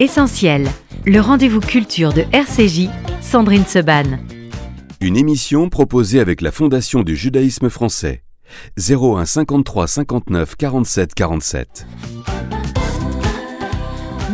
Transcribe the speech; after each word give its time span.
Essentiel, 0.00 0.66
le 1.06 1.20
rendez-vous 1.20 1.60
culture 1.60 2.12
de 2.12 2.24
RCJ, 2.32 2.88
Sandrine 3.20 3.64
Seban. 3.64 4.18
Une 5.00 5.16
émission 5.16 5.68
proposée 5.68 6.18
avec 6.18 6.40
la 6.40 6.50
Fondation 6.50 7.04
du 7.04 7.14
judaïsme 7.14 7.70
français. 7.70 8.24
01 8.76 9.24
53 9.24 9.86
59 9.86 10.56
47 10.56 11.14
47. 11.14 11.86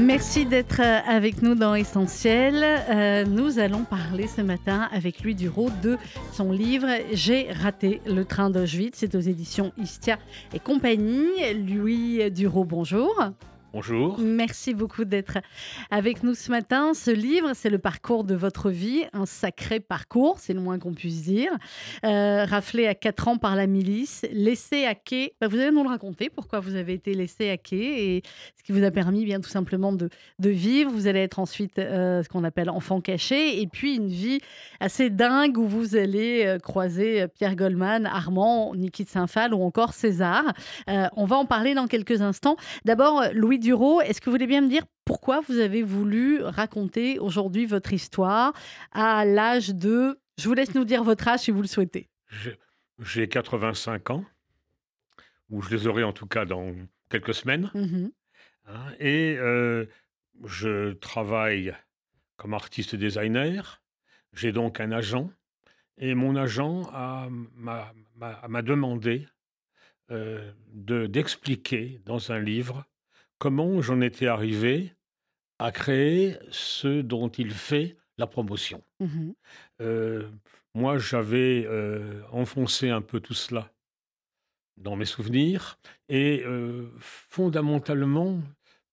Merci 0.01 0.47
d'être 0.47 0.81
euh, 0.81 1.01
avec 1.07 1.43
nous 1.43 1.55
dans 1.55 1.75
Essentiel. 1.75 2.65
Euh, 2.65 3.27
nous 3.27 3.59
allons 3.59 3.85
parler 3.85 4.29
ce 4.29 4.41
matin 4.41 4.89
avec 4.93 5.23
Louis 5.23 5.35
Duro 5.35 5.69
de 5.83 5.99
son 6.33 6.53
livre 6.53 6.89
J'ai 7.13 7.49
raté 7.53 8.01
le 8.07 8.25
train 8.25 8.49
d'Auschwitz. 8.49 8.95
C'est 8.97 9.15
aux 9.15 9.21
éditions 9.21 9.73
Istia 9.77 10.19
et 10.55 10.59
compagnie. 10.59 11.29
Louis 11.69 12.31
Duro, 12.31 12.65
bonjour. 12.65 13.15
Bonjour. 13.73 14.19
Merci 14.19 14.75
beaucoup 14.75 15.05
d'être 15.05 15.39
avec 15.93 16.25
nous 16.25 16.35
ce 16.35 16.51
matin. 16.51 16.93
Ce 16.93 17.13
livre, 17.13 17.53
c'est 17.55 17.71
le 17.71 17.79
parcours 17.79 18.25
de 18.25 18.35
votre 18.35 18.69
vie, 18.69 19.05
un 19.13 19.27
sacré 19.27 19.79
parcours, 19.79 20.41
c'est 20.41 20.55
le 20.55 20.61
moins 20.61 20.81
qu'on 20.81 20.93
puisse 20.93 21.23
dire. 21.23 21.53
Euh, 22.05 22.45
raflé 22.47 22.89
à 22.89 22.97
4 22.97 23.29
ans 23.29 23.37
par 23.37 23.55
la 23.55 23.69
milice, 23.69 24.27
laissé 24.33 24.87
à 24.87 24.97
quai. 24.97 25.35
Bah, 25.41 25.47
vous 25.47 25.57
allez 25.57 25.71
nous 25.71 25.85
le 25.85 25.89
raconter, 25.89 26.31
pourquoi 26.31 26.59
vous 26.59 26.75
avez 26.75 26.95
été 26.95 27.15
laissé 27.15 27.49
à 27.49 27.59
quai 27.59 28.17
et 28.17 28.23
ce 28.57 28.65
qui 28.65 28.73
vous 28.73 28.83
a 28.83 28.91
permis 28.91 29.25
bien 29.25 29.41
tout 29.41 29.49
simplement 29.49 29.93
de, 29.93 30.09
de 30.41 30.51
vivre. 30.51 30.91
Vous 30.91 31.07
allez 31.07 31.21
être 31.21 31.39
ensuite 31.39 31.79
euh, 31.79 32.25
ce 32.25 32.29
qu'on 32.29 32.43
appelle 32.43 32.71
enfant 32.71 33.01
caché 33.01 33.63
et 33.63 33.69
puis 33.69 33.95
une 33.95 34.09
vie 34.09 34.41
assez 34.81 35.11
dingue 35.11 35.57
où 35.57 35.69
vous 35.69 35.95
allez 35.95 36.43
euh, 36.45 36.59
croiser 36.59 37.29
Pierre 37.37 37.55
Goldman, 37.55 38.07
Armand, 38.07 38.75
Niki 38.75 39.05
de 39.05 39.09
Saint-Phal 39.09 39.55
ou 39.55 39.63
encore 39.63 39.93
César. 39.93 40.43
on 40.89 41.25
va 41.25 41.37
en 41.37 41.47
parler 41.47 41.75
dans 41.75 41.87
quelques 41.87 42.21
instants. 42.21 42.57
D'abord, 42.85 43.23
Louis 43.33 43.60
Duro, 43.61 44.01
est-ce 44.01 44.21
que 44.21 44.27
vous 44.27 44.33
voulez 44.33 44.47
bien 44.47 44.63
me 44.63 44.69
dire 44.69 44.85
pourquoi 45.05 45.41
vous 45.41 45.59
avez 45.59 45.83
voulu 45.83 46.43
raconter 46.43 47.19
aujourd'hui 47.19 47.67
votre 47.67 47.93
histoire 47.93 48.53
à 48.93 49.25
l'âge 49.25 49.75
de... 49.75 50.19
Je 50.39 50.49
vous 50.49 50.55
laisse 50.55 50.75
nous 50.75 50.85
dire 50.85 51.05
votre 51.05 51.29
âge 51.29 51.41
si 51.41 51.51
vous 51.51 51.61
le 51.61 51.69
souhaitez. 51.69 52.09
J'ai 52.99 53.29
85 53.29 54.11
ans, 54.11 54.25
ou 55.51 55.63
je 55.63 55.71
les 55.71 55.87
aurai 55.87 56.05
en 56.05 56.13
tout 56.13 56.27
cas 56.27 56.45
dans 56.45 56.75
quelques 57.09 57.35
semaines. 57.35 57.71
Mmh 57.75 58.09
hein, 58.67 58.93
et 58.99 59.37
euh, 59.39 59.87
je 60.45 60.93
travaille 60.93 61.75
comme 62.37 62.55
artiste 62.55 62.95
designer. 62.95 63.83
J'ai 64.33 64.53
donc 64.53 64.81
un 64.81 64.93
agent. 64.93 65.31
Et 65.99 66.15
mon 66.15 66.37
agent 66.37 66.91
m'a 67.57 68.63
demandé 68.63 69.27
euh, 70.11 70.53
d'expliquer 70.73 72.01
dans 72.07 72.33
un 72.33 72.41
livre 72.41 72.87
comment 73.41 73.81
j'en 73.81 74.01
étais 74.01 74.29
arrivé 74.29 74.95
à 75.59 75.73
créer 75.73 76.37
ce 76.51 77.01
dont 77.01 77.29
il 77.29 77.51
fait 77.51 77.97
la 78.19 78.29
promotion. 78.29 78.85
Mmh 79.01 79.33
euh, 79.81 80.29
moi, 80.73 80.99
j'avais 80.99 81.65
euh, 81.67 82.23
enfoncé 82.31 82.91
un 82.91 83.01
peu 83.01 83.19
tout 83.19 83.35
cela 83.35 83.73
dans 84.77 84.95
mes 84.95 85.05
souvenirs 85.05 85.81
et 86.09 86.45
euh, 86.47 86.93
fondamentalement, 86.99 88.39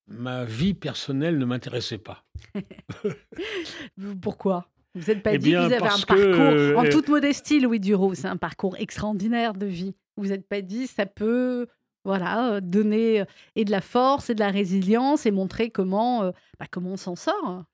ma 0.08 0.44
vie 0.44 0.73
personnelle 0.73 1.38
ne 1.38 1.45
m'intéressait 1.45 2.00
pas. 2.00 2.26
Pourquoi? 4.22 4.72
Vous 4.95 5.06
n'êtes 5.06 5.22
pas 5.22 5.34
eh 5.34 5.38
dit 5.38 5.52
que 5.52 5.58
vous 5.58 5.73
avez 5.73 5.88
un 5.88 6.00
parcours, 6.00 6.80
en 6.80 6.89
toute 6.89 7.09
modestie, 7.09 7.59
Louis 7.59 7.80
Duro, 7.80 8.16
c'est 8.16 8.28
un 8.28 8.38
parcours 8.38 8.76
extraordinaire 8.78 9.54
de 9.54 9.67
vie. 9.67 9.94
Vous 10.16 10.30
n'êtes 10.30 10.48
pas 10.48 10.61
dit 10.61 10.88
ça 10.88 11.06
peut 11.06 11.67
voilà, 12.08 12.53
euh, 12.53 12.61
donner 12.61 13.19
euh, 13.19 13.25
et 13.58 13.66
de 13.66 13.72
la 13.72 13.81
force 13.81 14.30
et 14.30 14.33
de 14.33 14.39
la 14.39 14.50
résilience 14.50 15.25
et 15.25 15.31
montrer 15.31 15.69
comment, 15.69 16.23
euh, 16.23 16.31
bah, 16.58 16.66
comment 16.72 16.91
on 16.91 16.97
s'en 16.97 17.17
sort. 17.17 17.66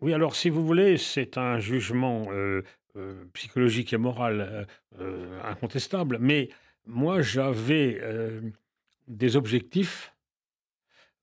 Oui, 0.00 0.14
alors 0.14 0.36
si 0.36 0.50
vous 0.50 0.64
voulez, 0.64 0.98
c'est 0.98 1.36
un 1.36 1.58
jugement 1.58 2.26
psychologique 3.32 3.92
et 3.92 3.96
moral 3.96 4.66
incontestable, 5.44 6.18
mais 6.20 6.48
moi 6.86 7.22
j'avais 7.22 8.02
des 9.06 9.36
objectifs, 9.36 10.12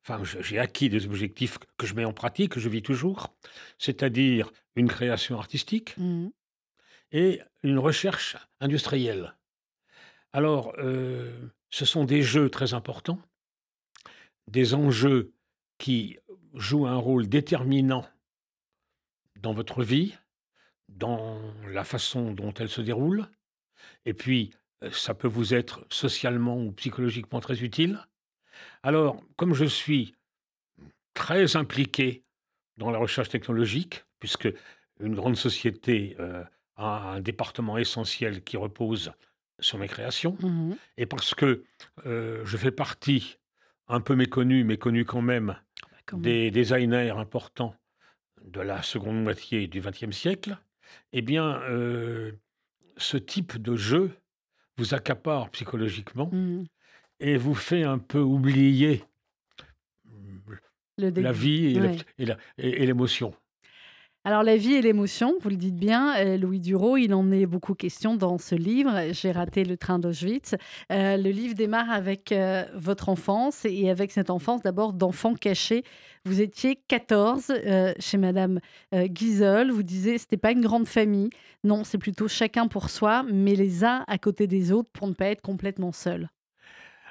enfin 0.01 0.23
j'ai 0.23 0.59
acquis 0.59 0.87
des 0.87 1.05
objectifs 1.05 1.57
que 1.77 1.85
je 1.85 1.93
mets 1.93 2.05
en 2.05 2.13
pratique, 2.13 2.53
que 2.53 2.61
je 2.61 2.69
vis 2.69 2.81
toujours, 2.81 3.35
c'est-à-dire 3.77 4.49
une 4.77 4.87
création 4.87 5.37
artistique 5.37 5.95
mmh 5.97 6.29
et 7.11 7.41
une 7.63 7.79
recherche 7.79 8.37
industrielle. 8.59 9.33
Alors, 10.31 10.75
ce 11.69 11.85
sont 11.85 12.03
des 12.03 12.21
jeux 12.21 12.49
très 12.49 12.73
importants, 12.73 13.21
des 14.47 14.73
enjeux 14.73 15.33
qui 15.77 16.17
jouent 16.53 16.87
un 16.87 16.97
rôle 16.97 17.27
déterminant 17.27 18.05
dans 19.41 19.53
votre 19.53 19.83
vie, 19.83 20.15
dans 20.89 21.39
la 21.67 21.83
façon 21.83 22.31
dont 22.33 22.53
elle 22.55 22.69
se 22.69 22.81
déroule, 22.81 23.27
et 24.05 24.13
puis 24.13 24.51
euh, 24.83 24.91
ça 24.91 25.13
peut 25.13 25.27
vous 25.27 25.53
être 25.53 25.85
socialement 25.89 26.57
ou 26.57 26.71
psychologiquement 26.73 27.39
très 27.39 27.61
utile. 27.63 27.99
Alors, 28.83 29.23
comme 29.35 29.53
je 29.53 29.65
suis 29.65 30.15
très 31.13 31.55
impliqué 31.55 32.23
dans 32.77 32.91
la 32.91 32.97
recherche 32.97 33.29
technologique, 33.29 34.05
puisque 34.19 34.49
une 34.99 35.15
grande 35.15 35.37
société 35.37 36.15
euh, 36.19 36.43
a 36.75 37.11
un 37.11 37.21
département 37.21 37.77
essentiel 37.77 38.43
qui 38.43 38.57
repose 38.57 39.11
sur 39.59 39.77
mes 39.77 39.87
créations. 39.87 40.37
Mmh 40.41 40.73
et 40.97 41.05
parce 41.05 41.33
que 41.35 41.63
je 42.05 42.57
fais 42.57 42.71
partie, 42.71 43.37
un 43.87 44.01
peu 44.01 44.15
méconnu, 44.15 44.63
mais 44.63 44.77
connu 44.77 45.05
quand 45.05 45.21
même, 45.21 45.55
bah, 46.11 46.17
des 46.19 46.51
designers 46.51 47.11
importants 47.11 47.75
de 48.43 48.61
la 48.61 48.81
seconde 48.83 49.21
moitié 49.23 49.67
du 49.67 49.81
XXe 49.81 50.11
siècle, 50.11 50.57
eh 51.13 51.21
bien, 51.21 51.61
ce 52.97 53.17
type 53.17 53.61
de 53.61 53.75
jeu 53.75 54.11
vous 54.77 54.93
accapare 54.93 55.49
psychologiquement 55.51 56.29
mmh 56.31 56.65
et 57.19 57.37
vous 57.37 57.55
fait 57.55 57.83
un 57.83 57.97
peu 57.97 58.19
oublier 58.19 59.03
la 60.97 61.31
vie 61.31 61.77
et 62.57 62.85
l'émotion. 62.85 63.33
Alors 64.25 64.43
la 64.43 64.57
vie 64.57 64.73
et 64.73 64.81
l'émotion, 64.81 65.35
vous 65.39 65.49
le 65.49 65.55
dites 65.55 65.77
bien, 65.77 66.13
euh, 66.17 66.37
Louis 66.37 66.59
Duro, 66.59 66.97
il 66.97 67.13
en 67.13 67.31
est 67.31 67.45
beaucoup 67.45 67.73
question 67.73 68.17
dans 68.17 68.37
ce 68.37 68.53
livre, 68.53 69.13
J'ai 69.13 69.31
raté 69.31 69.63
le 69.63 69.77
train 69.77 69.97
d'Auschwitz. 69.97 70.55
Euh, 70.91 71.15
le 71.15 71.29
livre 71.29 71.55
démarre 71.55 71.89
avec 71.89 72.33
euh, 72.33 72.65
votre 72.75 73.07
enfance 73.07 73.63
et 73.63 73.89
avec 73.89 74.11
cette 74.11 74.29
enfance 74.29 74.61
d'abord 74.61 74.91
d'enfant 74.91 75.35
caché. 75.35 75.83
Vous 76.25 76.41
étiez 76.41 76.75
14 76.89 77.53
chez 77.97 78.17
Madame 78.17 78.59
Guizol, 78.93 79.71
vous 79.71 79.83
disiez 79.83 80.17
c'était 80.17 80.35
pas 80.35 80.51
une 80.51 80.59
grande 80.59 80.85
famille, 80.85 81.29
non 81.63 81.85
c'est 81.85 81.97
plutôt 81.97 82.27
chacun 82.27 82.67
pour 82.67 82.89
soi, 82.89 83.23
mais 83.23 83.55
les 83.55 83.85
uns 83.85 84.03
à 84.05 84.17
côté 84.17 84.45
des 84.45 84.73
autres 84.73 84.89
pour 84.91 85.07
ne 85.07 85.13
pas 85.13 85.27
être 85.27 85.41
complètement 85.41 85.93
seul. 85.93 86.29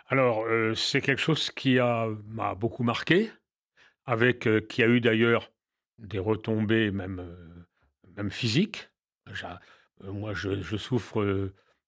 Alors 0.09 0.45
c'est 0.75 1.01
quelque 1.01 1.23
chose 1.23 1.51
qui 1.51 1.79
m'a 1.79 2.55
beaucoup 2.55 2.83
marqué, 2.83 3.31
avec 4.05 4.47
qui 4.69 4.83
a 4.83 4.89
eu 4.89 5.01
d'ailleurs 5.01 5.51
des 5.99 6.19
retombées 6.19 6.91
même, 6.91 7.21
euh, 7.21 8.15
même 8.17 8.31
physiques. 8.31 8.91
Euh, 9.29 10.13
moi, 10.13 10.33
je, 10.33 10.77
souffre 10.77 11.25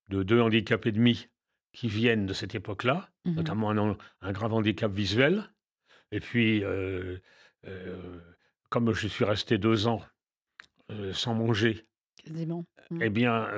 de 0.09 0.23
deux 0.23 0.41
handicaps 0.41 0.87
et 0.87 0.93
demi 0.93 1.29
qui 1.73 1.89
viennent 1.89 2.27
de 2.27 2.33
cette 2.33 2.55
époque-là, 2.55 3.11
mmh 3.25 3.35
notamment 3.35 3.71
un, 3.71 4.33
grave 4.33 4.53
handicap 4.53 4.91
visuel. 4.91 5.45
Et 6.11 6.19
puis, 6.19 6.65
comme 8.69 8.93
je 8.93 9.07
suis 9.07 9.25
resté 9.25 9.59
deux 9.59 9.87
ans 9.87 10.03
sans 11.13 11.35
manger, 11.35 11.87
mmh. 12.29 12.63
eh 13.01 13.11
bien, 13.11 13.49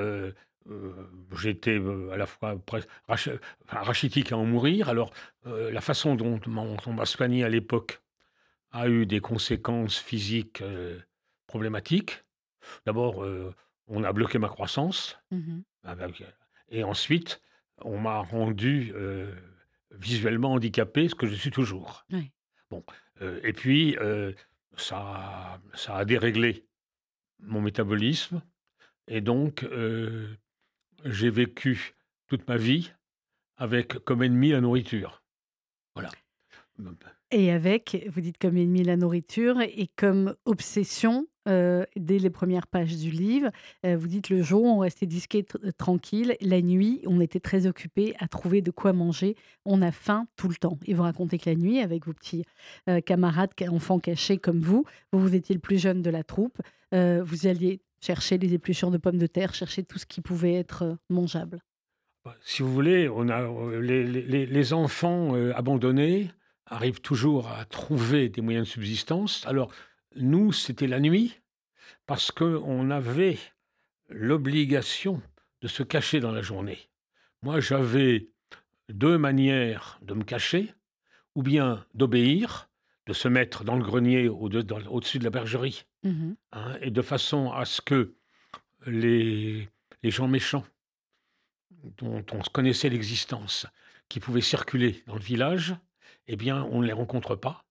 j'étais 1.41 1.81
à 2.13 2.17
la 2.19 2.27
fois 2.27 2.61
rachitique 3.69 4.33
à 4.33 4.37
en 4.37 4.45
mourir. 4.45 4.91
Alors, 4.91 5.15
la 5.47 5.81
façon 5.81 6.15
dont 6.15 6.39
on 6.47 6.93
m'a 6.93 7.07
soigné 7.07 7.43
à 7.43 7.49
l'époque 7.49 8.02
a 8.73 8.89
eu 8.89 9.07
des 9.07 9.21
conséquences 9.21 9.99
physiques 9.99 10.63
problématiques. 11.47 12.25
D'abord, 12.87 13.25
on 13.87 14.05
a 14.05 14.13
bloqué 14.13 14.39
ma 14.39 14.49
croissance. 14.49 15.19
Mmh 15.31 15.61
et 16.69 16.85
ensuite, 16.85 17.43
on 17.83 17.99
m'a 17.99 18.19
rendu 18.21 18.95
visuellement 19.91 20.53
handicapé, 20.53 21.09
ce 21.09 21.15
que 21.15 21.27
je 21.27 21.35
suis 21.35 21.51
toujours. 21.51 22.07
Bon, 22.71 22.85
et 23.21 23.53
puis, 23.53 23.97
ça, 24.77 25.61
ça 25.75 25.97
a 25.97 26.05
déréglé 26.05 26.67
mon 27.41 27.61
métabolisme. 27.61 28.43
Et 29.09 29.21
donc, 29.21 29.67
j'ai 31.05 31.31
vécu 31.31 31.95
toute 32.29 32.47
ma 32.49 32.57
vie 32.57 32.93
avec 33.57 33.99
comme 34.05 34.23
ennemi 34.23 34.51
la 34.51 34.61
nourriture. 34.61 35.23
Voilà. 35.95 36.11
Et 37.35 37.51
avec, 37.51 38.07
vous 38.13 38.21
dites 38.21 38.37
comme 38.37 38.59
ennemi 38.59 38.83
la 38.85 38.99
nourriture 38.99 39.59
et 39.63 39.89
comme 39.97 40.35
obsession 40.45 41.27
euh, 41.49 41.87
dès 41.97 42.19
les 42.19 42.29
premières 42.29 42.67
pages 42.67 42.95
du 42.99 43.11
livre. 43.11 43.49
Euh, 43.87 43.97
vous 43.97 44.07
dites 44.07 44.29
le 44.29 44.43
jour, 44.43 44.63
on 44.65 44.81
restait 44.81 45.07
disqué 45.07 45.43
tranquille. 45.79 46.37
La 46.43 46.61
nuit, 46.61 47.01
on 47.07 47.23
était 47.23 47.41
très 47.41 47.67
occupé 47.67 48.15
à 48.19 48.29
trouver 48.29 48.61
de 48.61 48.71
quoi 48.71 48.93
manger. 48.93 49.35
On 49.65 49.81
a 49.81 49.93
faim 49.93 50.27
tout 50.37 50.49
le 50.49 50.57
temps. 50.57 50.79
Et 50.85 50.93
vous 50.93 51.05
racontez 51.05 51.39
que 51.39 51.49
la 51.49 51.57
nuit, 51.57 51.81
avec 51.81 52.05
vos 52.05 52.13
petits 52.13 52.45
camarades, 53.07 53.53
enfants 53.71 53.99
cachés 53.99 54.37
comme 54.37 54.61
vous, 54.61 54.85
vous, 55.11 55.21
vous 55.21 55.35
étiez 55.35 55.55
le 55.55 55.61
plus 55.61 55.79
jeune 55.81 56.03
de 56.03 56.11
la 56.11 56.25
troupe, 56.25 56.61
vous 56.93 57.47
alliez 57.47 57.81
chercher 58.03 58.37
les 58.37 58.53
épluchures 58.53 58.91
de 58.91 58.99
pommes 58.99 59.17
de 59.17 59.27
terre, 59.27 59.55
chercher 59.55 59.85
tout 59.85 59.99
ce 59.99 60.05
qui 60.05 60.21
pouvait 60.21 60.55
être 60.55 60.99
mangeable. 61.09 61.63
Bah, 62.27 62.37
si 62.43 62.63
vous 62.63 62.73
voulez, 62.73 63.09
on 63.09 63.31
a 63.31 63.49
les 63.81 64.73
enfants 64.75 65.35
abandonnés 65.55 66.29
arrive 66.73 67.01
toujours 67.01 67.49
à 67.49 67.65
trouver 67.67 68.29
des 68.29 68.41
moyens 68.41 68.67
de 68.67 68.73
subsistance. 68.73 69.47
Alors, 69.47 69.71
nous, 70.17 70.53
c'était 70.53 70.87
la 70.87 71.01
nuit, 71.01 71.39
parce 72.07 72.31
qu'on 72.31 72.91
avait 72.91 73.39
l'obligation 74.09 75.23
de 75.61 75.69
se 75.69 75.83
cacher 75.83 76.21
dans 76.21 76.33
la 76.33 76.43
journée. 76.43 76.79
Moi, 77.43 77.61
j'avais 77.61 78.29
deux 78.89 79.19
manières 79.19 79.99
de 80.03 80.15
me 80.15 80.25
cacher, 80.25 80.73
ou 81.35 81.43
bien 81.43 81.85
d'obéir, 81.95 82.69
de 83.07 83.13
se 83.13 83.29
mettre 83.29 83.65
dans 83.65 83.77
le 83.77 83.85
grenier 83.85 84.29
au-dessus 84.29 85.19
de 85.19 85.25
la 85.25 85.31
bergerie, 85.31 85.85
mmh 86.05 86.33
hein, 86.53 86.77
et 86.81 86.91
de 86.91 87.03
façon 87.03 87.53
à 87.53 87.65
ce 87.65 87.81
que 87.81 88.15
les, 88.87 89.69
les 90.03 90.11
gens 90.11 90.29
méchants, 90.29 90.65
dont 91.99 92.25
on 92.33 92.41
connaissait 92.53 92.89
l'existence, 92.89 93.67
qui 94.09 94.21
pouvaient 94.21 94.41
circuler 94.41 95.03
dans 95.07 95.15
le 95.15 95.21
village, 95.21 95.75
eh 96.29 96.37
bien, 96.37 96.67
on 96.71 96.81
ne 96.81 96.87
les 96.87 96.93
rencontre 96.93 97.37
pas 97.37 97.65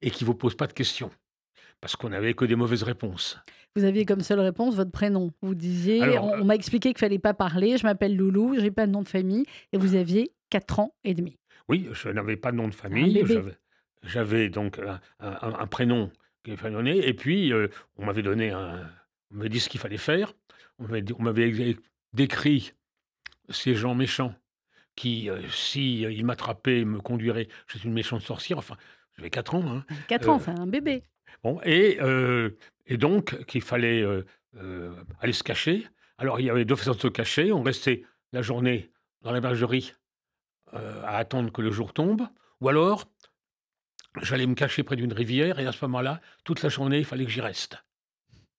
et 0.00 0.10
qui 0.10 0.24
ne 0.24 0.26
vous 0.26 0.34
posent 0.34 0.56
pas 0.56 0.66
de 0.66 0.72
questions. 0.72 1.10
Parce 1.80 1.96
qu'on 1.96 2.10
n'avait 2.10 2.34
que 2.34 2.44
des 2.44 2.54
mauvaises 2.54 2.82
réponses. 2.82 3.38
Vous 3.74 3.84
aviez 3.84 4.04
comme 4.04 4.20
seule 4.20 4.40
réponse 4.40 4.74
votre 4.76 4.90
prénom. 4.90 5.32
Vous 5.40 5.54
disiez, 5.54 6.18
on, 6.18 6.34
euh 6.34 6.44
m'a 6.44 6.54
expliqué 6.54 6.90
qu'il 6.90 6.98
fallait 6.98 7.18
pas 7.18 7.34
parler, 7.34 7.76
je 7.78 7.84
m'appelle 7.84 8.16
Loulou, 8.16 8.54
j'ai 8.58 8.70
pas 8.70 8.86
de 8.86 8.92
nom 8.92 9.02
de 9.02 9.08
famille, 9.08 9.44
et 9.72 9.78
vous 9.78 9.94
aviez 9.94 10.32
4 10.50 10.80
ans 10.80 10.94
et 11.04 11.14
demi. 11.14 11.38
Oui, 11.68 11.88
je 11.92 12.08
n'avais 12.08 12.36
pas 12.36 12.52
de 12.52 12.56
nom 12.56 12.68
de 12.68 12.74
famille. 12.74 13.24
J'avais 14.04 14.48
donc 14.48 14.80
un, 15.20 15.66
prénom 15.66 16.10
qui 16.44 16.56
fallait 16.56 16.74
donner, 16.74 17.06
et 17.06 17.14
puis 17.14 17.52
euh, 17.52 17.68
on 17.96 18.04
m'avait 18.04 18.22
donné 18.22 18.50
un, 18.50 18.84
on 19.32 19.36
m'avait 19.36 19.48
dit 19.48 19.60
ce 19.60 19.68
qu'il 19.68 19.80
fallait 19.80 19.96
faire. 19.96 20.34
On 20.78 21.22
m'avait 21.22 21.76
décrit 22.12 22.72
ces 23.48 23.74
gens 23.74 23.94
méchants 23.94 24.34
qui, 24.96 25.30
euh, 25.30 25.40
si 25.50 26.04
euh, 26.04 26.12
il 26.12 26.24
m'attrapait, 26.24 26.84
me 26.84 27.00
conduirait. 27.00 27.48
Je 27.66 27.78
suis 27.78 27.88
une 27.88 27.94
méchante 27.94 28.22
sorcière. 28.22 28.58
Enfin, 28.58 28.76
j'avais 29.16 29.30
4 29.30 29.54
ans. 29.54 29.64
Hein. 29.66 29.84
4 30.08 30.28
ans, 30.28 30.38
c'est 30.38 30.50
euh, 30.50 30.56
un 30.56 30.66
bébé. 30.66 31.04
Bon, 31.42 31.60
et, 31.64 31.98
et 32.86 32.96
donc, 32.96 33.44
qu'il 33.46 33.62
fallait 33.62 34.04
aller 35.20 35.32
se 35.32 35.42
cacher. 35.42 35.88
Alors, 36.18 36.38
il 36.38 36.46
y 36.46 36.50
avait 36.50 36.64
deux 36.64 36.76
façons 36.76 36.92
de 36.92 37.00
se 37.00 37.08
cacher. 37.08 37.52
On 37.52 37.62
restait 37.62 38.04
la 38.32 38.42
journée 38.42 38.90
dans 39.22 39.32
la 39.32 39.40
bergerie 39.40 39.94
à 40.72 41.16
attendre 41.16 41.50
que 41.50 41.62
le 41.62 41.72
jour 41.72 41.92
tombe. 41.92 42.28
Ou 42.60 42.68
alors, 42.68 43.06
j'allais 44.20 44.46
me 44.46 44.54
cacher 44.54 44.84
près 44.84 44.94
d'une 44.94 45.12
rivière 45.12 45.58
et 45.58 45.66
à 45.66 45.72
ce 45.72 45.84
moment-là, 45.86 46.20
toute 46.44 46.62
la 46.62 46.68
journée, 46.68 46.98
il 46.98 47.04
fallait 47.04 47.24
que 47.24 47.30
j'y 47.30 47.40
reste. 47.40 47.82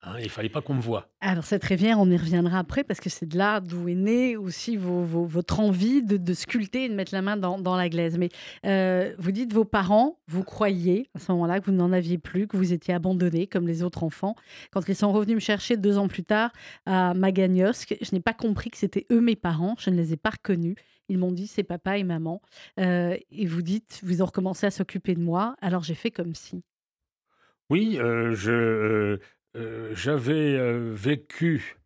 Hein, 0.06 0.16
il 0.22 0.30
fallait 0.30 0.50
pas 0.50 0.62
qu'on 0.62 0.74
me 0.74 0.82
voie. 0.82 1.08
Alors 1.22 1.46
cette 1.46 1.64
rivière, 1.64 1.98
on 1.98 2.10
y 2.12 2.18
reviendra 2.18 2.60
après 2.60 2.84
parce 2.84 3.00
que 3.00 3.10
c'est 3.10 3.26
de 3.26 3.38
là 3.38 3.62
d'où 3.62 3.88
est 3.88 3.96
née 3.96 4.36
aussi 4.36 4.76
votre 4.78 5.62
envie 5.62 6.04
de, 6.04 6.34
sculpter 6.34 6.86
et 6.86 6.90
de 6.90 6.94
mettre 6.94 7.14
la 7.14 7.22
main 7.22 7.38
dans, 7.38 7.76
la 7.78 7.88
glaise. 7.88 8.18
Mais 8.18 8.30
euh, 8.66 9.14
vous 9.18 9.32
dites 9.32 9.54
vos 9.54 9.64
parents, 9.64 10.20
vous 10.28 10.44
croyez 10.44 11.10
à 11.16 11.20
ce 11.20 11.32
moment-là 11.32 11.62
que 11.62 11.68
vous 11.68 11.72
n'en 11.72 11.94
aviez 11.94 12.18
plus, 12.18 12.48
que 12.48 12.58
vous 12.58 12.74
étiez 12.74 12.94
abandonné 12.94 13.48
comme 13.48 13.66
les 13.66 13.82
autres 13.82 14.04
enfants. 14.04 14.36
Quand 14.72 14.88
ils 14.90 14.96
sont 14.96 15.14
revenus 15.14 15.36
me 15.36 15.40
chercher 15.42 15.78
deux 15.78 15.98
ans 15.98 16.10
plus 16.10 16.24
tard 16.24 16.52
à 16.86 17.14
Magagnosc, 17.14 17.96
je 18.02 18.14
n'ai 18.14 18.22
pas 18.22 18.34
compris 18.34 18.72
que 18.72 18.78
c'était 18.78 19.06
eux 19.10 19.22
mes 19.22 19.38
parents. 19.38 19.76
Je 19.80 19.90
ne 19.90 19.96
les 19.96 20.12
ai 20.12 20.18
pas 20.18 20.32
reconnus. 20.32 20.76
Ils 21.08 21.18
m'ont 21.18 21.32
dit 21.32 21.48
c'est 21.48 21.64
papa 21.64 21.98
et 21.98 22.04
maman. 22.04 22.42
Euh, 22.80 23.16
et 23.32 23.46
vous 23.46 23.62
dites, 23.62 24.02
vous 24.04 24.22
ont 24.22 24.26
recommencé 24.26 24.66
à 24.66 24.72
s'occuper 24.72 25.16
de 25.16 25.22
moi. 25.22 25.56
Alors 25.62 25.84
j'ai 25.84 25.96
fait 25.96 26.12
comme 26.12 26.36
si. 26.36 26.62
Oui, 27.70 27.98
euh, 28.00 28.34
je, 28.36 28.52
euh, 28.52 29.20
j'avais 29.56 30.56
euh, 30.56 30.92
vécu 30.94 31.78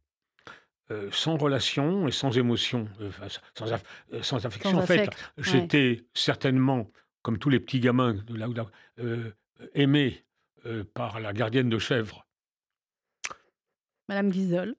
euh, 0.91 1.09
sans 1.11 1.37
relation 1.37 2.07
et 2.07 2.11
sans 2.11 2.37
émotion, 2.37 2.87
sans, 3.55 3.65
sans, 4.21 4.45
affection. 4.45 4.77
en 4.77 4.85
fait, 4.85 5.09
j'étais 5.37 6.05
certainement, 6.13 6.89
comme 7.21 7.37
tous 7.37 7.49
les 7.49 7.59
petits 7.59 7.79
gamins 7.79 8.13
de 8.13 8.35
là, 8.35 8.47
là 8.47 8.67
aimé 9.73 10.23
par 10.93 11.19
la 11.19 11.33
gardienne 11.33 11.69
de 11.69 11.79
chèvre. 11.79 12.25
Madame 14.07 14.29
Guizol. 14.29 14.75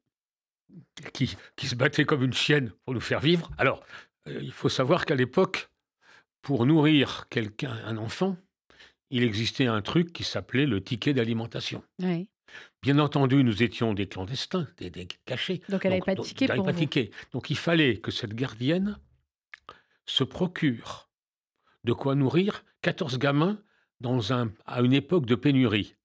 Qui, 1.14 1.34
qui, 1.56 1.66
se 1.66 1.74
battait 1.74 2.04
comme 2.04 2.22
une 2.22 2.34
chienne 2.34 2.72
pour 2.84 2.92
nous 2.92 3.00
faire 3.00 3.20
vivre. 3.20 3.50
Alors, 3.56 3.82
il 4.26 4.52
faut 4.52 4.68
savoir 4.68 5.06
qu'à 5.06 5.14
l'époque, 5.14 5.70
pour 6.42 6.66
nourrir 6.66 7.26
quelqu'un, 7.30 7.72
un 7.86 7.96
enfant, 7.96 8.36
il 9.10 9.22
existait 9.22 9.66
un 9.66 9.80
truc 9.82 10.12
qui 10.12 10.24
s'appelait 10.24 10.66
le 10.66 10.82
ticket 10.82 11.14
d'alimentation. 11.14 11.82
Oui. 12.00 12.28
Bien 12.82 12.98
entendu, 12.98 13.42
nous 13.42 13.62
étions 13.62 13.92
des 13.94 14.06
clandestins, 14.06 14.68
des, 14.78 14.90
cachés. 15.26 15.62
Donc 15.68 15.84
elle 15.84 15.92
n'avait 15.92 16.00
pas 16.00 16.14
pour 16.14 16.26
pas 16.64 16.72
Donc 17.32 17.50
il 17.50 17.56
fallait 17.56 17.98
que 17.98 18.10
cette 18.10 18.34
gardienne 18.34 18.98
se 20.06 20.24
procure 20.24 21.10
de 21.84 21.92
quoi 21.92 22.14
nourrir 22.14 22.64
14 22.82 23.18
gamins 23.18 23.60
dans 24.00 24.32
un, 24.32 24.52
à 24.66 24.80
une 24.80 24.92
époque 24.92 25.26
de 25.26 25.34
pénurie. 25.34 25.96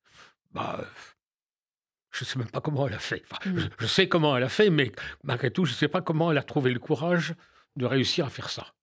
Bah, 0.52 0.86
je 2.12 2.24
ne 2.24 2.28
sais 2.28 2.40
même 2.40 2.50
pas 2.50 2.62
comment 2.62 2.88
elle 2.88 2.94
a 2.94 3.00
fait. 3.00 3.24
Hmm. 3.46 3.60
je, 3.80 3.88
sais 3.88 4.08
comment 4.08 4.36
elle 4.38 4.44
a 4.44 4.50
fait, 4.50 4.70
mais 4.70 4.92
malgré 5.24 5.52
tout, 5.52 5.66
je 5.66 5.72
ne 5.72 5.76
sais 5.76 5.88
pas 5.88 6.02
comment 6.02 6.32
elle 6.32 6.38
a 6.38 6.44
trouvé 6.44 6.72
le 6.72 6.80
courage 6.80 7.36
de 7.76 7.86
réussir 7.86 8.26
à 8.26 8.30
faire 8.30 8.50
ça. 8.50 8.74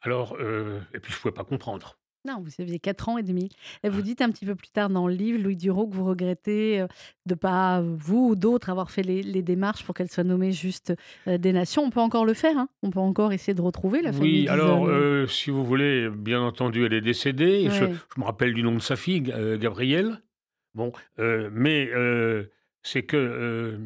Alors, 0.00 0.36
euh, 0.38 0.80
et 0.94 1.00
puis 1.00 1.12
je 1.12 1.18
ne 1.18 1.22
pouvais 1.22 1.34
pas 1.34 1.44
comprendre. 1.44 1.98
Non, 2.24 2.40
vous 2.40 2.50
aviez 2.62 2.78
4 2.78 3.08
ans 3.08 3.18
et 3.18 3.24
demi. 3.24 3.48
Et 3.82 3.88
vous 3.88 4.00
dites 4.00 4.22
un 4.22 4.30
petit 4.30 4.46
peu 4.46 4.54
plus 4.54 4.68
tard 4.68 4.90
dans 4.90 5.08
le 5.08 5.14
livre, 5.14 5.42
Louis 5.42 5.56
Duro, 5.56 5.88
que 5.88 5.94
vous 5.94 6.04
regrettez 6.04 6.80
euh, 6.80 6.86
de 7.26 7.34
pas, 7.34 7.82
vous 7.82 8.28
ou 8.30 8.36
d'autres, 8.36 8.70
avoir 8.70 8.92
fait 8.92 9.02
les, 9.02 9.42
démarches 9.42 9.84
pour 9.84 9.92
qu'elle 9.92 10.08
soit 10.08 10.22
nommée 10.22 10.52
juste 10.52 10.94
euh, 11.26 11.36
des 11.36 11.52
nations. 11.52 11.82
On 11.82 11.90
peut 11.90 12.00
encore 12.00 12.24
le 12.24 12.34
faire, 12.34 12.56
hein 12.56 12.68
on 12.84 12.90
peut 12.90 13.00
encore 13.00 13.32
essayer 13.32 13.54
de 13.54 13.60
retrouver 13.60 14.02
la 14.02 14.12
famille. 14.12 14.42
Oui, 14.42 14.48
alors, 14.48 14.86
euh, 14.86 15.26
si 15.26 15.50
vous 15.50 15.64
voulez, 15.64 16.08
bien 16.10 16.40
entendu, 16.40 16.86
elle 16.86 16.92
est 16.92 17.00
décédée. 17.00 17.68
Je, 17.70 17.86
me 18.20 18.24
rappelle 18.24 18.54
du 18.54 18.62
nom 18.62 18.74
de 18.74 18.80
sa 18.80 18.94
fille, 18.94 19.22
Gabrielle. 19.58 20.22
Bon, 20.76 20.92
mais 21.18 21.90
c'est 22.82 23.02
que 23.02 23.80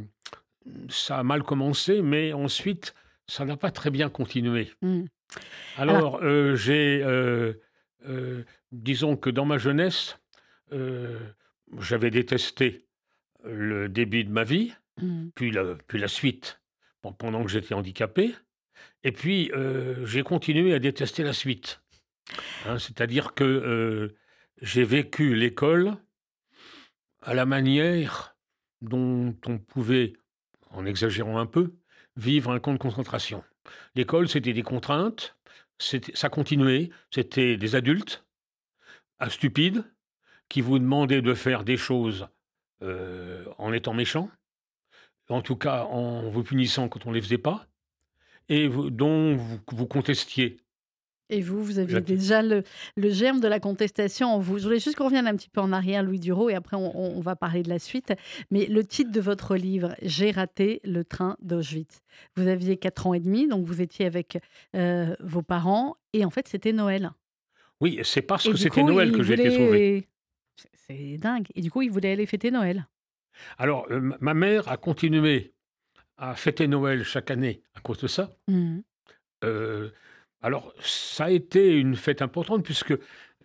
ça 0.90 1.18
a 1.18 1.22
mal 1.22 1.42
commencé, 1.42 2.02
mais 2.02 2.34
ensuite, 2.34 2.94
ça 3.26 3.46
n'a 3.46 3.56
pas 3.56 3.70
très 3.70 3.90
bien 3.90 4.10
continué. 4.10 4.72
Mmh. 4.82 5.04
Alors, 5.78 6.20
j'ai 6.54 7.02
euh, 8.04 8.44
disons 8.72 9.16
que 9.16 9.30
dans 9.30 9.44
ma 9.44 9.58
jeunesse, 9.58 10.18
euh, 10.72 11.18
j'avais 11.78 12.10
détesté 12.10 12.86
le 13.44 13.88
début 13.88 14.24
de 14.24 14.30
ma 14.30 14.44
vie, 14.44 14.74
mmh. 15.00 15.28
puis, 15.34 15.50
la, 15.50 15.76
puis 15.86 15.98
la 15.98 16.08
suite 16.08 16.60
pendant 17.18 17.44
que 17.44 17.50
j'étais 17.50 17.74
handicapé, 17.74 18.34
et 19.04 19.12
puis 19.12 19.52
euh, 19.52 20.04
j'ai 20.06 20.24
continué 20.24 20.74
à 20.74 20.80
détester 20.80 21.22
la 21.22 21.32
suite. 21.32 21.80
Hein, 22.64 22.80
c'est-à-dire 22.80 23.32
que 23.34 24.12
j'ai 24.60 24.82
vécu 24.82 25.36
l'école 25.36 25.96
à 27.22 27.32
la 27.34 27.46
manière 27.46 28.36
dont 28.80 29.36
on 29.46 29.58
pouvait, 29.58 30.14
en 30.70 30.84
exagérant 30.84 31.38
un 31.38 31.46
peu, 31.46 31.74
vivre 32.16 32.50
un 32.50 32.58
camp 32.58 32.72
de 32.72 32.78
concentration. 32.78 33.44
L'école, 33.94 34.28
c'était 34.28 34.52
des 34.52 34.62
contraintes, 34.62 35.35
ça 35.78 36.28
continuait. 36.28 36.90
C'était 37.10 37.56
des 37.56 37.74
adultes, 37.74 38.24
stupides, 39.28 39.84
qui 40.48 40.60
vous 40.60 40.78
demandaient 40.78 41.22
de 41.22 41.34
faire 41.34 41.64
des 41.64 41.76
choses 41.76 42.28
euh, 42.82 43.44
en 43.58 43.72
étant 43.72 43.94
méchants, 43.94 44.30
en 45.28 45.42
tout 45.42 45.56
cas 45.56 45.84
en 45.84 46.28
vous 46.28 46.42
punissant 46.42 46.88
quand 46.88 47.06
on 47.06 47.10
ne 47.10 47.14
les 47.14 47.22
faisait 47.22 47.38
pas, 47.38 47.66
et 48.48 48.68
dont 48.68 49.34
vous, 49.34 49.86
contestiez. 49.86 50.60
Et 51.28 51.40
vous, 51.40 51.62
vous 51.62 51.78
aviez 51.78 52.00
déjà 52.00 52.42
le, 52.42 52.62
germe 52.96 53.40
de 53.40 53.48
la 53.48 53.58
contestation 53.58 54.28
en 54.28 54.38
vous. 54.38 54.58
Je 54.58 54.64
voulais 54.64 54.78
juste 54.78 54.96
qu'on 54.96 55.06
revienne 55.06 55.26
un 55.26 55.34
petit 55.34 55.48
peu 55.48 55.60
en 55.60 55.72
arrière, 55.72 56.02
Louis 56.02 56.20
Duro, 56.20 56.50
et 56.50 56.54
après 56.54 56.76
on, 56.76 57.20
va 57.20 57.34
parler 57.34 57.62
de 57.62 57.68
la 57.68 57.78
suite. 57.78 58.12
Mais 58.50 58.66
le 58.66 58.84
titre 58.84 59.10
de 59.10 59.20
votre 59.20 59.56
livre, 59.56 59.94
J'ai 60.02 60.30
raté 60.30 60.80
le 60.84 61.04
train 61.04 61.36
d'Auschwitz. 61.42 62.00
Vous 62.36 62.46
aviez 62.46 62.76
4 62.76 63.08
ans 63.08 63.14
et 63.14 63.20
demi, 63.20 63.48
donc 63.48 63.64
vous 63.64 63.82
étiez 63.82 64.06
avec 64.06 64.38
euh, 64.76 65.14
vos 65.20 65.42
parents, 65.42 65.96
et 66.12 66.24
en 66.24 66.30
fait 66.30 66.46
c'était 66.48 66.72
Noël. 66.72 67.10
Oui, 67.80 68.00
c'est 68.04 68.22
parce 68.22 68.48
que 68.48 68.56
c'était 68.56 68.82
Noël 68.82 69.12
que 69.12 69.22
j'ai 69.22 69.34
été 69.34 69.50
sauvé. 69.50 70.08
C'est 70.86 71.18
dingue. 71.18 71.46
Et 71.54 71.60
du 71.60 71.70
coup, 71.70 71.82
il 71.82 71.90
voulait 71.90 72.12
aller 72.12 72.26
fêter 72.26 72.50
Noël. 72.50 72.86
Alors, 73.58 73.86
euh, 73.90 74.12
ma 74.20 74.34
mère 74.34 74.68
a 74.68 74.76
continué 74.76 75.52
à 76.16 76.34
fêter 76.34 76.68
Noël 76.68 77.04
chaque 77.04 77.30
année 77.30 77.62
à 77.74 77.80
cause 77.80 77.98
de 77.98 78.06
ça. 78.06 78.30
Mmh. 78.48 78.78
Euh, 79.44 79.90
alors, 80.46 80.72
ça 80.78 81.24
a 81.24 81.30
été 81.30 81.72
une 81.76 81.96
fête 81.96 82.22
importante 82.22 82.64
puisque 82.64 82.94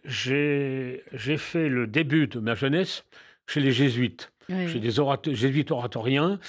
j'ai 0.04 1.02
fait 1.38 1.68
le 1.68 1.88
début 1.88 2.28
de 2.28 2.40
ma 2.40 2.54
jeunesse 2.54 3.06
chez 3.48 3.60
les 3.60 3.72
jésuites. 3.72 4.32
Ouais. 4.50 4.72
des 4.80 5.00
orato 5.00 5.34
jésuites 5.34 5.72
oratoriens, 5.72 6.40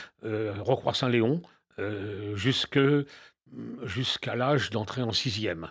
heu, 1.78 2.36
jusque, 2.36 2.76
mmh, 2.76 3.86
jusqu'à 3.86 4.36
l'âge 4.36 4.68
d'entrer 4.68 5.00
en 5.00 5.12
sixième. 5.12 5.70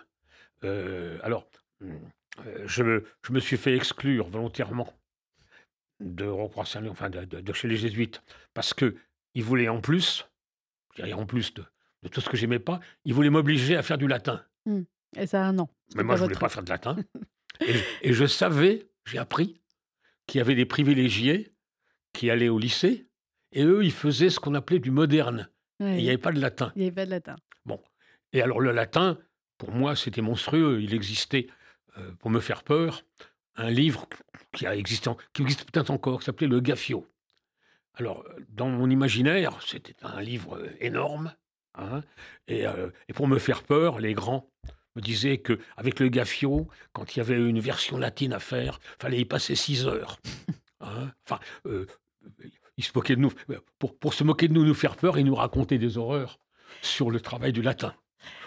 e 0.64 1.16
alors, 1.22 1.46
heu, 1.82 2.66
je 2.66 2.82
me 2.82 3.04
je 3.24 3.32
me 3.32 3.38
suis 3.38 3.58
fait 3.58 3.76
exclure 3.76 4.30
volontairement 4.30 4.92
de 6.00 6.24
Rocroi-Saint-Léon, 6.24 6.90
enfin 6.90 7.08
de 7.08 7.24
de 7.24 7.40
de 7.40 7.52
chez 7.52 7.68
les 7.68 7.76
jésuites, 7.76 8.20
parce 8.52 8.74
qu'ils 8.74 9.44
voulaient 9.44 9.68
en 9.68 9.80
plus, 9.80 10.26
je 10.96 11.02
dirais 11.02 11.12
en 11.12 11.26
plus 11.26 11.54
de 11.54 11.62
de 12.02 12.08
tout 12.08 12.20
ce 12.20 12.28
que 12.28 12.36
j'aimais 12.36 12.58
pas, 12.58 12.80
ils 13.04 13.14
voulaient 13.14 13.30
m'obliger 13.30 13.76
à 13.76 13.82
faire 13.84 13.98
du 13.98 14.08
latin. 14.08 14.44
Mmh. 14.66 14.82
Et 15.16 15.26
ça, 15.26 15.52
non, 15.52 15.68
Mais 15.94 16.02
moi, 16.02 16.16
je 16.16 16.22
voulais 16.22 16.34
votre 16.34 16.40
pas 16.40 16.48
faire 16.48 16.62
de 16.62 16.70
latin 16.70 16.96
et 17.60 17.72
je 17.72 17.84
et 18.02 18.12
je 18.12 18.24
savais, 18.24 18.88
j'ai 19.04 19.18
appris 19.18 19.60
qu'il 20.26 20.38
y 20.38 20.40
avait 20.40 20.54
des 20.54 20.66
privilégiés 20.66 21.52
qui 22.12 22.30
allaient 22.30 22.48
au 22.48 22.58
lycée 22.58 23.08
et 23.52 23.64
eux, 23.64 23.84
ils 23.84 23.92
faisaient 23.92 24.30
ce 24.30 24.40
qu'on 24.40 24.54
appelait 24.54 24.78
du 24.78 24.90
moderne 24.90 25.50
et 25.80 25.98
il 25.98 26.02
n'y 26.02 26.08
avait 26.08 26.18
pas 26.18 26.32
de 26.32 26.40
latin. 26.40 26.72
Il 26.76 26.82
y 26.82 26.84
avait 26.86 26.94
pas 26.94 27.06
de 27.06 27.10
latin. 27.10 27.36
Bon 27.64 27.80
et 28.32 28.42
alors 28.42 28.60
le 28.60 28.72
latin, 28.72 29.18
pour 29.58 29.72
moi, 29.72 29.96
c'était 29.96 30.22
monstrueux. 30.22 30.80
Il 30.82 30.94
existait, 30.94 31.48
heu, 31.98 32.14
pour 32.18 32.30
me 32.30 32.40
faire 32.40 32.62
peur, 32.62 33.02
un 33.56 33.70
livre 33.70 34.08
qui 34.52 34.66
a 34.66 34.74
existé 34.74 35.08
en 35.08 35.16
qui 35.32 35.42
existe 35.42 35.70
peut-être 35.70 35.90
encore, 35.90 36.20
qui 36.20 36.26
s'appelait 36.26 36.46
Le 36.46 36.60
Gaffio. 36.60 37.06
Alors, 37.94 38.24
dans 38.48 38.68
mon 38.68 38.88
imaginaire, 38.88 39.60
c'était 39.62 39.96
un 40.02 40.20
livre, 40.22 40.56
heu, 40.56 40.70
énorme, 40.80 41.34
hein 41.74 42.02
et 42.48 42.66
heu 42.66 42.92
et 43.08 43.12
pour 43.12 43.28
me 43.28 43.38
faire 43.38 43.62
peur, 43.62 43.98
les 43.98 44.14
grands 44.14 44.48
me 44.96 45.00
disaient 45.00 45.38
qu'avec 45.38 46.00
Le 46.00 46.08
Gaffio, 46.08 46.68
quand 46.92 47.14
il 47.14 47.18
y 47.18 47.20
avait 47.20 47.36
une 47.36 47.60
version 47.60 47.96
latine 47.96 48.32
à 48.32 48.40
faire, 48.40 48.78
fallait 48.98 49.20
y 49.20 49.24
passer 49.24 49.54
6 49.54 49.86
heures, 49.86 50.18
hein. 50.80 51.12
Enfin, 51.26 51.40
heu, 51.66 51.86
ils 52.76 52.84
se 52.84 52.92
moquaient 52.94 53.16
de 53.16 53.20
nous. 53.20 53.32
Pour 53.78 53.98
pour 53.98 54.14
se 54.14 54.24
moquer 54.24 54.48
de 54.48 54.52
nous, 54.52 54.64
nous 54.64 54.74
faire 54.74 54.96
peur, 54.96 55.18
ils 55.18 55.24
nous 55.24 55.34
racontaient 55.34 55.78
des 55.78 55.98
horreurs 55.98 56.38
sur 56.82 57.10
le 57.10 57.20
travail 57.20 57.52
du 57.52 57.62
latin. 57.62 57.94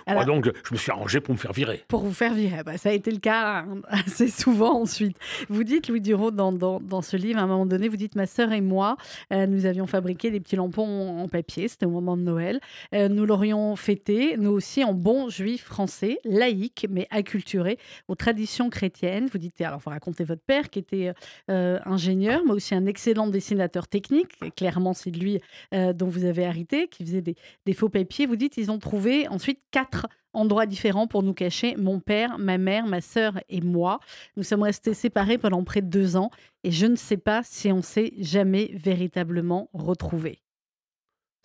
Donc, 0.07 0.51
je 0.63 0.73
me 0.73 0.77
suis 0.77 0.91
arrangé 0.91 1.19
pour 1.19 1.33
me 1.33 1.39
faire 1.39 1.53
virer. 1.53 1.83
Pour 1.87 2.01
vous 2.01 2.13
faire 2.13 2.33
virer, 2.33 2.63
bah, 2.63 2.77
ça 2.77 2.89
a 2.89 2.91
été 2.91 3.11
le 3.11 3.17
cas 3.19 3.65
hein, 3.67 3.81
assez 3.87 4.27
souvent 4.27 4.81
ensuite. 4.81 5.17
Vous 5.49 5.63
dites, 5.63 5.87
Louis 5.87 6.01
Duro, 6.01 6.31
dans, 6.31 6.51
dans, 6.51 6.79
dans 6.79 7.01
ce 7.01 7.17
livre, 7.17 7.39
à 7.39 7.43
un 7.43 7.47
moment 7.47 7.65
donné, 7.65 7.87
vous 7.87 7.97
dites, 7.97 8.15
ma 8.15 8.27
sœur 8.27 8.51
et 8.51 8.61
moi, 8.61 8.97
euh, 9.33 9.47
nous 9.47 9.65
avions 9.65 9.87
fabriqué 9.87 10.29
des 10.29 10.39
petits 10.39 10.55
lampons 10.55 11.19
en 11.19 11.27
papier, 11.27 11.67
c'était 11.67 11.85
au 11.85 11.91
moment 11.91 12.17
de 12.17 12.21
Noël. 12.21 12.59
Euh, 12.93 13.09
nous 13.09 13.25
l'aurions 13.25 13.75
fêté, 13.75 14.37
nous 14.37 14.51
aussi, 14.51 14.83
en 14.83 14.93
bons 14.93 15.29
juifs 15.29 15.63
français, 15.63 16.19
laïcs, 16.23 16.85
mais 16.89 17.07
acculturés 17.09 17.79
aux 18.07 18.15
traditions 18.15 18.69
chrétiennes. 18.69 19.27
Vous 19.31 19.39
dites, 19.39 19.59
alors 19.61 19.79
vous 19.79 19.89
racontez 19.89 20.23
votre 20.23 20.43
père 20.43 20.69
qui 20.69 20.79
était 20.79 21.13
euh, 21.49 21.79
ingénieur, 21.85 22.41
mais 22.45 22.51
aussi 22.51 22.75
un 22.75 22.85
excellent 22.85 23.27
dessinateur 23.27 23.87
technique. 23.87 24.29
Et 24.45 24.51
clairement, 24.51 24.93
c'est 24.93 25.11
de 25.11 25.19
lui 25.19 25.39
dont 25.71 26.07
vous 26.07 26.25
avez 26.25 26.43
hérité, 26.43 26.87
qui 26.87 27.03
faisait 27.05 27.21
des, 27.21 27.35
des 27.65 27.73
faux 27.73 27.89
papiers. 27.89 28.25
Vous 28.25 28.35
dites, 28.35 28.57
ils 28.57 28.71
ont 28.71 28.79
trouvé 28.79 29.27
ensuite 29.27 29.59
quatre 29.71 29.94
endroits 30.33 30.65
différents 30.65 31.07
pour 31.07 31.23
nous 31.23 31.33
cacher, 31.33 31.75
mon 31.77 31.99
père, 31.99 32.37
ma 32.37 32.57
mère, 32.57 32.85
ma 32.87 33.01
sœur 33.01 33.39
et 33.49 33.61
moi. 33.61 33.99
Nous 34.35 34.43
sommes 34.43 34.63
restés 34.63 34.93
séparés 34.93 35.37
pendant 35.37 35.63
près 35.63 35.81
de 35.81 35.87
deux 35.89 36.15
ans 36.17 36.29
et 36.63 36.71
je 36.71 36.85
ne 36.85 36.95
sais 36.95 37.17
pas 37.17 37.41
si 37.43 37.71
on 37.71 37.81
s'est 37.81 38.13
jamais 38.17 38.71
véritablement 38.73 39.69
retrouvés. 39.73 40.41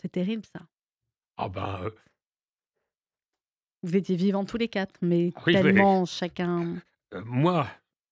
C'est 0.02 0.11
terrible 0.12 0.45
ça. 0.47 0.61
Ah 1.37 1.49
ben, 1.49 1.80
heu 1.85 1.95
Vous 3.83 3.97
étiez 3.97 4.16
vivants 4.16 4.45
tous 4.45 4.59
les 4.59 4.69
quatre, 4.69 4.95
mais 5.02 5.33
Oui, 5.47 5.54
mais- 5.54 5.62
tellement 5.62 6.04
chacun. 6.04 6.76
heu, 7.14 7.21
moi, 7.25 7.66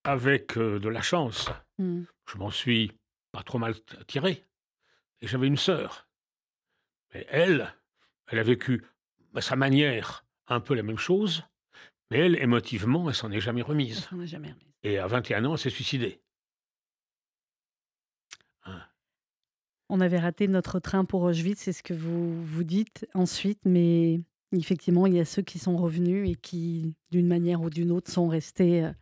avec, 0.04 0.57
heu, 0.57 0.78
de 0.80 0.88
la 0.88 1.02
chance, 1.02 1.50
Hmm. 1.78 2.04
je 2.26 2.38
m'en 2.38 2.50
suis 2.50 2.92
pas 3.33 3.42
trop 3.42 3.59
mal 3.59 3.75
tiré 4.07 4.45
et 5.21 5.26
j'avais 5.26 5.47
une 5.47 5.57
sœur. 5.57 6.09
Mais 7.14 7.26
elle, 7.30 7.75
elle 8.28 8.38
a 8.38 8.42
vécu 8.42 8.85
à 9.35 9.40
sa 9.40 9.57
manière 9.57 10.25
un 10.48 10.60
peu 10.60 10.74
la 10.74 10.82
même 10.82 10.98
chose, 10.98 11.44
mais 12.10 12.18
elle, 12.18 12.36
émotivement, 12.42 13.08
elle 13.08 13.14
s'en 13.14 13.30
est 13.30 13.40
jamais 13.40 13.62
remise 13.62 14.04
s'en 14.04 14.20
est 14.20 14.26
jamais 14.26 14.48
remis. 14.48 14.72
et 14.82 14.98
à 14.98 15.06
21 15.06 15.44
ans, 15.44 15.52
elle 15.52 15.58
s'est 15.58 15.70
suicidée. 15.70 16.20
Hein. 18.64 18.80
On 19.88 20.00
avait 20.00 20.18
raté 20.18 20.48
notre 20.48 20.80
train 20.80 21.04
pour 21.04 21.22
Auschwitz, 21.22 21.60
c'est 21.60 21.72
ce 21.72 21.82
que 21.82 21.94
vous 21.94 22.42
vous 22.44 22.64
dites 22.64 23.06
ensuite, 23.14 23.60
mais 23.64 24.20
effectivement, 24.52 25.06
il 25.06 25.14
y 25.14 25.20
a 25.20 25.24
ceux 25.24 25.42
qui 25.42 25.58
sont 25.58 25.76
revenus 25.76 26.28
et 26.30 26.34
qui, 26.34 26.94
d'une 27.10 27.26
manière 27.26 27.60
ou 27.62 27.70
d'une 27.70 27.90
autre, 27.90 28.10
sont 28.10 28.28
restés 28.28 28.84
euh, 28.84 28.92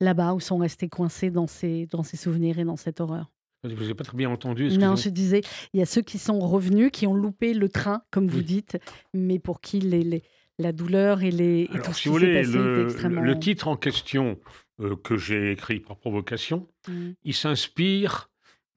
là-bas 0.00 0.34
ou 0.34 0.40
sont 0.40 0.58
restés 0.58 0.88
coincés 0.88 1.30
dans 1.30 1.46
ces, 1.46 1.86
dans 1.86 2.02
ces 2.02 2.16
souvenirs 2.16 2.58
et 2.58 2.64
dans 2.64 2.76
cette 2.76 3.00
horreur. 3.00 3.30
Je 3.62 3.74
vous 3.74 3.90
ai 3.90 3.94
pas 3.94 4.04
très 4.04 4.16
bien 4.16 4.30
entendu, 4.30 4.70
Non, 4.78 4.96
je 4.96 5.10
disais, 5.10 5.42
il 5.74 5.80
y 5.80 5.82
a 5.82 5.86
ceux 5.86 6.00
qui 6.00 6.18
sont 6.18 6.38
revenus, 6.40 6.90
qui 6.90 7.06
ont 7.06 7.12
loupé 7.14 7.52
le 7.52 7.68
train, 7.68 8.02
comme 8.10 8.26
vous 8.26 8.40
dites, 8.40 8.78
mais 9.12 9.38
pour 9.38 9.60
qui 9.60 9.80
les, 9.80 10.02
les- 10.02 10.22
la 10.60 10.72
douleur 10.72 11.22
et, 11.22 11.30
les, 11.30 11.62
et 11.62 11.70
Alors, 11.72 11.94
si 11.94 12.08
vous 12.08 12.14
voulez, 12.14 12.42
le 12.44 12.84
extrêmement... 12.84 13.34
titre 13.38 13.68
en 13.68 13.76
question, 13.76 14.38
heu, 14.80 14.96
que 14.96 15.16
j'ai 15.16 15.52
écrit 15.52 15.80
par 15.80 15.96
provocation, 15.96 16.68
Mm. 16.88 17.10
il 17.24 17.34
s'inspire 17.34 18.30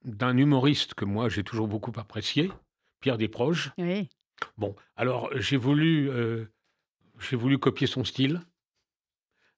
d'un 0.04 0.36
humoriste 0.38 0.94
que 0.96 1.06
moi 1.06 1.30
j'ai 1.30 1.44
toujours 1.44 1.68
beaucoup 1.68 1.94
apprécié, 1.98 2.52
Pierre 3.00 3.18
Desproges. 3.18 3.72
Oui, 3.78 4.10
Bon, 4.58 4.75
alors 4.98 5.30
j'ai 5.40 5.56
voulu, 5.58 6.10
heu, 6.10 6.52
j'ai 7.20 7.38
voulu 7.38 7.58
copier 7.58 7.88
son 7.88 8.04
style. 8.04 8.42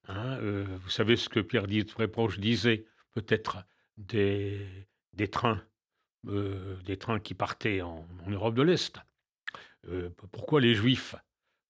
Hein, 0.07 0.37
heu, 0.41 0.65
vous 0.83 0.89
savez 0.91 1.15
ce 1.15 1.29
que 1.29 1.39
Pierre 1.39 1.65
Desproges 1.67 2.37
disait 2.39 2.85
peut-être 3.13 3.57
des 3.97 4.59
des 5.13 5.27
trains, 5.29 5.61
des 6.23 6.97
trains 6.97 7.19
qui 7.19 7.33
partaient 7.33 7.81
en 7.81 8.05
en 8.25 8.29
Europe 8.29 8.53
de 8.55 8.61
l'Est. 8.61 8.99
Pourquoi 10.31 10.61
les 10.61 10.75
Juifs 10.75 11.15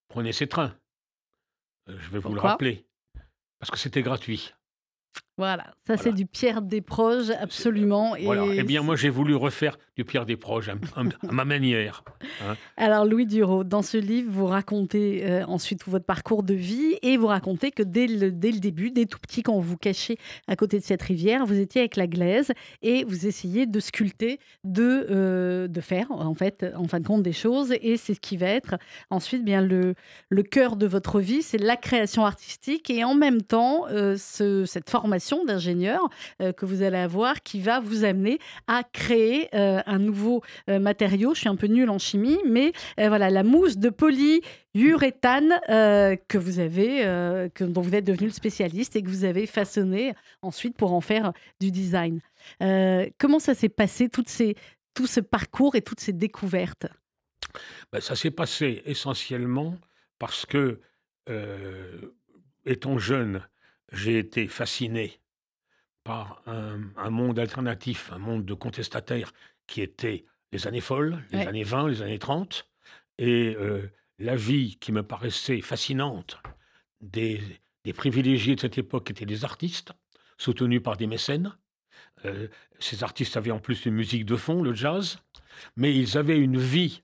prenaient 0.07 0.33
ces 0.33 0.47
trains? 0.47 0.75
Heu, 1.89 1.97
je 1.97 2.09
vais 2.09 2.19
vous 2.19 2.33
le 2.33 2.41
rappeler. 2.41 2.87
Parce 3.59 3.71
que 3.71 3.77
c'était 3.77 4.01
gratuit. 4.01 4.53
Voilà. 5.37 5.65
Ça, 5.85 5.97
c'est 5.97 6.13
du 6.13 6.25
Pierre 6.25 6.61
Desproges, 6.61 7.31
absolument. 7.39 8.15
Et 8.15 8.23
Voilà. 8.25 8.43
Eh 8.55 8.63
bien, 8.63 8.81
moi, 8.81 8.95
j'ai 8.95 9.09
voulu 9.09 9.35
refaire 9.35 9.77
du 9.97 10.03
Pierre 10.05 10.25
Desproges 10.25 10.69
à, 10.69 10.73
à- 10.99 11.31
ma 11.31 11.45
manière. 11.45 12.03
hein. 12.41 12.55
Alors, 12.77 13.05
Louis 13.05 13.25
Duro, 13.25 13.63
dans 13.63 13.81
ce 13.81 13.97
livre, 13.97 14.31
vous 14.31 14.45
racontez 14.45 15.23
euh, 15.25 15.45
ensuite 15.45 15.85
votre 15.87 16.05
parcours 16.05 16.43
de 16.43 16.53
vie 16.53 16.97
et 17.01 17.17
vous 17.17 17.27
racontez 17.27 17.71
que 17.71 17.83
dès 17.83 18.07
le, 18.07 18.31
dès 18.31 18.51
le 18.51 18.59
début, 18.59 18.91
dès 18.91 19.05
tout 19.05 19.19
petit, 19.19 19.43
quand 19.43 19.53
on 19.53 19.59
vous 19.59 19.77
cachait 19.77 20.17
à 20.47 20.55
côté 20.55 20.79
de 20.79 20.83
cette 20.83 21.01
rivière, 21.01 21.45
vous 21.45 21.59
étiez 21.59 21.81
avec 21.81 21.97
la 21.97 22.07
glaise 22.07 22.51
et 22.81 23.03
vous 23.03 23.27
essayez 23.27 23.65
de 23.65 23.79
sculpter, 23.79 24.39
de, 24.63 25.05
euh, 25.09 25.67
de 25.67 25.81
faire, 25.81 26.07
en 26.11 26.33
fait, 26.33 26.65
en 26.75 26.87
fin 26.87 26.99
de 26.99 27.07
compte, 27.07 27.23
des 27.23 27.33
choses. 27.33 27.73
Et 27.81 27.97
c'est 27.97 28.13
ce 28.13 28.19
qui 28.21 28.37
va 28.37 28.47
être 28.47 28.75
ensuite 29.09 29.43
bien 29.43 29.61
le, 29.61 29.95
le 30.29 30.43
cœur 30.43 30.75
de 30.77 30.87
votre 30.87 31.19
vie, 31.19 31.41
c'est 31.41 31.57
la 31.57 31.75
création 31.75 32.25
artistique 32.25 32.89
et 32.89 33.03
en 33.03 33.13
même 33.15 33.41
temps, 33.41 33.85
euh, 33.89 34.15
ce- 34.17 34.65
cette 34.65 34.89
formation 34.89 35.24
d'ingénieur 35.45 36.09
euh, 36.41 36.53
que 36.53 36.65
vous 36.65 36.83
allez 36.83 36.97
avoir 36.97 37.41
qui 37.41 37.59
va 37.59 37.79
vous 37.79 38.03
amener 38.03 38.39
à 38.67 38.83
créer 38.83 39.49
euh, 39.55 39.81
un 39.85 39.99
nouveau 39.99 40.43
euh, 40.69 40.79
matériau. 40.79 41.33
Je 41.33 41.39
suis 41.41 41.49
un 41.49 41.55
peu 41.55 41.67
nulle 41.67 41.89
en 41.89 41.97
chimie, 41.97 42.39
mais 42.45 42.71
voilà, 42.97 43.29
la 43.29 43.43
mousse 43.43 43.77
de 43.77 43.89
polyuréthane 43.89 45.59
que 46.27 46.37
vous 46.37 46.59
avez, 46.59 47.01
que, 47.53 47.63
dont 47.63 47.81
vous 47.81 47.95
êtes 47.95 48.05
devenu 48.05 48.27
le 48.27 48.33
spécialiste 48.33 48.95
et 48.95 49.01
que 49.01 49.09
vous 49.09 49.23
avez 49.23 49.47
façonné 49.47 50.13
ensuite 50.41 50.77
pour 50.77 50.93
en 50.93 51.01
faire 51.01 51.33
du 51.59 51.71
design. 51.71 52.21
Comment 53.17 53.39
ça 53.39 53.53
s'est 53.53 53.69
passé, 53.69 54.09
tout 54.09 55.07
ce 55.07 55.19
parcours 55.19 55.75
et 55.75 55.81
toutes 55.81 55.99
ces 55.99 56.13
découvertes? 56.13 56.87
Ben, 57.91 58.01
ça 58.01 58.15
s'est 58.15 58.31
passé 58.31 58.81
essentiellement 58.85 59.75
parce 60.19 60.45
que, 60.45 60.79
étant 62.65 62.97
jeune, 62.97 63.41
j'ai 63.95 64.19
été 64.19 64.47
fasciné 64.47 65.19
par 66.03 66.41
un, 66.45 66.81
un 66.97 67.09
monde 67.09 67.39
alternatif, 67.39 68.11
un 68.11 68.19
monde 68.19 68.45
de 68.45 68.53
contestataires 68.53 69.33
qui 69.67 69.81
était 69.81 70.25
les 70.51 70.67
années 70.67 70.81
folles, 70.81 71.23
les 71.31 71.39
Ouais. 71.39 71.47
années 71.47 71.63
20, 71.63 71.87
les 71.89 72.01
années 72.01 72.19
30, 72.19 72.67
et 73.17 73.55
euh, 73.57 73.89
la 74.19 74.35
vie 74.35 74.77
qui 74.79 74.91
me 74.91 75.01
paraissait 75.03 75.61
fascinante 75.61 76.39
des, 77.01 77.41
des 77.83 77.93
privilégiés 77.93 78.55
de 78.55 78.61
cette 78.61 78.77
époque 78.77 79.09
étaient 79.09 79.25
des 79.25 79.43
artistes, 79.43 79.91
soutenus 80.37 80.83
par 80.83 80.97
des 80.97 81.07
mécènes. 81.07 81.55
Euh, 82.25 82.47
ces 82.79 83.03
artistes 83.03 83.37
avaient 83.37 83.51
en 83.51 83.59
plus 83.59 83.85
une 83.85 83.95
musique 83.95 84.25
de 84.25 84.35
fond, 84.35 84.61
le 84.61 84.73
jazz, 84.73 85.19
mais 85.75 85.95
ils 85.95 86.17
avaient 86.17 86.37
une 86.39 86.57
vie 86.59 87.03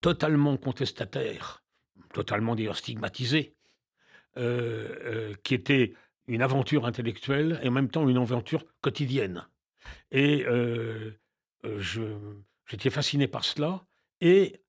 totalement 0.00 0.56
contestataire, 0.56 1.62
totalement 2.12 2.54
d'ailleurs 2.56 2.76
stigmatisée, 2.76 3.54
euh, 4.36 4.88
euh, 5.04 5.34
qui 5.44 5.54
était 5.54 5.94
une 6.26 6.42
aventure 6.42 6.84
intellectuelle 6.86 7.60
et 7.62 7.68
en 7.68 7.72
même 7.72 7.88
temps 7.90 8.08
une 8.08 8.16
aventure 8.18 8.64
quotidienne. 8.80 9.46
Et 10.10 10.44
euh, 10.46 11.12
euh, 11.64 11.82
j'étais 12.66 12.90
fasciné 12.90 13.28
par 13.28 13.44
cela 13.44 13.84
et 14.20 14.60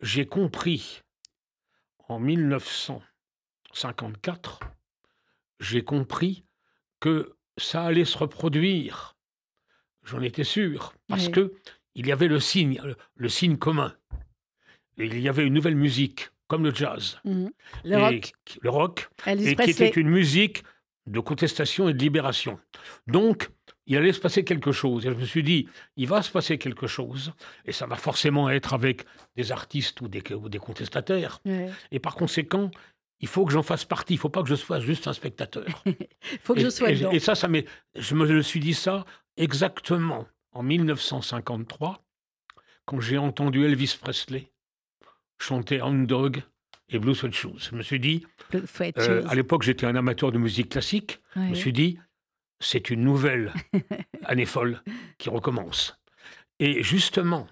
j'ai 0.00 0.26
compris 0.26 1.02
en 2.08 2.18
1954, 2.18 4.60
j'ai 5.60 5.84
compris 5.84 6.44
que 7.00 7.36
ça 7.56 7.84
allait 7.84 8.04
se 8.04 8.18
reproduire 8.18 9.14
j'en 10.04 10.20
étais 10.22 10.44
sûr, 10.44 10.94
parce 11.06 11.26
Oui. 11.26 11.32
que 11.32 11.52
il 11.94 12.06
y 12.06 12.12
avait 12.12 12.28
le 12.28 12.40
signe, 12.40 12.80
le, 12.82 12.96
le 13.16 13.28
signe 13.28 13.58
commun. 13.58 13.94
Et 14.96 15.04
il 15.04 15.20
y 15.20 15.28
avait 15.28 15.44
une 15.44 15.52
nouvelle 15.52 15.74
musique, 15.74 16.30
comme 16.46 16.64
le 16.64 16.74
jazz, 16.74 17.20
Mhm. 17.24 17.50
Le 17.84 17.92
et 17.92 17.96
rock, 17.96 18.32
le 18.62 18.70
rock, 18.70 19.10
et 19.26 19.54
qui 19.54 19.70
était 19.70 19.90
une 19.90 20.08
musique 20.08 20.62
de 21.08 21.20
contestation 21.20 21.88
et 21.88 21.94
de 21.94 21.98
libération. 21.98 22.58
Donc, 23.06 23.50
il 23.86 23.96
allait 23.96 24.12
se 24.12 24.20
passer 24.20 24.44
quelque 24.44 24.72
chose. 24.72 25.06
Et 25.06 25.10
je 25.10 25.14
me 25.14 25.24
suis 25.24 25.42
dit, 25.42 25.68
il 25.96 26.06
va 26.06 26.22
se 26.22 26.30
passer 26.30 26.58
quelque 26.58 26.86
chose, 26.86 27.32
et 27.64 27.72
ça 27.72 27.86
va 27.86 27.96
forcément 27.96 28.50
être 28.50 28.74
avec 28.74 29.04
des 29.36 29.50
artistes 29.52 30.00
ou 30.00 30.08
des, 30.08 30.22
ou 30.34 30.48
des 30.48 30.58
contestataires. 30.58 31.40
Ouais. 31.44 31.70
Et 31.90 31.98
par 31.98 32.14
conséquent, 32.16 32.70
il 33.20 33.28
faut 33.28 33.44
que 33.46 33.52
j'en 33.52 33.62
fasse 33.62 33.84
partie. 33.84 34.14
Il 34.14 34.16
ne 34.18 34.20
faut 34.20 34.28
pas 34.28 34.42
que 34.42 34.48
je 34.48 34.54
sois 34.54 34.80
juste 34.80 35.08
un 35.08 35.12
spectateur. 35.12 35.82
Il 35.86 35.96
faut 36.42 36.54
que 36.54 36.60
et, 36.60 36.64
je 36.64 36.68
sois 36.70 36.90
et- 36.90 36.96
dedans. 36.96 37.10
et 37.10 37.18
ça, 37.18 37.32
je 37.34 38.14
me 38.14 38.42
suis 38.42 38.60
dit 38.60 38.74
ça 38.74 39.04
exactement 39.36 40.26
en 40.52 40.62
1953, 40.62 42.04
quand 42.84 43.00
j'ai 43.00 43.18
entendu 43.18 43.64
Elvis 43.64 43.96
Presley 44.00 44.50
chanter 45.38 45.80
Hound 45.80 46.06
Dog 46.06 46.42
et 46.90 46.98
Blue 46.98 47.14
Sweat 47.14 47.34
Shoes. 47.34 47.58
Je 47.70 47.74
me 47.76 47.82
suis 47.82 48.00
dit, 48.00 48.26
euh, 48.98 49.22
à 49.28 49.34
l'époque, 49.34 49.62
j'étais 49.62 49.86
un 49.86 49.96
amateur 49.96 50.32
de 50.32 50.38
musique 50.38 50.70
classique. 50.70 51.20
Je 51.34 51.40
me 51.50 51.54
suis 51.54 51.72
dit, 51.72 51.98
c'est 52.60 52.90
une 52.90 53.02
nouvelle 53.02 53.52
année 54.24 54.46
folle 54.46 54.82
qui 55.18 55.28
recommence. 55.28 55.98
Et 56.60 56.82
justement, 56.82 57.46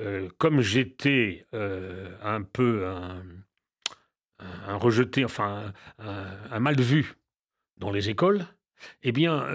euh, 0.00 0.28
comme 0.38 0.60
j'étais 0.60 1.46
euh, 1.54 2.14
un 2.22 2.42
peu 2.42 2.86
un, 2.86 3.22
un 4.38 4.76
rejeté, 4.76 5.24
enfin 5.24 5.72
un, 5.98 6.26
un 6.50 6.60
mal 6.60 6.80
vu 6.80 7.14
dans 7.78 7.90
les 7.90 8.10
écoles, 8.10 8.44
eh 9.02 9.12
bien, 9.12 9.46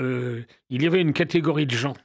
il 0.70 0.82
y 0.82 0.88
avait 0.88 1.02
une 1.02 1.12
catégorie 1.14 1.66
de 1.66 1.76
gens 1.76 1.96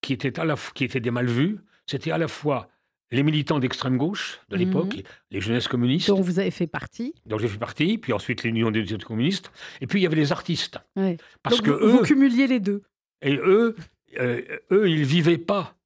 qui 0.00 0.12
étaient, 0.14 0.38
à 0.40 0.44
la, 0.46 0.54
f- 0.54 0.72
qui 0.72 0.84
étaient 0.84 1.00
des 1.00 1.10
mal 1.10 1.26
vus. 1.26 1.58
C'était 1.86 2.10
à 2.12 2.18
la 2.18 2.28
fois 2.28 2.68
les 3.10 3.22
militants 3.22 3.58
d'extrême 3.58 3.96
gauche 3.96 4.40
de 4.50 4.56
l'époque, 4.56 4.96
Mhm. 4.96 5.02
les 5.30 5.40
jeunesses 5.40 5.68
communistes, 5.68 6.08
dont 6.08 6.20
vous 6.20 6.38
avez 6.38 6.50
fait 6.50 6.66
partie. 6.66 7.14
dont 7.26 7.38
j'ai 7.38 7.48
fait 7.48 7.58
partie, 7.58 7.96
puis 7.98 8.12
ensuite 8.12 8.42
l'Union 8.44 8.70
des 8.70 8.80
étudiants 8.80 9.06
communistes, 9.06 9.50
et 9.80 9.86
puis 9.86 10.00
il 10.00 10.02
y 10.02 10.06
avait 10.06 10.16
les 10.16 10.30
artistes. 10.32 10.78
Ouais. 10.96 11.16
Parce 11.42 11.56
Donc 11.62 11.66
que 11.66 11.70
vous, 11.84 12.02
cumuliez 12.02 12.46
les 12.46 12.60
deux. 12.60 12.82
et 13.22 13.36
eux, 13.36 13.74
euh, 14.18 14.42
eux, 14.70 14.90
ils 14.90 15.04
vivaient 15.04 15.38
pas, 15.38 15.76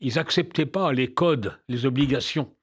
ils 0.00 0.18
acceptaient 0.18 0.66
pas 0.66 0.92
les 0.92 1.08
codes, 1.12 1.58
les 1.68 1.84
obligations 1.86 2.54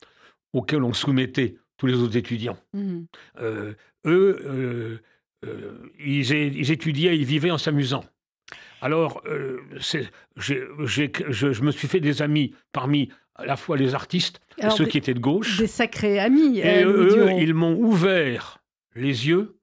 auxquelles 0.53 0.83
on 0.83 0.93
soumettait 0.93 1.55
tous 1.77 1.85
les 1.85 1.93
autres 1.95 2.17
étudiants. 2.17 2.57
Mhm. 2.73 3.05
Euh, 3.41 3.73
eux, 4.05 4.39
euh, 4.43 4.97
euh, 5.45 5.91
ils, 5.99 6.71
étudiaient, 6.71 7.15
ils 7.17 7.25
vivaient 7.25 7.51
en 7.51 7.57
s'amusant. 7.59 8.03
Alors, 8.81 9.21
euh, 9.27 9.59
je 10.37 11.61
me 11.63 11.71
suis 11.71 11.87
fait 11.87 11.99
des 11.99 12.21
amis 12.21 12.53
parmi 12.71 13.09
à 13.39 13.45
la 13.45 13.55
fois 13.57 13.77
les 13.77 13.95
artistes 13.95 14.39
et 14.57 14.63
Alors, 14.63 14.77
ceux 14.77 14.85
des- 14.85 14.91
qui 14.91 14.97
étaient 14.97 15.13
de 15.13 15.19
gauche. 15.19 15.57
Des 15.57 15.67
sacrés 15.67 16.19
amis. 16.19 16.59
Et 16.59 16.83
euh, 16.83 17.27
eux, 17.27 17.31
ils 17.39 17.53
m'ont 17.53 17.75
ouvert 17.77 18.59
les 18.95 19.27
yeux 19.27 19.57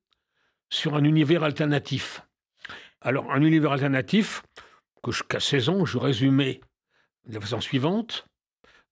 sur 0.71 0.95
un 0.97 1.05
univers 1.05 1.43
alternatif. 1.45 2.23
Alors, 3.01 3.31
un 3.33 3.43
univers 3.43 3.73
alternatif 3.73 4.43
que 5.03 5.13
je- 5.13 5.23
qu'à 5.23 5.41
16 5.41 5.69
ans, 5.69 5.85
je 5.85 5.99
résumais 5.99 6.61
de 7.29 7.35
la 7.35 7.41
façon 7.41 7.61
suivante. 7.61 8.27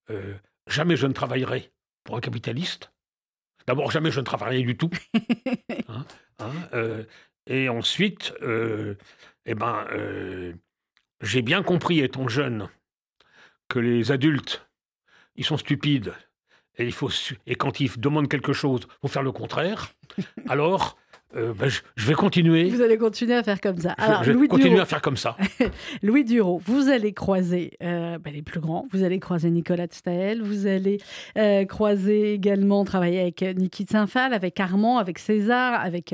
Euh, 0.09 0.35
jamais 0.67 0.95
je 0.95 1.07
ne 1.07 1.13
travaillerai 1.13 1.71
pour 2.03 2.15
un 2.15 2.21
capitaliste. 2.21 2.91
D'abord, 3.67 3.89
jamais 3.91 4.11
je 4.11 4.19
ne 4.19 4.25
travaillerai 4.25 4.63
du 4.63 4.77
tout. 4.77 4.89
Hein, 5.87 6.05
hein, 6.39 6.51
euh, 6.73 7.03
et 7.47 7.69
ensuite, 7.69 8.33
eh 9.45 9.53
ben, 9.55 9.85
j'ai 11.21 11.41
bien 11.41 11.61
compris, 11.63 11.99
étant 11.99 12.27
jeune, 12.27 12.69
que 13.69 13.79
les 13.79 14.11
adultes, 14.11 14.64
ils 15.35 15.45
sont 15.45 15.57
stupides. 15.57 16.13
Et, 16.77 16.85
il 16.85 16.91
faut, 16.91 17.09
su- 17.09 17.37
et 17.47 17.55
quand 17.55 17.79
ils 17.79 17.91
demandent 17.99 18.27
quelque 18.27 18.53
chose, 18.53 18.81
il 18.83 18.97
faut 19.01 19.07
faire 19.07 19.23
le 19.23 19.31
contraire. 19.31 19.93
Alors, 20.49 20.97
euh, 21.35 21.53
ben, 21.53 21.67
je, 21.67 21.81
je 21.95 22.07
vais 22.07 22.13
continuer. 22.13 22.69
Vous 22.69 22.81
allez 22.81 22.97
continuer 22.97 23.33
à 23.35 23.43
faire 23.43 23.59
comme 23.59 23.77
ça. 23.79 23.93
Je- 23.97 24.03
Alors, 24.03 24.23
je 24.23 24.31
vais 24.31 24.37
Louis 24.37 24.47
continuer 24.47 24.69
Durand, 24.71 24.83
à 24.83 24.85
faire 24.85 25.01
comme 25.01 25.17
ça. 25.17 25.35
Louis 26.03 26.23
Duro, 26.23 26.61
vous 26.65 26.87
allez 26.89 27.13
croiser 27.13 27.71
euh, 27.83 28.17
ben, 28.19 28.33
les 28.33 28.41
plus 28.41 28.59
grands. 28.59 28.87
Vous 28.91 29.03
allez 29.03 29.19
croiser 29.19 29.49
Nicolas 29.49 29.87
de 29.87 29.93
Staël. 29.93 30.41
Vous 30.41 30.67
allez 30.67 30.99
euh, 31.37 31.65
croiser 31.65 32.33
également, 32.33 32.85
travailler 32.85 33.19
avec 33.19 33.41
Niki 33.41 33.85
de 33.85 33.89
Saint-Phal, 33.89 34.33
avec 34.33 34.59
Armand, 34.59 34.97
avec 34.97 35.19
César, 35.19 35.73
avec 35.81 36.13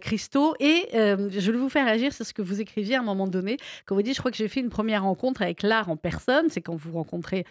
Christo. 0.00 0.54
Et 0.60 0.86
je 0.92 1.50
vais 1.50 1.58
vous 1.58 1.68
faire 1.68 1.86
agir 1.86 2.12
sur 2.12 2.24
ce 2.24 2.32
que 2.32 2.42
vous 2.42 2.60
écriviez 2.60 2.96
à 2.96 3.00
un 3.00 3.04
moment 3.04 3.26
donné. 3.26 3.56
Quand 3.84 3.94
vous 3.94 4.02
dites, 4.02 4.14
je 4.14 4.20
crois 4.20 4.30
que 4.30 4.36
j'ai 4.36 4.48
fait 4.48 4.60
une 4.60 4.70
première 4.70 5.02
rencontre 5.02 5.42
avec 5.42 5.62
l'art 5.62 5.90
en 5.90 5.96
personne, 5.96 6.46
c'est 6.48 6.60
quand 6.60 6.74
vous 6.76 6.92
rencontrez 6.92 7.44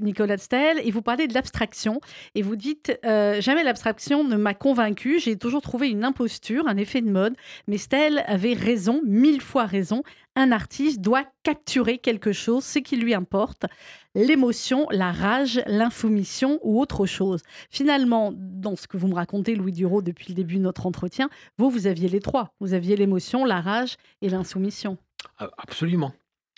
Nicolas 0.00 0.36
de 0.36 0.40
Staël, 0.42 0.80
et 0.84 0.90
vous 0.90 1.02
parlez 1.02 1.26
de 1.26 1.34
l'abstraction. 1.34 2.00
Et 2.34 2.42
vous 2.42 2.56
dites, 2.56 2.92
jamais 3.04 3.64
l'abstraction 3.64 4.24
ne 4.24 4.36
m'a 4.36 4.54
convaincu. 4.54 5.18
J'ai 5.18 5.36
toujours 5.36 5.62
trouvé 5.62 5.88
une 5.88 6.04
imposture, 6.04 6.41
un 6.50 6.76
effet 6.76 7.00
de 7.00 7.10
mode. 7.10 7.34
Mais 7.68 7.78
Staël 7.78 8.24
avait 8.26 8.54
raison, 8.54 9.00
mille 9.04 9.40
fois 9.40 9.66
raison. 9.66 10.02
Un 10.34 10.52
artiste 10.52 11.00
doit 11.00 11.24
capturer 11.42 11.98
quelque 11.98 12.32
chose, 12.32 12.64
ce 12.64 12.78
qui 12.78 12.96
lui 12.96 13.14
importe, 13.14 13.66
l'émotion, 14.14 14.86
la 14.90 15.12
rage, 15.12 15.62
l'insoumission 15.66 16.58
ou 16.62 16.80
autre 16.80 17.06
chose. 17.06 17.42
Finalement, 17.70 18.32
dans 18.34 18.76
ce 18.76 18.86
que 18.86 18.96
vous 18.96 19.08
me 19.08 19.14
racontez, 19.14 19.54
Louis 19.54 19.72
Duro, 19.72 20.02
depuis 20.02 20.26
le 20.28 20.34
début 20.34 20.56
de 20.56 20.62
notre 20.62 20.86
entretien, 20.86 21.28
vous, 21.58 21.70
vous 21.70 21.86
aviez 21.86 22.08
les 22.08 22.20
trois. 22.20 22.54
Vous 22.60 22.72
aviez 22.72 22.96
l'émotion, 22.96 23.44
la 23.44 23.60
rage 23.60 23.96
et 24.22 24.28
l'insoumission. 24.28 24.96
Ah, 25.38 25.50
Absolument. 25.58 26.12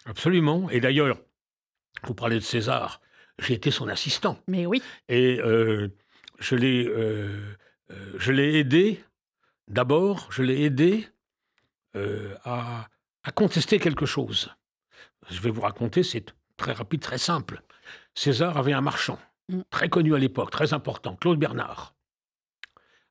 Absolument. 0.07 0.69
Et 0.71 0.81
d'ailleurs, 0.81 1.19
vous 2.05 2.15
parlez 2.15 2.37
de 2.37 2.41
César. 2.41 3.01
J'ai 3.41 3.55
été 3.55 3.71
son 3.71 3.89
assistant. 3.89 4.39
Mais 4.47 4.67
oui, 4.67 4.83
Et 5.09 5.41
euh, 5.41 5.89
je 6.39 6.55
l'ai 6.55 6.87
euh, 6.87 7.57
euh, 7.91 8.13
je 8.19 8.33
l'ai 8.33 8.59
aidé, 8.59 9.01
d'abord, 9.69 10.29
je 10.31 10.43
l'ai 10.43 10.63
aidé 10.63 11.09
euh, 11.97 12.35
à, 12.45 12.89
à 13.23 13.33
contester 13.33 13.79
quelque 13.79 14.07
chose. 14.07 14.51
Je 15.31 15.41
vais 15.41 15.51
vous 15.51 15.63
raconter, 15.63 16.03
c'est 16.03 16.35
très 16.57 16.73
rapide, 16.73 17.01
très 17.01 17.19
simple. 17.19 17.63
César 18.15 18.57
avait 18.57 18.73
un 18.73 18.81
marchand, 18.81 19.19
Mm. 19.49 19.61
très 19.71 19.89
connu 19.89 20.15
à 20.15 20.19
l'époque, 20.19 20.51
très 20.51 20.73
important, 20.73 21.17
Claude 21.17 21.39
Bernard. 21.39 21.95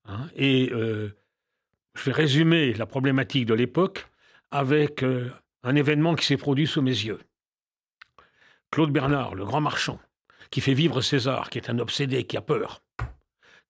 Hein, 0.06 0.28
et 0.36 0.70
euh, 0.72 1.16
je 1.96 2.04
vais 2.04 2.12
résumer 2.12 2.74
la 2.74 2.86
problématique 2.86 3.46
de 3.46 3.54
l'époque 3.54 4.08
avec 4.52 5.04
euh, 5.04 5.32
un 5.64 5.76
événement 5.76 6.16
qui 6.16 6.26
s'est 6.26 6.38
produit 6.38 6.68
sous 6.68 6.82
mes 6.82 6.92
yeux. 6.92 7.20
Claude 8.72 8.92
Bernard, 8.92 9.36
le 9.36 9.46
grand 9.46 9.62
marchand, 9.62 10.00
qui 10.50 10.60
fait 10.60 10.74
vivre 10.74 11.02
César, 11.02 11.50
qui 11.50 11.60
est 11.60 11.70
un 11.70 11.80
obsédé, 11.80 12.26
qui 12.26 12.36
a 12.36 12.42
peur, 12.42 12.83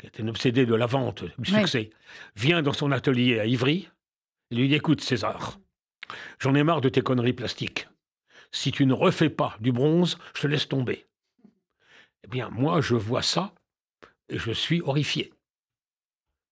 qui 0.04 0.22
est 0.22 0.24
un 0.24 0.28
obsédé 0.28 0.66
de 0.66 0.76
la 0.76 0.86
vente, 0.86 1.24
du 1.38 1.52
succès, 1.52 1.90
vient 2.36 2.62
dans 2.62 2.74
son 2.74 2.92
atelier 2.92 3.40
à 3.40 3.46
Ivry 3.46 3.90
et 4.52 4.56
lui 4.56 4.68
dit 4.68 4.76
Écoute, 4.76 5.02
César, 5.02 5.60
j'en 6.40 6.56
ai 6.56 6.64
marre 6.64 6.82
de 6.82 6.90
tes 6.90 7.02
conneries 7.02 7.34
plastiques. 7.34 7.88
Si 8.52 8.72
tu 8.72 8.86
ne 8.86 8.94
refais 8.94 9.30
pas 9.30 9.56
du 9.62 9.72
bronze, 9.72 10.18
je 10.36 10.42
te 10.42 10.48
laisse 10.48 10.68
tomber. 10.68 11.08
Eh 12.24 12.28
bien, 12.28 12.50
moi, 12.50 12.82
je 12.82 12.96
vois 12.96 13.22
ça 13.22 13.54
et 14.30 14.38
je 14.38 14.52
suis 14.52 14.82
horrifié. 14.82 15.34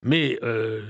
Mais 0.03 0.39
euh, 0.43 0.81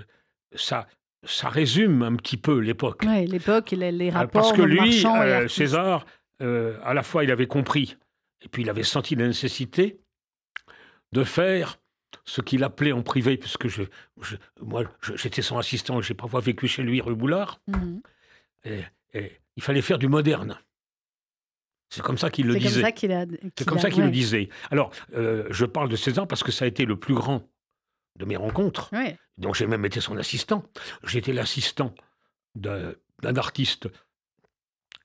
ça, 0.55 0.87
ça 1.25 1.49
résume 1.49 2.03
un 2.03 2.15
petit 2.15 2.37
peu 2.37 2.59
l'époque. 2.59 3.01
ouais, 3.05 3.25
l'époque, 3.25 3.71
les, 3.71 3.91
les 3.91 4.09
Ah, 4.11 4.19
rapports 4.19 4.41
Parce 4.43 4.53
que 4.53 4.61
lui, 4.61 5.05
euh. 5.05 5.47
César, 5.47 6.05
euh, 6.41 6.77
à 6.83 6.93
la 6.93 7.03
fois, 7.03 7.23
il 7.23 7.31
avait 7.31 7.47
compris, 7.47 7.97
et 8.41 8.47
puis 8.47 8.61
il 8.61 8.69
avait 8.69 8.83
senti 8.83 9.15
la 9.15 9.27
nécessité 9.27 9.99
de 11.11 11.23
faire 11.23 11.80
ce 12.25 12.41
qu'il 12.41 12.63
appelait 12.63 12.91
en 12.91 13.01
privé, 13.03 13.37
puisque 13.37 13.67
je, 13.67 13.83
je- 14.21 14.35
moi, 14.61 14.83
j'étais 15.15 15.41
son 15.41 15.57
assistant, 15.57 16.01
j'ai 16.01 16.13
parfois 16.13 16.41
vécu 16.41 16.67
chez 16.67 16.83
lui, 16.83 17.01
rue 17.01 17.15
Boulard, 17.15 17.61
Mhm. 17.67 18.01
et, 18.65 18.81
et 19.13 19.31
il 19.55 19.63
fallait 19.63 19.81
faire 19.81 19.97
du 19.99 20.07
moderne. 20.07 20.57
C'est 21.89 22.01
comme 22.01 22.17
ça 22.17 22.29
qu'il 22.29 22.47
le 22.47 22.53
C'est 22.53 22.59
comme 22.59 22.67
disait. 22.69 22.81
ça 22.81 22.91
qu'il 22.93 23.11
a. 23.11 23.25
C'est 23.57 23.65
comme 23.67 23.79
ça 23.79 23.89
qu'il 23.89 23.99
ouais. 23.99 24.05
le 24.05 24.11
disait. 24.11 24.49
Alors, 24.69 24.91
euh, 25.13 25.45
je 25.49 25.65
parle 25.65 25.89
de 25.89 25.97
César 25.97 26.25
parce 26.27 26.41
que 26.43 26.51
ça 26.51 26.63
a 26.63 26.67
été 26.67 26.85
le 26.85 26.95
plus 26.97 27.13
grand 27.15 27.49
de 28.17 28.23
mes 28.25 28.37
rencontres. 28.37 28.89
Ouais. 28.93 29.17
Donc 29.37 29.55
j'ai 29.55 29.67
même 29.67 29.83
été 29.85 29.99
son 29.99 30.15
assistant. 30.17 30.63
J'étais 31.03 31.33
l'assistant 31.33 31.93
d'un 32.55 32.93
artiste 33.35 33.89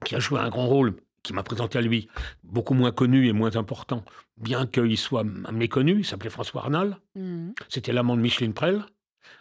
qui 0.04 0.14
a 0.14 0.20
joué 0.20 0.38
un 0.38 0.48
grand 0.48 0.66
rôle, 0.68 0.94
qui 1.26 1.32
m'a 1.32 1.42
présenté 1.42 1.76
à 1.78 1.82
lui, 1.82 2.08
beaucoup 2.44 2.74
moins 2.74 2.92
connu 2.92 3.26
et 3.26 3.32
moins 3.32 3.56
important, 3.56 4.04
bien 4.36 4.66
qu'il 4.66 4.96
soit 4.96 5.24
méconnu. 5.24 5.98
Il 5.98 6.04
s'appelait 6.04 6.30
François 6.30 6.62
Arnal. 6.62 6.98
Mhm. 7.16 7.52
C'était 7.68 7.92
l'amant 7.92 8.16
de 8.16 8.22
Micheline 8.22 8.54
Prel. 8.54 8.84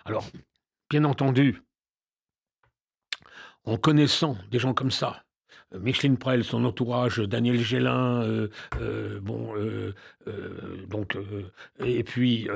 Alors, 0.03 0.25
bien 0.89 1.03
entendu, 1.03 1.61
en 3.65 3.77
connaissant 3.77 4.35
des 4.49 4.57
gens 4.57 4.73
comme 4.73 4.89
ça, 4.89 5.23
euh, 5.73 5.79
Micheline 5.79 6.17
Prel, 6.17 6.43
son 6.43 6.65
entourage, 6.65 7.19
Daniel 7.19 7.59
Gélin, 7.59 8.23
euh, 8.23 8.47
euh, 8.81 9.19
bon, 9.21 9.55
euh, 9.55 9.93
donc, 10.87 11.17
et 11.83 12.03
puis 12.03 12.47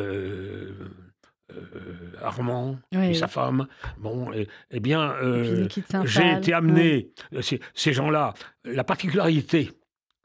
Armand 2.21 2.79
Oui. 2.93 3.09
et 3.09 3.13
sa 3.13 3.27
femme. 3.27 3.67
Bon, 3.97 4.31
et- 4.33 4.47
eh 4.71 4.79
bien, 4.79 5.12
euh, 5.13 5.67
j'ai 6.05 6.31
été 6.33 6.53
amené, 6.53 7.12
euh, 7.33 7.41
ces, 7.41 7.59
ces 7.73 7.93
gens-là, 7.93 8.33
la 8.63 8.83
particularité, 8.83 9.71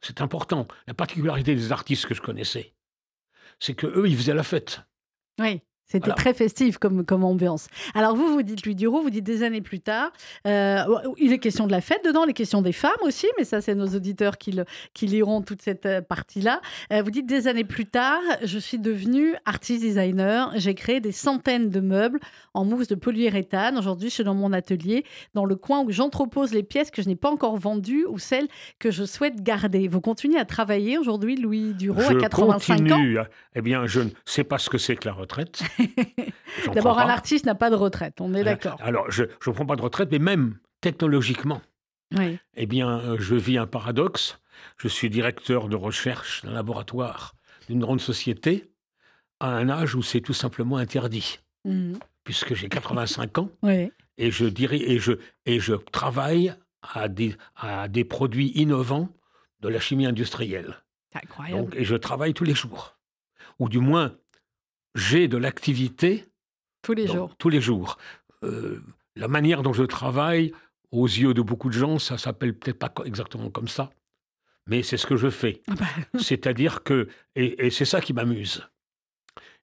c'est 0.01 0.21
important, 0.21 0.67
la 0.87 0.95
particularité 0.95 1.55
des 1.55 1.73
artistes 1.73 2.07
que 2.07 2.15
je 2.15 2.21
connaissais, 2.23 2.75
c'est 3.59 3.75
que 3.75 3.87
eux, 3.87 4.09
ils 4.09 4.17
faisaient 4.17 4.35
la 4.35 4.43
fête. 4.43 4.81
Oui. 5.41 5.61
C'était 5.87 6.07
Voilà. 6.07 6.15
très 6.15 6.35
festif 6.35 6.79
comme, 6.79 7.05
comme 7.05 7.25
ambiance. 7.25 7.69
Alors 7.95 8.17
vous, 8.17 8.27
vous 8.33 8.43
dites 8.43 8.65
Louis 8.65 8.75
Duro, 8.75 9.03
vous 9.03 9.11
dites 9.11 9.25
des 9.25 9.43
années 9.43 9.61
plus 9.61 9.81
tard. 9.81 10.11
euh, 10.47 10.83
il 11.19 11.33
est 11.33 11.39
question 11.39 11.67
de 11.67 11.73
la 11.73 11.81
fête 11.81 12.05
dedans, 12.05 12.25
les 12.25 12.33
questions 12.33 12.63
des 12.63 12.73
femmes 12.73 12.91
aussi, 13.03 13.27
mais 13.39 13.45
ça 13.45 13.61
c'est 13.61 13.75
nos 13.75 13.87
auditeurs 13.89 14.39
qui, 14.39 14.53
le- 14.53 14.65
qui 14.95 15.07
liront 15.07 15.43
toute 15.43 15.63
cette 15.63 15.87
euh, 15.87 16.01
partie-là. 16.01 16.61
Euh, 16.93 17.03
vous 17.03 17.11
dites 17.11 17.27
des 17.27 17.49
années 17.49 17.65
plus 17.65 17.87
tard, 17.87 18.21
je 18.43 18.59
suis 18.59 18.79
devenu 18.79 19.35
artiste 19.45 19.83
designer, 19.83 20.51
j'ai 20.57 20.75
créé 20.75 21.01
des 21.01 21.13
centaines 21.13 21.69
de 21.71 21.81
meubles 21.81 22.19
en 22.55 22.65
mousse 22.65 22.89
de 22.89 22.95
polyuréthane. 22.95 23.77
Aujourd'hui, 23.79 24.09
je 24.09 24.15
suis 24.15 24.25
dans 24.25 24.35
mon 24.35 24.53
atelier, 24.53 25.05
dans 25.35 25.45
le 25.45 25.55
coin 25.57 25.83
où 25.85 25.91
j'entrepose 25.91 26.53
les 26.55 26.63
pièces 26.63 26.91
que 26.91 27.03
je 27.03 27.09
n'ai 27.09 27.17
pas 27.17 27.31
encore 27.31 27.57
vendues 27.57 28.07
ou 28.09 28.19
celles 28.19 28.49
que 28.79 28.91
je 28.91 29.05
souhaite 29.05 29.43
garder. 29.43 29.87
Vous 29.89 30.01
continuez 30.01 30.39
à 30.39 30.45
travailler 30.45 30.99
aujourd'hui, 30.99 31.37
Louis 31.37 31.75
Duro, 31.75 32.01
je 32.01 32.17
à 32.17 32.21
85 32.21 32.75
ans? 32.75 32.79
continue. 32.97 33.19
Eh 33.55 33.61
bien, 33.63 33.87
je 33.87 34.01
ne 34.01 34.09
sais 34.25 34.45
pas 34.45 34.59
ce 34.59 34.69
que 34.71 34.79
c'est 34.79 34.97
que 34.97 35.07
la 35.07 35.15
retraite. 35.15 35.63
D'abord, 36.75 36.99
un 36.99 37.09
artiste 37.09 37.47
n'a 37.47 37.55
pas 37.55 37.71
de 37.71 37.75
retraite, 37.75 38.21
on 38.21 38.35
est 38.35 38.45
d'accord. 38.45 38.77
Alors, 38.81 39.11
je 39.11 39.25
ne 39.25 39.53
prends 39.53 39.67
pas 39.67 39.77
de 39.77 39.83
retraite, 39.83 40.11
mais 40.11 40.19
même 40.19 40.59
technologiquement, 40.81 41.61
Oui. 42.17 42.39
eh 42.55 42.67
bien, 42.67 42.99
euh, 43.01 43.17
je 43.19 43.35
vis 43.35 43.59
un 43.59 43.67
paradoxe. 43.67 44.39
Je 44.77 44.89
suis 44.89 45.11
directeur 45.11 45.69
de 45.69 45.77
recherche 45.77 46.45
d'un 46.45 46.53
laboratoire 46.53 47.35
d'une 47.69 47.81
grande 47.81 48.01
société 48.01 48.71
à 49.41 49.49
un 49.57 49.69
âge 49.69 49.95
où 49.95 50.03
c'est 50.03 50.21
tout 50.21 50.33
simplement 50.35 50.77
interdit, 50.77 51.39
Mhm. 51.65 51.99
puisque 52.25 52.55
j'ai 52.55 52.69
85 52.69 53.39
ans 53.39 53.51
Oui. 53.63 53.91
et 54.19 54.31
je, 54.31 54.45
dirais, 54.45 54.79
et 54.79 54.99
je, 54.99 55.13
et 55.47 55.59
je 55.61 55.75
travaille 55.75 56.55
à 56.83 57.09
des, 57.09 57.35
à 57.57 57.89
des 57.89 58.05
produits 58.05 58.49
innovants 58.55 59.09
de 59.61 59.69
la 59.69 59.81
chimie 59.81 60.07
industrielle. 60.07 60.77
C'est 61.13 61.25
incroyable. 61.25 61.63
Donc, 61.63 61.75
et 61.77 61.85
je 61.85 61.97
travaille 61.97 62.35
tous 62.35 62.45
les 62.45 62.55
jours. 62.55 62.97
Ou 63.59 63.69
du 63.71 63.79
moins, 63.79 64.15
j'ai 64.95 65.29
de 65.29 65.37
l'activité 65.37 66.25
Tous 66.83 66.93
les 66.95 67.07
jours. 67.07 67.35
tous 67.39 67.49
les 67.49 67.61
jours. 67.61 67.99
Euh, 68.43 68.83
la 69.17 69.29
manière 69.29 69.63
dont 69.63 69.73
je 69.73 69.85
travaille, 69.85 70.53
aux 70.91 71.07
yeux 71.07 71.35
de 71.35 71.43
beaucoup 71.43 71.69
de 71.69 71.75
gens, 71.75 71.99
ça 71.99 72.19
s'appelle 72.19 72.57
peut-être 72.57 72.79
pas 72.79 72.93
exactement 73.05 73.51
comme 73.51 73.69
ça, 73.69 73.91
mais 74.67 74.83
c'est 74.83 74.97
ce 74.97 75.07
que 75.07 75.17
je 75.17 75.29
fais. 75.31 75.63
Ah 75.69 75.75
bah, 75.75 75.87
C'est-à-dire 76.21 76.83
que, 76.83 77.09
et, 77.35 77.67
et 77.67 77.71
c'est 77.71 77.85
ça 77.85 78.01
qui 78.01 78.13
m'amuse. 78.13 78.69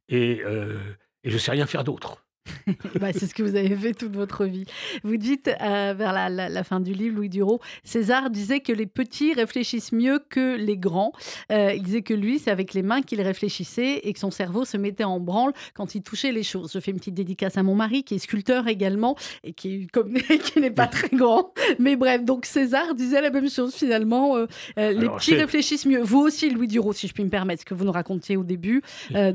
Et, 0.10 0.42
euh, 0.44 0.80
et 1.24 1.32
je 1.32 1.38
sais 1.38 1.52
rien 1.52 1.66
faire 1.66 1.84
d'autre. 1.84 2.26
bah, 3.00 3.14
c'est 3.14 3.28
ce 3.28 3.34
que 3.36 3.44
vous 3.44 3.56
avez 3.56 3.76
fait 3.76 3.94
toute 3.94 4.16
votre 4.16 4.46
vie. 4.46 4.66
Vous 5.04 5.18
dites, 5.18 5.48
euh, 5.62 5.94
vers 5.96 6.12
la, 6.14 6.30
la- 6.30 6.50
la 6.50 6.64
fin 6.64 6.80
du 6.80 6.94
livre, 6.94 7.16
Louis 7.18 7.30
Duro, 7.30 7.60
César 7.84 8.30
disait 8.30 8.60
que 8.62 8.72
les 8.72 8.88
petits 8.88 9.34
réfléchissent 9.34 9.92
mieux 9.92 10.20
que 10.30 10.56
les 10.58 10.78
grands. 10.78 11.12
Euh, 11.52 11.74
il 11.76 11.84
disait 11.84 12.02
que 12.02 12.14
lui, 12.14 12.40
c'est 12.40 12.50
avec 12.52 12.74
les 12.74 12.82
mains 12.82 13.02
qu'il 13.04 13.22
réfléchissait 13.22 14.00
et 14.04 14.14
que 14.14 14.20
son 14.20 14.32
cerveau 14.32 14.66
se 14.66 14.78
mettait 14.78 15.04
en 15.04 15.20
branle 15.20 15.54
quand 15.76 15.94
il 15.96 16.02
touchait 16.02 16.32
les 16.32 16.44
choses. 16.44 16.72
Je 16.74 16.80
fais 16.80 16.92
une 16.92 16.98
petite 16.98 17.14
dédicace 17.14 17.58
à 17.58 17.64
mon 17.64 17.76
mari, 17.76 18.04
qui 18.04 18.16
est 18.16 18.20
sculpteur 18.20 18.68
également 18.68 19.16
et 19.44 19.54
qui, 19.54 19.88
comme, 19.88 20.14
qui 20.54 20.60
n'est 20.60 20.72
pas 20.72 20.88
très 20.88 21.10
grand. 21.10 21.54
Mais 21.80 21.96
bref, 21.96 22.24
donc 22.24 22.46
César 22.46 22.96
disait 22.96 23.22
la 23.22 23.30
même 23.30 23.50
chose 23.50 23.74
finalement. 23.76 24.36
euh, 24.38 24.48
les 24.78 24.84
Alors, 24.98 25.18
petits 25.18 25.36
réfléchissent 25.36 25.86
mieux. 25.86 26.02
Vous 26.02 26.20
aussi, 26.20 26.50
Louis 26.50 26.68
Duro, 26.68 26.92
si 26.94 27.08
je 27.08 27.14
puis 27.14 27.24
me 27.24 27.30
permettre, 27.30 27.62
ce 27.62 27.66
que 27.66 27.74
vous 27.76 27.86
nous 27.86 27.92
racontiez 27.92 28.36
au 28.38 28.44
début, 28.44 28.82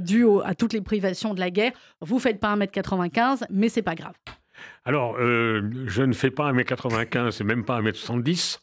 dû 0.00 0.24
au- 0.24 0.40
à 0.40 0.54
toutes 0.54 0.72
les 0.72 0.80
privations 0.80 1.34
de 1.34 1.40
la 1.40 1.50
guerre. 1.50 1.72
Vous 2.00 2.18
faites 2.18 2.40
pas 2.40 2.48
1m95, 3.04 3.44
mais 3.50 3.68
c'est 3.68 3.82
pas 3.82 3.94
grave. 3.94 4.14
Alors, 4.84 5.16
euh, 5.18 5.70
je 5.86 6.02
ne 6.02 6.12
fais 6.14 6.30
pas 6.30 6.50
1m95 6.52 7.40
et 7.40 7.44
même 7.44 7.64
pas 7.64 7.80
1m70. 7.82 8.60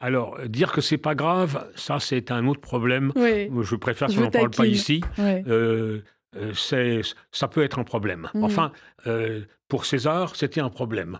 Alors, 0.00 0.38
dire 0.46 0.72
que 0.72 0.80
c'est 0.80 0.98
pas 0.98 1.14
grave, 1.14 1.68
ça, 1.74 2.00
c'est 2.00 2.30
un 2.30 2.46
autre 2.46 2.60
problème. 2.60 3.12
Oui. 3.16 3.50
Je 3.62 3.76
préfère 3.76 4.08
qu'on 4.08 4.20
n'en 4.22 4.30
parle 4.30 4.50
pas 4.50 4.66
ici. 4.66 5.02
Euh, 5.18 6.00
euh, 6.36 7.02
ça 7.32 7.48
peut 7.48 7.62
être 7.62 7.78
un 7.78 7.84
problème. 7.84 8.28
Mhm. 8.34 8.44
Enfin, 8.44 8.72
euh, 9.06 9.42
pour 9.68 9.84
César, 9.84 10.34
c'était 10.36 10.60
un 10.60 10.70
problème. 10.70 11.18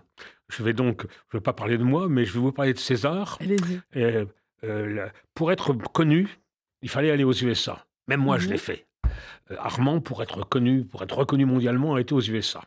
Je 0.49 0.63
vais 0.63 0.73
donc, 0.73 1.03
je 1.03 1.37
ne 1.37 1.39
vais 1.39 1.43
pas 1.43 1.53
parler 1.53 1.77
de 1.77 1.83
moi, 1.83 2.07
mais 2.09 2.25
je 2.25 2.33
vais 2.33 2.39
vous 2.39 2.51
parler 2.51 2.73
de 2.73 2.79
César. 2.79 3.37
Pour 5.33 5.51
être 5.51 5.73
connu, 5.73 6.27
il 6.81 6.89
fallait 6.89 7.11
aller 7.11 7.23
aux 7.23 7.33
USA. 7.33 7.85
Même 8.07 8.21
moi, 8.21 8.37
je 8.37 8.45
Mhm. 8.45 8.51
l'ai 8.53 8.57
fait. 8.57 8.85
Euh, 9.51 9.55
Armand, 9.59 10.01
pour 10.01 10.21
être 10.23 10.43
connu, 10.47 10.85
pour 10.85 11.03
être 11.03 11.17
reconnu 11.17 11.45
mondialement, 11.45 11.95
a 11.95 12.01
été 12.01 12.13
aux 12.13 12.21
USA. 12.21 12.61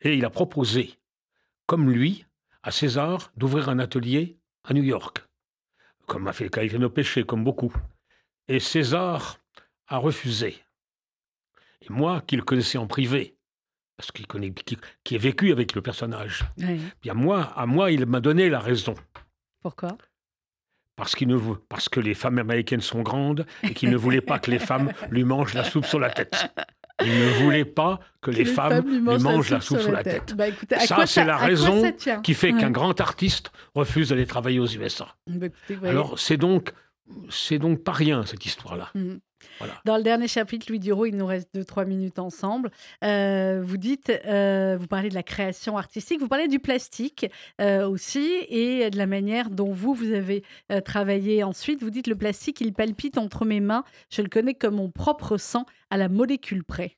Et 0.00 0.16
il 0.16 0.24
a 0.24 0.30
proposé, 0.30 0.98
comme 1.66 1.90
lui, 1.90 2.24
à 2.62 2.70
César 2.70 3.32
d'ouvrir 3.36 3.68
un 3.68 3.78
atelier 3.78 4.38
à 4.64 4.74
New 4.74 4.82
York, 4.82 5.24
comme 6.06 6.26
a 6.26 6.32
fait 6.32 6.48
Caetano 6.48 6.90
Péché, 6.90 7.24
comme 7.24 7.44
beaucoup. 7.44 7.74
Et 8.48 8.60
César 8.60 9.38
a 9.88 9.98
refusé. 9.98 10.56
Et 11.82 11.86
moi, 11.90 12.22
qui 12.26 12.36
le 12.36 12.42
connaissais 12.42 12.78
en 12.78 12.86
privé, 12.86 13.36
parce 13.96 14.12
qu'il 14.12 14.26
connaît, 14.26 14.52
qui, 14.52 14.76
qui 15.04 15.14
ai 15.14 15.18
vécu 15.18 15.52
avec 15.52 15.74
le 15.74 15.82
personnage, 15.82 16.44
bien 17.02 17.14
moi, 17.14 17.44
à 17.56 17.66
moi, 17.66 17.90
il 17.90 18.06
m'a 18.06 18.20
donné 18.20 18.48
la 18.50 18.60
raison. 18.60 18.94
Pourquoi? 19.62 19.96
Parce, 20.96 21.20
ne 21.20 21.36
parce 21.68 21.88
que 21.90 22.00
les 22.00 22.14
femmes 22.14 22.38
américaines 22.38 22.80
sont 22.80 23.02
grandes 23.02 23.46
et 23.62 23.74
qu'il 23.74 23.90
ne 23.90 23.96
voulait 23.96 24.22
pas 24.22 24.38
que 24.38 24.50
les 24.50 24.58
femmes 24.58 24.92
lui 25.10 25.24
mangent 25.24 25.52
la 25.52 25.64
soupe 25.64 25.84
sur 25.84 26.00
la 26.00 26.10
tête. 26.10 26.50
Il 27.04 27.12
ne 27.12 27.28
voulait 27.44 27.66
pas 27.66 28.00
que 28.22 28.30
les, 28.30 28.46
femmes, 28.46 28.86
lui 28.88 29.00
mangent, 29.00 29.50
la 29.50 29.60
soupe 29.60 29.80
sur 29.80 29.92
la 29.92 30.02
tête. 30.02 30.34
Bah, 30.34 30.48
écoutez, 30.48 30.78
Ça, 30.80 31.06
c'est 31.06 31.24
la 31.24 31.36
raison 31.36 31.92
Qui 32.22 32.32
fait 32.32 32.52
Ouais. 32.52 32.60
qu'un 32.60 32.70
grand 32.70 32.98
artiste 33.00 33.52
refuse 33.74 34.08
d'aller 34.08 34.26
travailler 34.26 34.58
aux 34.58 34.66
USA. 34.66 35.14
Bah, 35.26 35.46
écoutez. 35.46 35.86
Alors, 35.86 36.18
c'est 36.18 36.38
donc, 36.38 36.72
c'est 37.28 37.58
donc 37.58 37.82
pas 37.84 37.92
rien, 37.92 38.24
cette 38.24 38.46
histoire-là. 38.46 38.90
Mhm. 38.94 39.20
Voilà. 39.58 39.80
Dans 39.84 39.96
le 39.96 40.02
dernier 40.02 40.28
chapitre, 40.28 40.66
Louis 40.68 40.78
Duro, 40.80 41.06
il 41.06 41.16
nous 41.16 41.26
reste 41.26 41.48
2-3 41.54 41.86
minutes 41.86 42.18
ensemble. 42.18 42.70
Euh, 43.04 43.62
vous 43.64 43.76
dites, 43.76 44.10
euh, 44.26 44.76
vous 44.78 44.86
parlez 44.86 45.08
de 45.08 45.14
la 45.14 45.22
création 45.22 45.76
artistique, 45.78 46.20
vous 46.20 46.28
parlez 46.28 46.48
du 46.48 46.58
plastique 46.58 47.26
euh, 47.60 47.86
aussi 47.88 48.26
et 48.48 48.90
de 48.90 48.98
la 48.98 49.06
manière 49.06 49.50
dont 49.50 49.72
vous, 49.72 49.94
vous 49.94 50.12
avez 50.12 50.42
travaillé 50.84 51.42
ensuite. 51.42 51.82
Vous 51.82 51.90
dites, 51.90 52.06
le 52.06 52.16
plastique, 52.16 52.60
il 52.60 52.72
palpite 52.72 53.18
entre 53.18 53.44
mes 53.44 53.60
mains. 53.60 53.84
Je 54.10 54.22
le 54.22 54.28
connais 54.28 54.54
comme 54.54 54.76
mon 54.76 54.90
propre 54.90 55.36
sang 55.36 55.66
à 55.90 55.96
la 55.96 56.08
molécule 56.08 56.64
près. 56.64 56.96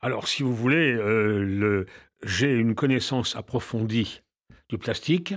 Alors, 0.00 0.28
si 0.28 0.42
vous 0.42 0.54
voulez, 0.54 0.92
le- 0.92 1.86
j'ai 2.22 2.52
une 2.52 2.74
connaissance 2.74 3.36
approfondie 3.36 4.22
du 4.68 4.78
plastique 4.78 5.34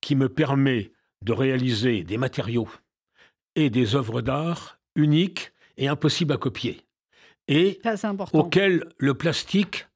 qui 0.00 0.14
me 0.16 0.28
permet 0.28 0.92
de 1.22 1.32
réaliser 1.32 2.04
des 2.04 2.16
matériaux 2.18 2.68
et 3.56 3.70
des 3.70 3.94
œuvres 3.94 4.20
d'art 4.20 4.78
uniques 4.94 5.52
et 5.76 5.88
impossibles 5.88 6.32
à 6.32 6.36
copier, 6.36 6.84
et 7.48 7.80
Ça, 7.82 8.12
auxquelles 8.32 8.88
le 8.98 9.14
plastique 9.14 9.86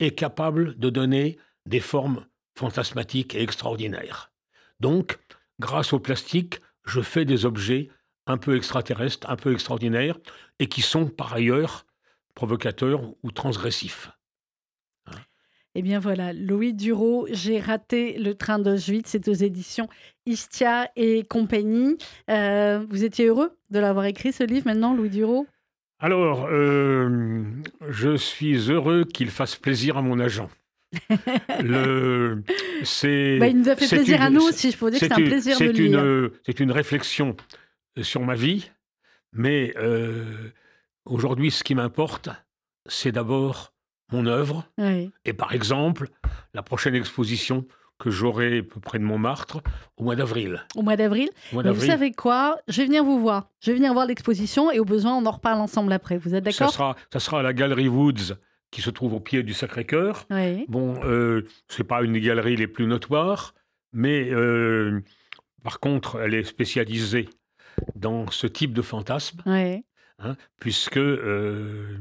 est 0.00 0.10
capable 0.12 0.78
de 0.78 0.90
donner 0.90 1.38
des 1.66 1.80
formes 1.80 2.26
fantasmatiques 2.56 3.34
et 3.34 3.42
extraordinaires. 3.42 4.32
Donc, 4.80 5.18
grâce 5.60 5.92
au 5.92 6.00
plastique, 6.00 6.60
je 6.84 7.00
fais 7.00 7.24
des 7.24 7.44
objets 7.44 7.90
un 8.26 8.38
peu 8.38 8.56
extraterrestres, 8.56 9.28
un 9.30 9.36
peu 9.36 9.52
extraordinaires, 9.52 10.18
et 10.58 10.66
qui 10.66 10.82
sont 10.82 11.06
par 11.06 11.32
ailleurs 11.32 11.86
provocateurs 12.34 13.02
ou 13.22 13.30
transgressifs. 13.30 14.10
Eh 15.78 15.82
bien 15.82 15.98
voilà, 15.98 16.32
Louis 16.32 16.72
Duro, 16.72 17.26
j'ai 17.30 17.60
raté 17.60 18.16
le 18.18 18.34
train 18.34 18.58
d'Auschwitz, 18.58 19.10
c'est 19.10 19.28
aux 19.28 19.34
éditions 19.34 19.90
Istia 20.24 20.90
et 20.96 21.22
compagnie. 21.22 21.98
Euh, 22.30 22.86
vous 22.88 23.04
étiez 23.04 23.26
heureux 23.26 23.54
de 23.70 23.78
l'avoir 23.78 24.06
écrit 24.06 24.32
ce 24.32 24.42
livre 24.42 24.64
maintenant, 24.64 24.94
Louis 24.94 25.10
Duro? 25.10 25.46
Alors, 25.98 26.46
euh, 26.50 27.42
je 27.90 28.16
suis 28.16 28.70
heureux 28.70 29.04
qu'il 29.04 29.28
fasse 29.28 29.56
plaisir 29.56 29.98
à 29.98 30.02
mon 30.02 30.18
agent. 30.18 30.48
Le, 31.62 32.42
c'est, 32.82 33.36
Bah, 33.38 33.48
Il 33.48 33.58
nous 33.58 33.68
a 33.68 33.76
fait 33.76 33.96
plaisir 33.96 34.22
à 34.22 34.30
nous 34.30 34.48
aussi, 34.48 34.70
je 34.70 34.78
peux 34.78 34.90
dire 34.90 34.98
que 34.98 35.06
c'est 35.06 35.12
un 35.12 35.16
plaisir 35.16 35.58
de 35.58 35.64
lire. 35.66 36.02
une, 36.02 36.30
c'est 36.46 36.58
une 36.58 36.72
réflexion 36.72 37.36
sur 38.00 38.22
ma 38.22 38.34
vie, 38.34 38.70
mais 39.34 39.74
euh, 39.76 40.24
aujourd'hui, 41.04 41.50
ce 41.50 41.62
qui 41.62 41.74
m'importe, 41.74 42.30
c'est 42.86 43.12
d'abord 43.12 43.75
mon 44.12 44.26
œuvre, 44.26 44.64
Oui. 44.78 45.10
et 45.24 45.32
par 45.32 45.52
exemple, 45.52 46.08
la 46.54 46.62
prochaine 46.62 46.94
exposition 46.94 47.66
que 47.98 48.10
j'aurai 48.10 48.58
à 48.58 48.62
peu 48.62 48.78
près 48.78 48.98
de 48.98 49.04
Montmartre 49.04 49.62
au 49.96 50.04
mois 50.04 50.16
d'avril. 50.16 50.62
Au 50.74 50.82
mois 50.82 50.96
d'avril. 50.96 51.30
Mais 51.54 51.70
vous 51.72 51.80
savez 51.86 52.12
quoi? 52.12 52.58
Je 52.68 52.82
vais 52.82 52.86
venir 52.86 53.02
vous 53.02 53.18
voir. 53.18 53.48
Je 53.60 53.70
vais 53.70 53.76
venir 53.78 53.92
voir 53.94 54.04
l'exposition 54.06 54.70
et 54.70 54.78
au 54.78 54.84
besoin, 54.84 55.14
on 55.16 55.24
en 55.24 55.30
reparle 55.30 55.60
ensemble 55.60 55.92
après. 55.92 56.18
Vous 56.18 56.34
êtes 56.34 56.44
ça 56.44 56.50
d'accord? 56.66 56.72
sera, 56.74 56.96
ça 57.10 57.20
sera 57.20 57.40
à 57.40 57.42
la 57.42 57.54
Galerie 57.54 57.88
Woods 57.88 58.34
qui 58.70 58.82
se 58.82 58.90
trouve 58.90 59.14
au 59.14 59.20
pied 59.20 59.42
du 59.42 59.54
Sacré-Cœur. 59.54 60.26
Oui. 60.30 60.66
Bon, 60.68 61.00
euh, 61.04 61.46
c'est 61.68 61.84
pas 61.84 62.02
une 62.02 62.12
des 62.12 62.20
galeries 62.20 62.56
les 62.56 62.66
plus 62.66 62.86
notoires, 62.86 63.54
mais 63.94 64.30
euh, 64.30 65.00
par 65.64 65.80
contre, 65.80 66.20
elle 66.20 66.34
est 66.34 66.44
spécialisée 66.44 67.30
dans 67.94 68.30
ce 68.30 68.46
type 68.46 68.74
de 68.74 68.82
fantasme, 68.82 69.40
Oui. 69.46 69.84
hein, 70.18 70.36
puisque 70.60 70.98
euh, 70.98 71.96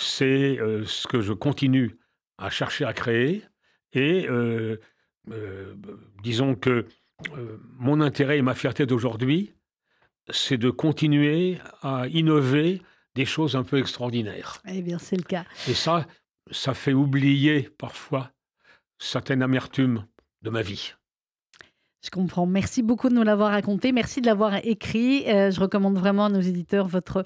c'est 0.00 0.58
ce 0.86 1.06
que 1.06 1.20
je 1.20 1.32
continue 1.32 1.98
à 2.38 2.50
chercher 2.50 2.84
à 2.84 2.92
créer. 2.92 3.44
Et 3.92 4.26
disons 6.22 6.54
que 6.54 6.86
mon 7.78 8.00
intérêt 8.00 8.38
et 8.38 8.42
ma 8.42 8.54
fierté 8.54 8.86
d'aujourd'hui, 8.86 9.54
c'est 10.30 10.58
de 10.58 10.70
continuer 10.70 11.58
à 11.82 12.06
innover 12.08 12.82
des 13.14 13.24
choses 13.24 13.56
un 13.56 13.64
peu 13.64 13.78
extraordinaires. 13.78 14.62
Eh 14.66 14.82
bien, 14.82 14.98
c'est 14.98 15.16
le 15.16 15.24
cas. 15.24 15.44
Et 15.68 15.74
ça, 15.74 16.06
ça 16.50 16.74
fait 16.74 16.92
oublier 16.92 17.68
parfois 17.76 18.30
certaines 18.98 19.42
amertumes 19.42 20.06
de 20.42 20.50
ma 20.50 20.62
vie. 20.62 20.94
Je 22.02 22.08
comprends. 22.08 22.46
Merci 22.46 22.82
beaucoup 22.82 23.10
de 23.10 23.14
nous 23.14 23.22
l'avoir 23.22 23.50
raconté. 23.50 23.92
Merci 23.92 24.22
de 24.22 24.26
l'avoir 24.26 24.56
écrit. 24.64 25.24
Euh, 25.28 25.50
je 25.50 25.60
recommande 25.60 25.98
vraiment 25.98 26.26
à 26.26 26.28
nos 26.30 26.40
éditeurs 26.40 26.88
votre, 26.88 27.24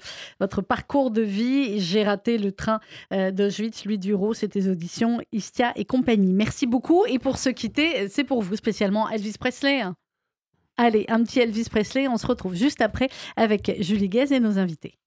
parcours 0.61 1.11
de 1.11 1.21
vie. 1.21 1.79
J'ai 1.79 2.03
raté 2.03 2.37
le 2.37 2.51
train 2.51 2.81
euh, 3.13 3.31
d'Auschwitz, 3.31 3.85
lui 3.85 3.97
Duro, 3.97 4.33
c'était 4.33 4.67
auditions 4.67 5.21
Istia 5.31 5.71
et 5.77 5.85
compagnie. 5.85 6.33
Merci 6.33 6.67
beaucoup. 6.67 7.05
Et 7.07 7.19
pour 7.19 7.37
se 7.37 7.49
quitter, 7.49 8.09
c'est 8.09 8.25
pour 8.25 8.41
vous 8.41 8.57
spécialement 8.57 9.09
Elvis 9.09 9.35
Presley. 9.39 9.81
Allez, 10.75 11.05
un 11.07 11.23
petit 11.23 11.39
Elvis 11.39 11.69
Presley. 11.69 12.09
On 12.09 12.17
se 12.17 12.27
retrouve 12.27 12.55
juste 12.55 12.81
après 12.81 13.07
avec 13.37 13.77
Julie 13.79 14.09
Guez 14.09 14.33
et 14.33 14.41
nos 14.41 14.59
invités. 14.59 14.99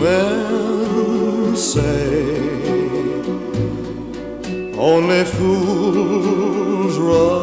Men 0.00 1.56
say 1.56 2.38
only 4.78 5.24
fools 5.24 6.96
rush 6.98 7.37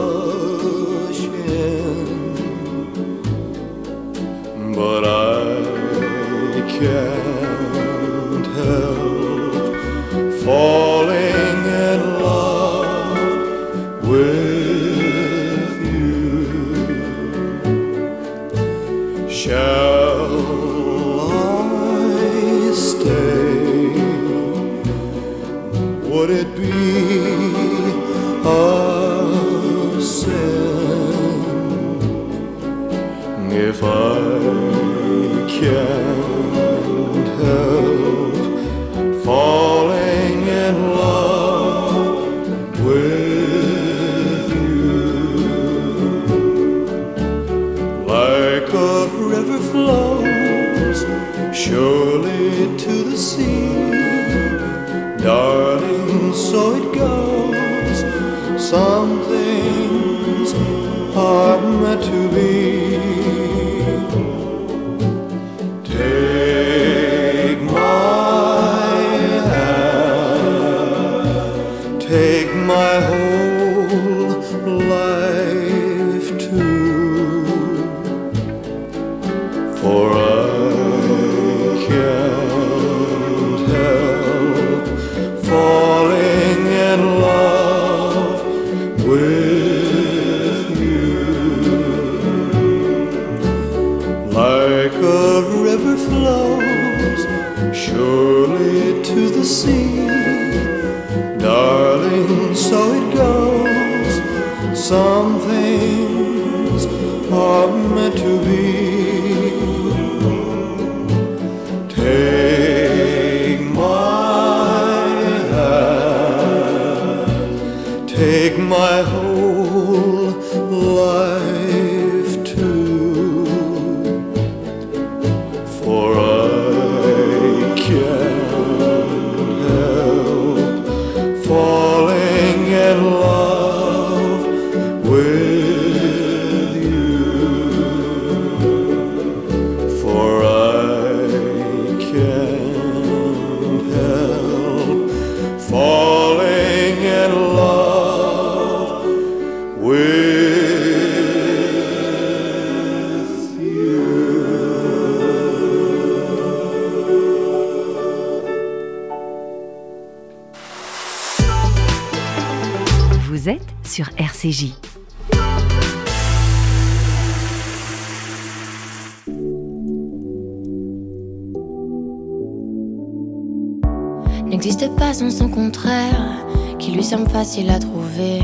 facile 177.55 177.69
à 177.69 177.79
trouver. 177.79 178.41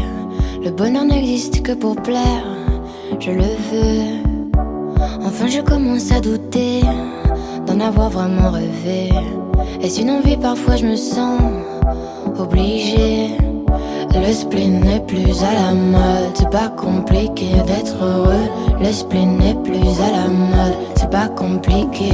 Le 0.64 0.72
bonheur 0.72 1.04
n'existe 1.04 1.62
que 1.64 1.74
pour 1.74 1.96
plaire, 1.98 2.46
je 3.20 3.32
le 3.32 3.42
veux. 3.42 4.54
Enfin, 5.26 5.48
je 5.48 5.60
commence 5.60 6.12
à 6.12 6.22
douter 6.22 6.82
d'en 7.68 7.80
avoir 7.82 8.10
vraiment 8.10 8.52
rêvé. 8.52 9.10
Est-ce 9.82 10.02
une 10.02 10.12
envie 10.12 10.38
Parfois, 10.38 10.78
je 10.78 10.86
me 10.86 10.96
sens 10.96 11.42
obligée. 12.38 13.32
Le 14.16 14.32
spleen 14.32 14.80
n'est 14.80 15.02
plus 15.02 15.44
à 15.44 15.54
la 15.62 15.74
mode, 15.74 16.32
c'est 16.36 16.50
pas 16.50 16.70
compliqué 16.70 17.50
d'être 17.68 18.02
heureux. 18.02 18.48
Le 18.80 18.92
spleen 18.94 19.38
n'est 19.38 19.56
plus 19.56 20.00
à 20.08 20.12
la 20.20 20.28
mode, 20.30 20.78
c'est 20.96 21.10
pas 21.10 21.28
compliqué. 21.28 22.14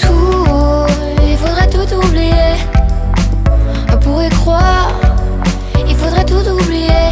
Tout, 0.00 0.86
il 1.28 1.36
faudrait 1.36 1.68
tout 1.68 1.94
oublier. 1.94 2.56
Pourrait 4.00 4.30
croire, 4.30 4.88
faudrait 6.02 6.24
tout 6.24 6.48
oublier. 6.50 7.10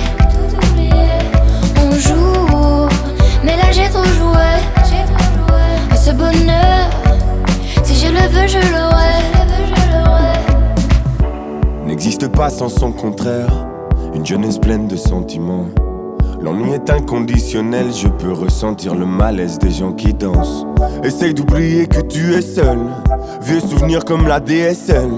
On 1.83 1.93
joue, 1.93 2.89
mais 3.45 3.57
là 3.57 3.71
j'ai 3.71 3.89
trop 3.89 4.05
joué. 4.05 4.51
À 5.91 5.97
ce 5.97 6.11
bonheur, 6.11 6.91
si 7.85 7.95
je 7.95 8.09
le 8.13 8.29
veux, 8.29 8.47
je 8.47 8.59
l'aurai. 8.73 9.21
N'existe 11.87 12.29
pas 12.29 12.51
sans 12.51 12.69
son 12.69 12.93
contraire, 12.93 13.67
une 14.15 14.27
jeunesse 14.27 14.59
pleine 14.59 14.89
de 14.89 14.97
sentiments. 14.97 15.67
L'ennui 16.41 16.73
est 16.73 16.89
inconditionnel, 16.89 17.93
je 17.93 18.09
peux 18.09 18.33
ressentir 18.33 18.95
le 18.95 19.05
malaise 19.05 19.59
des 19.59 19.71
gens 19.71 19.93
qui 19.93 20.15
dansent. 20.15 20.65
Essaye 21.05 21.35
d'oublier 21.35 21.87
que 21.87 22.01
tu 22.01 22.35
es 22.35 22.41
seul, 22.41 22.79
vieux 23.43 23.61
souvenir 23.61 24.05
comme 24.05 24.27
la 24.27 24.41
DSL. 24.41 25.11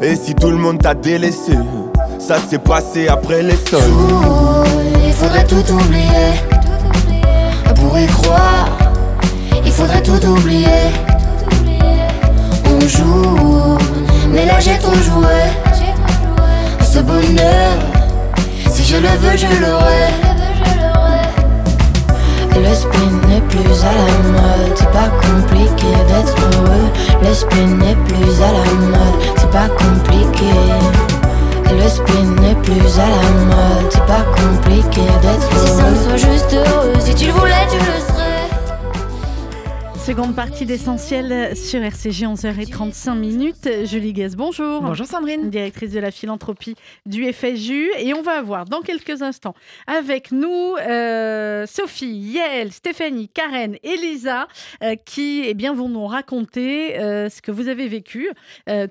Et 0.00 0.16
si 0.16 0.34
tout 0.34 0.50
le 0.50 0.56
monde 0.56 0.78
t'a 0.78 0.94
délaissé, 0.94 1.52
ça 2.22 2.36
s'est 2.48 2.58
passé 2.58 3.08
après 3.08 3.42
les 3.42 3.56
sols. 3.56 3.80
Tout, 3.80 4.64
il 5.04 5.12
faudrait 5.12 5.44
tout 5.44 5.72
oublier. 5.72 6.30
Pour 7.74 7.98
y 7.98 8.06
croire, 8.06 8.68
il 9.64 9.72
faudrait 9.72 10.02
tout 10.02 10.24
oublier. 10.26 10.92
On 12.66 12.80
joue, 12.80 13.76
mais 14.30 14.46
là 14.46 14.60
j'ai 14.60 14.78
trop 14.78 14.94
joué. 14.94 15.40
Ce 16.80 17.00
bonheur, 17.00 17.72
si 18.70 18.84
je 18.84 18.96
le 18.96 19.08
veux, 19.22 19.36
je 19.36 19.60
l'aurai. 19.60 20.08
Le 22.54 22.74
spin 22.74 23.28
n'est 23.28 23.40
plus 23.40 23.82
à 23.82 23.92
la 24.00 24.12
mode, 24.30 24.76
c'est 24.76 24.92
pas 24.92 25.10
compliqué 25.26 25.90
d'être 26.06 26.36
heureux. 26.38 26.88
Le 27.20 27.34
spin 27.34 27.66
n'est 27.66 27.96
plus 28.06 28.40
à 28.40 28.52
la 28.52 28.72
mode, 28.86 29.20
c'est 29.36 29.50
pas 29.50 29.68
compliqué. 29.68 30.52
Le 31.74 31.88
spin 31.88 32.24
n'est 32.40 32.54
plus 32.56 32.98
à 32.98 33.06
la 33.06 33.30
mode, 33.46 33.90
c'est 33.90 34.06
pas 34.06 34.24
compliqué 34.36 35.00
d'être 35.22 35.48
heureux. 35.54 35.66
Si 35.66 35.72
ça 35.72 35.90
me 35.90 35.96
soit 35.96 36.16
juste 36.16 36.52
heureux, 36.52 36.92
si 37.00 37.14
tu 37.14 37.26
le 37.26 37.32
voulais, 37.32 37.66
tu 37.70 37.78
le. 37.78 37.91
Seconde 40.04 40.34
partie 40.34 40.66
d'essentiel 40.66 41.56
sur 41.56 41.80
RCG 41.80 42.26
11h35 42.26 43.16
minutes. 43.16 43.68
Julie 43.84 44.12
Guez, 44.12 44.30
bonjour. 44.36 44.82
Bonjour 44.82 45.06
Sandrine. 45.06 45.48
Directrice 45.48 45.92
de 45.92 46.00
la 46.00 46.10
philanthropie 46.10 46.74
du 47.06 47.32
FSU. 47.32 47.88
Et 48.00 48.12
on 48.12 48.20
va 48.20 48.32
avoir 48.32 48.64
dans 48.64 48.80
quelques 48.80 49.22
instants 49.22 49.54
avec 49.86 50.32
nous 50.32 50.74
euh, 50.80 51.66
Sophie, 51.68 52.16
Yael, 52.16 52.72
Stéphanie, 52.72 53.28
Karen, 53.28 53.76
Elisa 53.84 54.48
euh, 54.82 54.96
qui 54.96 55.44
eh 55.46 55.54
bien, 55.54 55.72
vont 55.72 55.88
nous 55.88 56.04
raconter 56.04 56.98
euh, 56.98 57.28
ce 57.28 57.40
que 57.40 57.52
vous 57.52 57.68
avez 57.68 57.86
vécu 57.86 58.28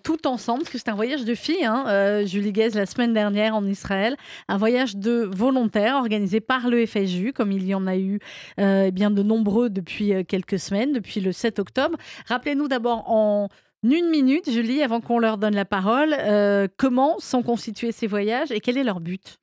tout 0.03 0.27
ensemble. 0.27 0.61
Parce 0.61 0.71
que 0.71 0.77
c'est 0.77 0.89
un 0.89 0.95
voyage 0.95 1.25
de 1.25 1.35
filles, 1.35 1.65
hein, 1.65 2.23
Julie 2.25 2.53
Guez, 2.53 2.69
la 2.69 2.85
semaine 2.85 3.13
dernière 3.13 3.53
en 3.53 3.65
Israël. 3.65 4.15
Un 4.47 4.57
voyage 4.57 4.95
de 4.95 5.29
volontaires 5.29 5.95
organisé 5.95 6.39
par 6.39 6.69
le 6.69 6.85
FSU, 6.85 7.33
comme 7.33 7.51
il 7.51 7.65
y 7.65 7.75
en 7.75 7.85
a 7.85 7.97
eu 7.97 8.19
eh 8.57 8.91
bien, 8.91 9.11
de 9.11 9.23
nombreux 9.23 9.69
depuis 9.69 10.13
quelques 10.25 10.59
semaines, 10.59 10.93
depuis 11.01 11.10
le 11.19 11.33
7 11.33 11.59
octobre. 11.59 11.97
Rappelez-nous 12.27 12.67
d'abord 12.69 13.09
en 13.11 13.49
une 13.83 14.09
minute, 14.11 14.49
Julie, 14.51 14.83
avant 14.83 15.01
qu'on 15.01 15.17
leur 15.19 15.37
donne 15.39 15.55
la 15.55 15.65
parole, 15.65 16.15
euh, 16.19 16.67
comment 16.77 17.17
sont 17.19 17.41
constitués 17.41 17.91
ces 17.91 18.05
voyages 18.07 18.51
et 18.51 18.59
quel 18.59 18.77
est 18.77 18.83
leur 18.83 18.99
but? 18.99 19.37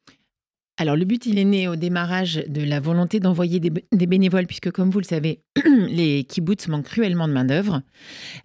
Alors 0.81 0.95
le 0.95 1.05
but, 1.05 1.27
il 1.27 1.41
est 1.41 1.45
né 1.45 1.67
au 1.67 1.75
démarrage 1.75 2.37
de 2.47 2.63
la 2.63 2.79
volonté 2.79 3.19
d'envoyer 3.19 3.59
des, 3.59 3.73
des 3.91 4.07
bénévoles, 4.07 4.47
puisque 4.47 4.71
comme 4.71 4.91
vous 4.91 5.01
le 5.01 5.05
savez, 5.05 5.43
les 5.89 6.23
kibbutz 6.23 6.69
manquent 6.69 6.85
cruellement 6.85 7.27
de 7.27 7.33
main-d'œuvre. 7.33 7.83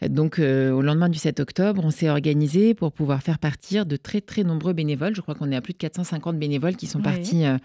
Donc 0.10 0.40
euh, 0.40 0.72
au 0.72 0.82
lendemain 0.82 1.10
du 1.10 1.20
7 1.20 1.40
octobre, 1.40 1.84
on 1.86 1.92
s'est 1.92 2.10
organisé 2.10 2.74
pour 2.74 2.92
pouvoir 2.92 3.22
faire 3.22 3.38
partir 3.38 3.86
de 3.86 3.98
très 3.98 4.20
très 4.20 4.44
nombreux 4.44 4.74
bénévoles. 4.74 5.16
Je 5.16 5.22
crois 5.22 5.36
qu'on 5.36 5.52
est 5.52 5.56
à 5.56 5.62
plus 5.62 5.74
de 5.74 5.78
450 5.78 6.40
bénévoles 6.40 6.76
qui 6.76 6.88
sont 6.88 6.98
Oui. 6.98 7.04
partis 7.04 7.46
euh, 7.46 7.58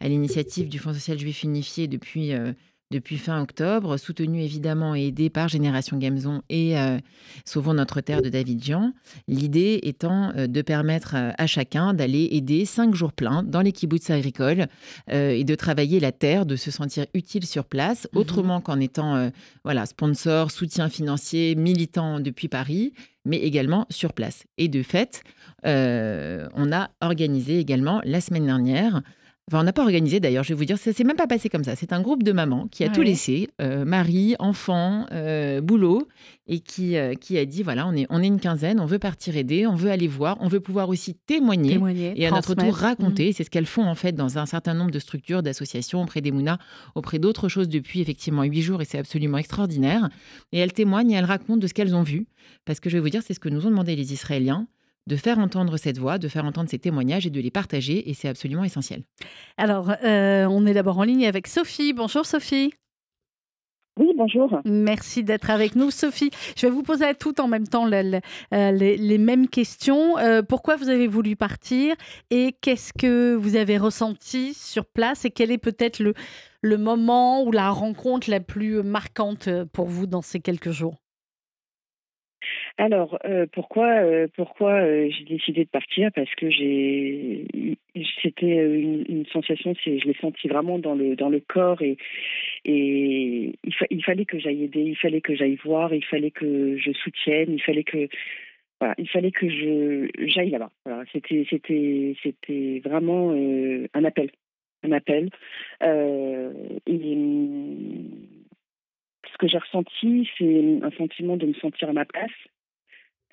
à 0.00 0.08
l'initiative 0.08 0.68
du 0.68 0.80
Fonds 0.80 0.92
social 0.92 1.20
juif 1.20 1.44
unifié 1.44 1.86
depuis... 1.86 2.32
euh, 2.32 2.52
depuis 2.90 3.18
fin 3.18 3.42
octobre, 3.42 3.96
soutenu 3.96 4.42
évidemment 4.42 4.94
et 4.94 5.08
aidé 5.08 5.28
par 5.28 5.48
Génération 5.48 5.96
Gamzon 5.98 6.42
et 6.48 6.78
euh, 6.78 6.98
Sauvons 7.44 7.74
notre 7.74 8.00
terre 8.00 8.22
de 8.22 8.28
David 8.28 8.62
Jean. 8.62 8.92
L'idée 9.26 9.80
étant 9.82 10.32
euh, 10.36 10.46
de 10.46 10.62
permettre 10.62 11.14
euh, 11.16 11.30
à 11.36 11.46
chacun 11.46 11.94
d'aller 11.94 12.28
aider 12.30 12.64
cinq 12.64 12.94
jours 12.94 13.12
pleins 13.12 13.42
dans 13.42 13.60
les 13.60 13.72
kibbutz 13.72 14.08
agricoles 14.10 14.66
euh, 15.10 15.30
et 15.30 15.42
de 15.42 15.54
travailler 15.56 15.98
la 15.98 16.12
terre, 16.12 16.46
de 16.46 16.54
se 16.54 16.70
sentir 16.70 17.06
utile 17.14 17.44
sur 17.46 17.64
place, 17.64 18.08
Mhm. 18.12 18.20
autrement 18.20 18.60
qu'en 18.60 18.78
étant 18.78 19.30
voilà, 19.64 19.86
sponsor, 19.86 20.50
soutien 20.50 20.88
financier, 20.88 21.54
militant 21.56 22.20
depuis 22.20 22.48
Paris, 22.48 22.92
mais 23.24 23.38
également 23.38 23.86
sur 23.90 24.12
place. 24.12 24.44
Et 24.58 24.68
de 24.68 24.82
fait, 24.82 25.22
euh, 25.66 26.48
on 26.54 26.70
a 26.72 26.90
organisé 27.00 27.58
également 27.58 28.00
la 28.04 28.20
semaine 28.20 28.46
dernière 28.46 29.02
Enfin, 29.48 29.60
on 29.60 29.62
n'a 29.62 29.72
pas 29.72 29.82
organisé 29.82 30.18
d'ailleurs, 30.18 30.42
je 30.42 30.48
vais 30.48 30.54
vous 30.58 30.64
dire, 30.64 30.76
ça 30.76 30.92
s'est 30.92 31.04
même 31.04 31.14
pas 31.16 31.28
passé 31.28 31.48
comme 31.48 31.62
ça. 31.62 31.76
C'est 31.76 31.92
un 31.92 32.00
groupe 32.00 32.24
de 32.24 32.32
mamans 32.32 32.66
qui 32.68 32.82
a 32.82 32.88
tout 32.88 32.98
Ouais. 32.98 33.06
laissé, 33.06 33.48
euh, 33.62 33.84
mari, 33.84 34.34
enfant, 34.40 35.06
euh, 35.12 35.60
boulot, 35.60 36.08
et 36.48 36.58
qui, 36.58 36.96
euh, 36.96 37.14
qui 37.14 37.38
a 37.38 37.44
dit 37.44 37.62
voilà, 37.62 37.86
on 37.86 37.92
est, 37.92 38.06
on 38.10 38.20
est 38.24 38.26
une 38.26 38.40
quinzaine, 38.40 38.80
on 38.80 38.86
veut 38.86 38.98
partir 38.98 39.36
aider, 39.36 39.64
on 39.64 39.76
veut 39.76 39.92
aller 39.92 40.08
voir, 40.08 40.36
on 40.40 40.48
veut 40.48 40.58
pouvoir 40.58 40.88
aussi 40.88 41.14
témoigner. 41.14 41.74
Témoigner, 41.74 42.12
Et 42.16 42.26
à 42.26 42.32
notre 42.32 42.54
tour 42.54 42.74
raconter, 42.74 43.32
c'est 43.32 43.44
ce 43.44 43.50
qu'elles 43.50 43.66
font 43.66 43.84
en 43.84 43.94
fait 43.94 44.12
dans 44.12 44.36
un 44.38 44.46
certain 44.46 44.74
nombre 44.74 44.90
de 44.90 44.98
structures, 44.98 45.44
d'associations, 45.44 46.02
auprès 46.02 46.20
des 46.20 46.32
Mouna, 46.32 46.58
auprès 46.96 47.20
d'autres 47.20 47.48
choses 47.48 47.68
depuis 47.68 48.00
effectivement 48.00 48.42
huit 48.42 48.62
jours, 48.62 48.82
et 48.82 48.84
c'est 48.84 48.98
absolument 48.98 49.38
extraordinaire. 49.38 50.08
Et 50.50 50.58
elles 50.58 50.72
témoignent 50.72 51.12
et 51.12 51.14
elles 51.14 51.24
racontent 51.24 51.58
de 51.58 51.68
ce 51.68 51.74
qu'elles 51.74 51.94
ont 51.94 52.02
vu, 52.02 52.26
parce 52.64 52.80
que 52.80 52.90
je 52.90 52.96
vais 52.96 53.00
vous 53.00 53.10
dire, 53.10 53.22
c'est 53.24 53.34
ce 53.34 53.40
que 53.40 53.48
nous 53.48 53.64
ont 53.64 53.70
demandé 53.70 53.94
les 53.94 54.12
Israéliens, 54.12 54.66
de 55.06 55.16
faire 55.16 55.38
entendre 55.38 55.76
cette 55.76 55.98
voix, 55.98 56.18
de 56.18 56.28
faire 56.28 56.44
entendre 56.44 56.68
ces 56.68 56.78
témoignages 56.78 57.26
et 57.26 57.30
de 57.30 57.40
les 57.40 57.50
partager, 57.50 58.08
et 58.10 58.14
c'est 58.14 58.28
absolument 58.28 58.64
essentiel. 58.64 59.02
Alors, 59.56 59.92
euh, 60.04 60.46
on 60.46 60.66
est 60.66 60.74
d'abord 60.74 60.98
en 60.98 61.04
ligne 61.04 61.26
avec 61.26 61.46
Sophie. 61.46 61.92
Bonjour 61.92 62.26
Sophie. 62.26 62.72
Oui, 63.98 64.12
bonjour. 64.14 64.60
Merci 64.66 65.24
d'être 65.24 65.48
avec 65.48 65.74
nous. 65.74 65.90
Sophie, 65.90 66.30
je 66.54 66.66
vais 66.66 66.72
vous 66.72 66.82
poser 66.82 67.06
à 67.06 67.14
toutes 67.14 67.40
en 67.40 67.48
même 67.48 67.66
temps 67.66 67.90
euh, 67.90 68.20
les, 68.50 68.96
les 68.98 69.18
mêmes 69.18 69.48
questions. 69.48 70.18
Euh, 70.18 70.42
pourquoi 70.42 70.76
vous 70.76 70.90
avez 70.90 71.06
voulu 71.06 71.34
partir 71.34 71.94
et 72.28 72.54
qu'est-ce 72.60 72.92
que 72.92 73.34
vous 73.34 73.56
avez 73.56 73.78
ressenti 73.78 74.52
sur 74.52 74.84
place 74.84 75.24
et 75.24 75.30
quel 75.30 75.50
est 75.50 75.56
peut-être 75.56 76.00
le, 76.00 76.12
le 76.60 76.76
moment 76.76 77.42
ou 77.42 77.52
la 77.52 77.70
rencontre 77.70 78.28
la 78.28 78.40
plus 78.40 78.82
marquante 78.82 79.48
pour 79.72 79.86
vous 79.86 80.06
dans 80.06 80.20
ces 80.20 80.40
quelques 80.40 80.72
jours? 80.72 80.96
Alors, 82.78 83.18
euh, 83.24 83.46
pourquoi, 83.52 83.88
euh, 84.02 84.28
pourquoi 84.36 84.72
euh, 84.82 85.08
j'ai 85.10 85.24
décidé 85.24 85.64
de 85.64 85.70
partir? 85.70 86.10
Parce 86.14 86.34
que 86.34 86.50
j'ai, 86.50 87.46
c'était 88.22 88.54
une, 88.54 89.04
une 89.08 89.24
sensation, 89.26 89.74
c'est, 89.82 89.98
je 89.98 90.06
l'ai 90.06 90.14
senti 90.20 90.46
vraiment 90.46 90.78
dans 90.78 90.94
le 90.94 91.16
dans 91.16 91.30
le 91.30 91.40
corps 91.40 91.80
et 91.80 91.96
et 92.66 93.54
il, 93.64 93.74
fa- 93.74 93.86
il 93.90 94.04
fallait 94.04 94.26
que 94.26 94.38
j'aille 94.38 94.64
aider, 94.64 94.82
il 94.82 94.96
fallait 94.96 95.22
que 95.22 95.34
j'aille 95.34 95.56
voir, 95.64 95.94
il 95.94 96.04
fallait 96.04 96.30
que 96.30 96.76
je 96.76 96.92
soutienne, 96.92 97.50
il 97.52 97.62
fallait 97.62 97.84
que 97.84 98.08
voilà, 98.80 98.94
il 98.98 99.08
fallait 99.08 99.32
que 99.32 99.48
je 99.48 100.08
j'aille 100.26 100.50
là-bas. 100.50 100.70
Voilà, 100.84 101.04
c'était 101.12 101.46
c'était 101.48 102.14
c'était 102.22 102.82
vraiment 102.84 103.32
euh, 103.32 103.88
un 103.94 104.04
appel, 104.04 104.30
un 104.82 104.92
appel. 104.92 105.30
Euh, 105.82 106.52
et 106.86 107.16
ce 109.32 109.38
que 109.38 109.48
j'ai 109.48 109.58
ressenti, 109.58 110.28
c'est 110.38 110.78
un 110.82 110.90
sentiment 110.92 111.36
de 111.36 111.46
me 111.46 111.54
sentir 111.54 111.88
à 111.88 111.92
ma 111.92 112.04
place, 112.04 112.30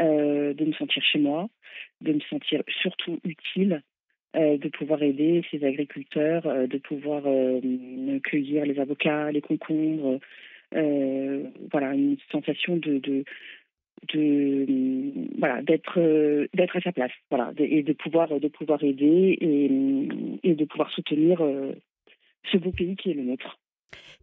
euh, 0.01 0.53
de 0.53 0.65
me 0.65 0.73
sentir 0.73 1.03
chez 1.03 1.19
moi, 1.19 1.49
de 2.01 2.13
me 2.13 2.19
sentir 2.21 2.63
surtout 2.81 3.19
utile, 3.23 3.83
euh, 4.35 4.57
de 4.57 4.69
pouvoir 4.69 5.03
aider 5.03 5.43
ces 5.51 5.63
agriculteurs, 5.63 6.47
euh, 6.47 6.67
de 6.67 6.77
pouvoir 6.77 7.23
cueillir 8.23 8.65
les 8.65 8.79
avocats, 8.79 9.31
les 9.31 9.41
concombres. 9.41 10.19
voilà, 10.71 11.93
une 11.93 12.17
sensation 12.31 12.77
de, 12.77 12.97
de, 12.97 13.23
voilà 15.37 15.61
d'être 15.61 15.99
d'être 16.53 16.75
à 16.77 16.81
sa 16.81 16.91
place, 16.91 17.11
voilà, 17.29 17.53
et 17.57 17.83
de 17.83 17.93
pouvoir 17.93 18.39
de 18.39 18.47
pouvoir 18.47 18.83
aider 18.83 19.37
et, 20.43 20.55
de 20.55 20.65
pouvoir 20.65 20.91
soutenir 20.91 21.39
ce 22.51 22.57
beau 22.57 22.71
pays 22.71 22.95
qui 22.95 23.11
est 23.11 23.13
le 23.13 23.23
nôtre. 23.23 23.59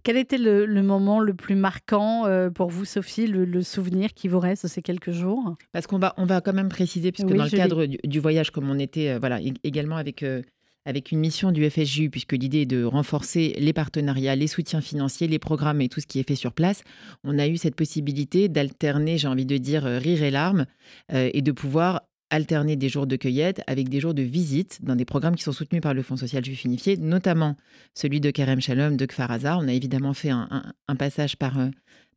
Quel 0.03 0.17
était 0.17 0.39
le, 0.39 0.67
le 0.67 0.83
moment 0.83 1.21
le 1.21 1.35
plus 1.35 1.55
marquant 1.57 2.27
euh, 2.27 2.51
pour 2.51 2.71
vous, 2.71 2.85
Sophie, 2.85 3.27
le, 3.27 3.45
le 3.45 3.63
souvenir 3.63 4.15
qui 4.15 4.29
vous 4.29 4.41
reste 4.41 4.65
de 4.65 4.69
ces 4.69 4.83
quelques 4.83 5.11
jours? 5.13 5.57
Parce 5.73 5.87
qu'on 5.87 5.99
va, 5.99 6.15
on 6.17 6.25
va 6.25 6.41
quand 6.41 6.53
même 6.55 6.69
préciser, 6.71 7.13
puisque 7.13 7.29
Oui, 7.31 7.37
dans 7.39 7.45
le 7.45 7.51
cadre 7.51 7.87
du, 7.87 7.99
du 8.03 8.19
voyage, 8.21 8.51
comme 8.51 8.71
on 8.71 8.79
était 8.79 9.11
euh, 9.11 9.19
voilà, 9.19 9.41
ég- 9.41 9.57
également 9.63 9.97
avec, 9.97 10.23
euh, 10.23 10.43
avec 10.87 11.13
une 11.13 11.19
mission 11.19 11.53
du 11.53 11.69
FSJU, 11.69 12.09
puisque 12.09 12.33
l'idée 12.33 12.63
est 12.63 12.67
de 12.67 12.83
renforcer 12.85 13.55
les 13.59 13.73
partenariats, 13.75 14.35
les 14.37 14.47
soutiens 14.47 14.81
financiers, 14.81 15.29
les 15.29 15.39
programmes 15.39 15.81
et 15.83 15.89
tout 15.89 16.01
ce 16.01 16.07
qui 16.07 16.19
est 16.19 16.27
fait 16.27 16.35
sur 16.35 16.53
place, 16.53 16.83
on 17.23 17.39
a 17.39 17.47
eu 17.47 17.59
cette 17.59 17.75
possibilité 17.77 18.49
d'alterner, 18.49 19.19
j'ai 19.19 19.29
envie 19.29 19.47
de 19.47 19.59
dire, 19.59 19.83
rire 19.85 20.23
et 20.23 20.31
larmes, 20.31 20.65
et 21.13 21.43
de 21.43 21.53
pouvoir 21.53 22.01
alterner 22.31 22.77
des 22.77 22.89
jours 22.89 23.07
de 23.07 23.17
cueillette 23.17 23.63
avec 23.67 23.89
des 23.89 24.01
jours 24.01 24.15
de 24.15 24.23
visite 24.23 24.79
dans 24.83 24.97
des 24.97 25.05
programmes 25.05 25.37
qui 25.37 25.43
sont 25.43 25.53
soutenus 25.53 25.83
par 25.83 25.95
le 25.95 26.03
Fonds 26.03 26.17
social 26.17 26.45
juif 26.45 26.65
unifié, 26.65 26.97
notamment 26.97 27.57
celui 27.95 28.21
de 28.21 28.31
Kerem 28.31 28.61
Shalom 28.61 28.97
de 28.97 29.07
Kfar 29.07 29.31
Aza. 29.31 29.59
On 29.59 29.69
a 29.69 29.73
évidemment 29.73 30.15
fait 30.15 30.31
un, 30.31 30.47
un- 30.51 30.73
un 30.89 30.97
passage 30.97 31.37
par, 31.37 31.59
euh, 31.59 31.69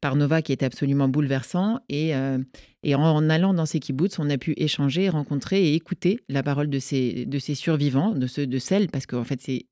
par 0.01 0.15
Nova 0.15 0.41
qui 0.41 0.51
était 0.53 0.65
absolument 0.65 1.07
bouleversant 1.07 1.79
et, 1.89 2.13
euh, 2.15 2.37
et 2.83 2.93
en, 2.95 3.01
en 3.01 3.29
allant 3.29 3.53
dans 3.53 3.65
ces 3.65 3.79
kibbutz, 3.79 4.19
on 4.19 4.29
a 4.29 4.37
pu 4.37 4.53
échanger, 4.57 5.09
rencontrer 5.09 5.63
et 5.69 5.73
écouter 5.75 6.19
la 6.29 6.43
parole 6.43 6.69
de 6.69 6.79
ces, 6.79 7.25
de 7.25 7.39
ces 7.39 7.55
survivants, 7.55 8.13
de 8.13 8.27
ceux 8.27 8.45
de 8.45 8.59
celles, 8.59 8.89
parce 8.89 9.05
qu'en 9.05 9.23
fait 9.23 9.41
c'est 9.41 9.65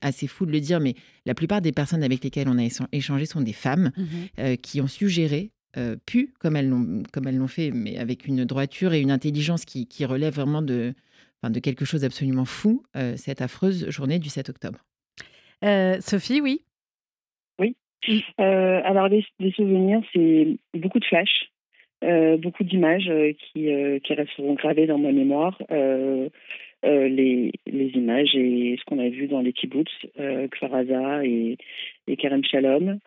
assez 0.00 0.26
fou 0.26 0.46
de 0.46 0.52
le 0.52 0.60
dire, 0.60 0.80
mais 0.80 0.94
la 1.26 1.34
plupart 1.34 1.60
des 1.60 1.72
personnes 1.72 2.02
avec 2.02 2.22
lesquelles 2.24 2.48
on 2.48 2.58
a 2.58 2.62
écha- 2.62 2.86
échangé 2.92 3.26
sont 3.26 3.40
des 3.40 3.52
femmes 3.52 3.90
euh, 4.38 4.56
qui 4.56 4.80
ont 4.80 4.86
su 4.86 5.08
gérer, 5.08 5.50
euh, 5.76 5.96
pu, 6.06 6.32
comme 6.40 6.56
elles 6.56 6.68
l'ont 6.68 7.02
comme 7.12 7.26
elles 7.26 7.36
l'ont 7.38 7.48
fait, 7.48 7.70
mais 7.70 7.98
avec 7.98 8.26
une 8.26 8.44
droiture 8.44 8.92
et 8.92 9.00
une 9.00 9.10
intelligence 9.10 9.64
qui, 9.64 9.86
qui 9.86 10.04
relève 10.04 10.34
vraiment 10.34 10.62
de, 10.62 10.94
enfin, 11.42 11.50
de 11.50 11.60
quelque 11.60 11.84
chose 11.84 12.02
d'absolument 12.02 12.44
fou, 12.44 12.82
euh, 12.96 13.14
cette 13.16 13.42
affreuse 13.42 13.90
journée 13.90 14.18
du 14.18 14.28
7 14.28 14.48
octobre. 14.48 14.78
Euh, 15.64 15.96
Sophie, 16.00 16.40
oui? 16.40 16.64
Euh, 18.40 18.80
alors 18.84 19.08
les, 19.08 19.24
les 19.38 19.52
souvenirs, 19.52 20.00
c'est 20.12 20.58
beaucoup 20.74 20.98
de 20.98 21.04
flashs, 21.04 21.50
euh, 22.02 22.36
beaucoup 22.36 22.64
d'images 22.64 23.08
euh, 23.08 23.32
qui, 23.32 23.70
euh, 23.72 23.98
qui 24.00 24.14
resteront 24.14 24.54
gravées 24.54 24.86
dans 24.86 24.98
ma 24.98 25.12
mémoire. 25.12 25.60
Euh, 25.70 26.28
les, 26.82 27.50
les, 27.66 27.86
images 27.94 28.34
et 28.34 28.76
ce 28.78 28.84
qu'on 28.84 28.98
a 28.98 29.08
vu 29.08 29.26
dans 29.26 29.40
les 29.40 29.54
kibbutz, 29.54 29.90
Kfaraza 30.50 31.24
et, 31.24 31.56
et 32.06 32.16
Kerem 32.18 32.44
Shalom, 32.44 32.98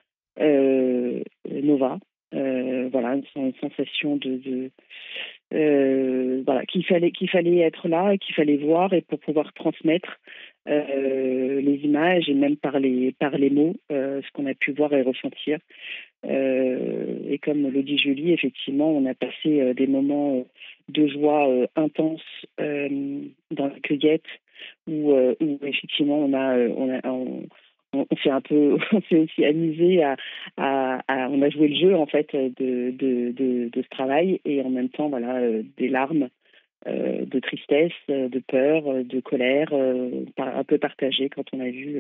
Nova. 1.46 2.00
Voilà, 2.32 3.16
une, 3.36 3.54
sensation 3.62 4.18
de, 4.18 4.72
voilà, 5.52 6.66
qu'il 6.66 6.86
fallait 6.86 7.12
qu'il 7.12 7.30
fallait 7.30 7.60
être 7.60 7.88
là 7.88 8.14
et 8.14 8.18
qu'il 8.18 8.36
fallait 8.36 8.58
voir 8.58 8.94
et 8.94 9.02
pour 9.02 9.20
pouvoir 9.20 9.54
transmettre 9.54 10.20
les 10.66 11.80
images 11.84 12.30
et 12.30 12.34
même 12.34 12.58
par 12.58 12.80
les 12.80 13.14
par 13.14 13.38
les 13.38 13.50
mots 13.50 13.76
ce 13.90 14.32
qu'on 14.34 14.46
a 14.46 14.54
pu 14.54 14.72
voir 14.72 14.94
et 14.94 15.02
ressentir. 15.02 15.60
Euh, 16.26 17.20
et 17.30 17.38
comme 17.38 17.70
le 17.70 17.84
dit 17.84 17.98
Julie, 17.98 18.34
effectivement, 18.34 18.90
on 18.90 19.06
a 19.06 19.14
passé 19.14 19.62
euh, 19.62 19.74
des 19.74 19.88
moments 19.88 20.38
euh, 20.38 20.44
de 20.90 21.08
joie 21.08 21.48
intenses 21.76 22.22
dans 22.58 23.68
la 23.68 23.80
cueillette 23.82 24.24
où, 24.88 25.12
où, 25.12 25.60
effectivement 25.64 26.20
on 26.20 26.34
a, 26.34 26.58
on 26.58 26.90
a 26.90 27.02
s'est 28.24 28.30
un 28.30 28.42
peu, 28.42 28.78
on 28.92 29.02
s'est 29.02 29.18
aussi 29.18 29.46
amusé 29.46 30.04
à, 30.04 30.16
à, 30.58 31.30
on 31.30 31.42
a 31.42 31.50
joué 31.50 31.70
le 31.70 31.76
jeu 31.76 31.96
en 31.96 32.06
fait 32.06 32.34
de, 32.34 32.92
de, 32.92 33.32
de, 33.32 33.70
de 33.70 33.82
ce 33.82 33.90
travail 33.90 34.42
et 34.46 34.62
en 34.62 34.70
même 34.70 34.90
temps 34.90 35.10
voilà 35.10 35.42
des 35.78 35.88
larmes 35.90 36.30
de 36.86 37.40
tristesse, 37.40 37.92
de 38.08 38.40
peur, 38.48 39.04
de 39.04 39.20
colère, 39.20 39.74
un 39.74 40.64
peu 40.64 40.78
partagées 40.78 41.28
quand 41.28 41.44
on 41.52 41.60
a 41.60 41.70
vu, 41.70 42.00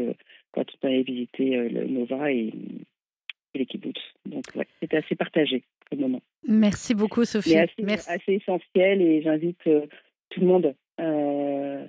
quand 0.52 0.66
on 0.82 0.88
a 0.88 1.02
visité 1.02 1.68
le 1.68 1.88
Nova 1.88 2.32
et, 2.32 2.54
les 3.58 3.68
Donc, 4.26 4.44
c'était 4.80 4.98
assez 4.98 5.16
partagé 5.16 5.64
comme 5.90 6.00
moment. 6.00 6.22
Merci 6.48 6.96
beaucoup, 6.96 7.26
Sophie. 7.26 7.58
assez, 7.58 7.74
Merci. 7.80 8.10
assez 8.10 8.34
essentiel 8.34 9.02
et 9.02 9.22
j'invite 9.22 9.66
euh, 9.68 9.86
tout 10.30 10.42
le 10.42 10.48
monde, 10.48 10.76
euh, 11.00 11.86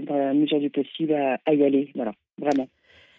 dans, 0.00 0.16
la, 0.16 0.34
mesure 0.34 0.60
du 0.60 0.70
possible, 0.70 1.14
à, 1.14 1.54
y 1.54 1.62
aller. 1.64 1.90
Voilà, 1.94 2.12
vraiment. 2.38 2.68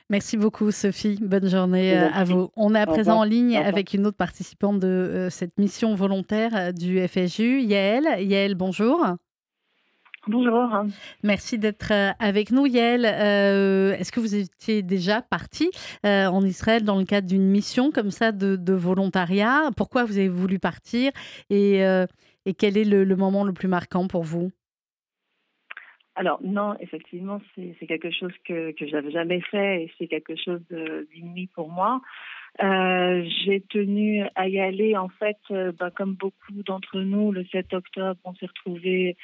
Merci 0.10 0.38
beaucoup, 0.38 0.72
Sophie. 0.72 1.18
Bonne 1.22 1.48
journée 1.48 1.98
euh, 1.98 2.10
à 2.14 2.24
vous. 2.24 2.50
On 2.56 2.76
est 2.76 2.80
à 2.80 2.86
présent 2.86 3.20
en 3.20 3.24
ligne 3.24 3.56
avec 3.58 3.94
une 3.94 4.06
autre 4.06 4.18
participante 4.18 4.80
de 4.80 5.28
cette 5.30 5.58
mission 5.58 5.96
volontaire 5.96 6.74
du 6.74 7.00
FSU, 7.08 7.62
Yael. 7.62 8.06
Yael, 8.20 8.56
bonjour. 8.56 9.00
Bonjour. 10.26 10.70
Merci 11.22 11.60
d'être 11.60 11.92
euh, 11.92 12.12
avec 12.18 12.52
nous, 12.52 12.66
Yael. 12.66 13.06
Euh, 13.06 13.94
est-ce 13.98 14.10
que 14.14 14.22
vous 14.22 14.36
étiez 14.36 14.82
déjà 14.82 15.22
parti 15.22 15.70
euh, 16.06 16.28
en 16.28 16.46
Israël 16.46 16.84
dans 16.84 16.98
le 16.98 17.04
cadre 17.04 17.28
d'une 17.28 17.46
mission 17.46 17.92
comme 17.92 18.10
ça 18.10 18.32
de, 18.32 18.74
volontariat? 18.74 19.70
Pourquoi 19.76 20.06
vous 20.06 20.18
avez 20.18 20.30
voulu 20.30 20.60
partir? 20.60 21.12
Et, 21.50 21.80
et 22.46 22.54
quel 22.54 22.78
est 22.78 22.86
le, 22.86 23.16
moment 23.16 23.44
le 23.44 23.52
plus 23.52 23.68
marquant 23.68 24.08
pour 24.08 24.24
vous? 24.24 24.50
Alors 26.16 26.40
non, 26.44 26.76
effectivement, 26.80 27.42
c'est 27.56 27.88
quelque 27.88 28.12
chose 28.12 28.34
que, 28.46 28.72
que 28.72 28.86
je 28.86 28.92
n'avais 28.92 29.12
jamais 29.12 29.42
fait 29.42 29.84
et 29.84 29.92
c'est 29.98 30.08
quelque 30.08 30.36
chose 30.36 30.62
d'inouï 30.70 31.48
pour 31.48 31.70
moi. 31.70 32.02
J'ai 32.60 33.62
tenu 33.70 34.24
à 34.36 34.48
y 34.48 34.60
aller, 34.60 34.96
en 34.96 35.10
fait, 35.10 35.40
bah, 35.80 35.90
comme 35.90 36.14
beaucoup 36.14 36.52
d'entre 36.68 37.00
nous, 37.00 37.32
le 37.32 37.44
7 37.46 37.74
octobre, 37.74 38.20
on 38.26 38.36
s'est 38.36 38.46
retrouvés 38.46 39.18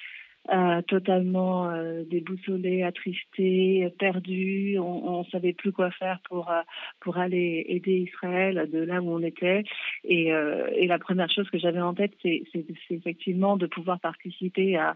euh, 0.51 0.81
totalement 0.83 1.69
euh, 1.69 2.03
déboussolé, 2.09 2.81
attristé, 2.81 3.87
perdu. 3.99 4.79
On, 4.79 5.19
ne 5.19 5.29
savait 5.29 5.53
plus 5.53 5.71
quoi 5.71 5.91
faire 5.91 6.19
pour 6.27 6.49
euh, 6.49 6.61
pour 7.01 7.19
aller 7.19 7.65
aider 7.67 8.09
Israël 8.09 8.67
de 8.71 8.79
là 8.79 8.99
où 8.99 9.11
on 9.11 9.21
était. 9.21 9.63
Et, 10.05 10.29
et 10.29 10.87
la 10.87 10.97
première 10.97 11.29
chose 11.29 11.47
que 11.51 11.59
j'avais 11.59 11.81
en 11.81 11.93
tête, 11.93 12.13
c'est 12.23 12.43
effectivement 12.89 13.57
de 13.57 13.67
pouvoir 13.67 13.99
participer 13.99 14.75
à, 14.77 14.95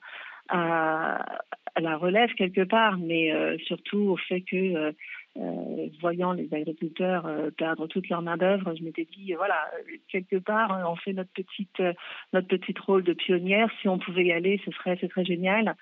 à, 0.49 1.41
à 1.75 1.81
la 1.81 1.97
relève 1.97 2.33
quelque 2.33 2.63
part, 2.63 2.97
mais 2.97 3.31
surtout 3.65 4.09
au 4.09 4.17
fait 4.17 4.41
que 4.41 4.93
euh, 5.35 5.87
voyant 5.99 6.31
les 6.31 6.47
agriculteurs 6.53 7.25
euh, 7.25 7.49
perdre 7.49 7.87
toute 7.87 8.07
leur 8.07 8.21
main 8.21 8.37
d'œuvre, 8.37 8.75
je 8.77 8.83
m'étais 8.83 9.05
dit 9.05 9.33
voilà 9.33 9.67
quelque 10.07 10.35
part 10.35 10.71
hein, 10.71 10.83
on 10.87 10.95
fait 10.95 11.13
notre 11.13 11.31
petite 11.31 11.79
euh, 11.79 11.93
notre 12.33 12.47
petit 12.47 12.75
rôle 12.79 13.03
de 13.03 13.13
pionnière. 13.13 13.67
Si 13.81 13.87
on 13.87 13.97
pouvait 13.97 14.25
y 14.25 14.31
aller, 14.31 14.61
ce 14.63 14.69
serait 14.71 14.95
ce 15.01 15.07
serait 15.07 15.25
génial. 15.25 15.75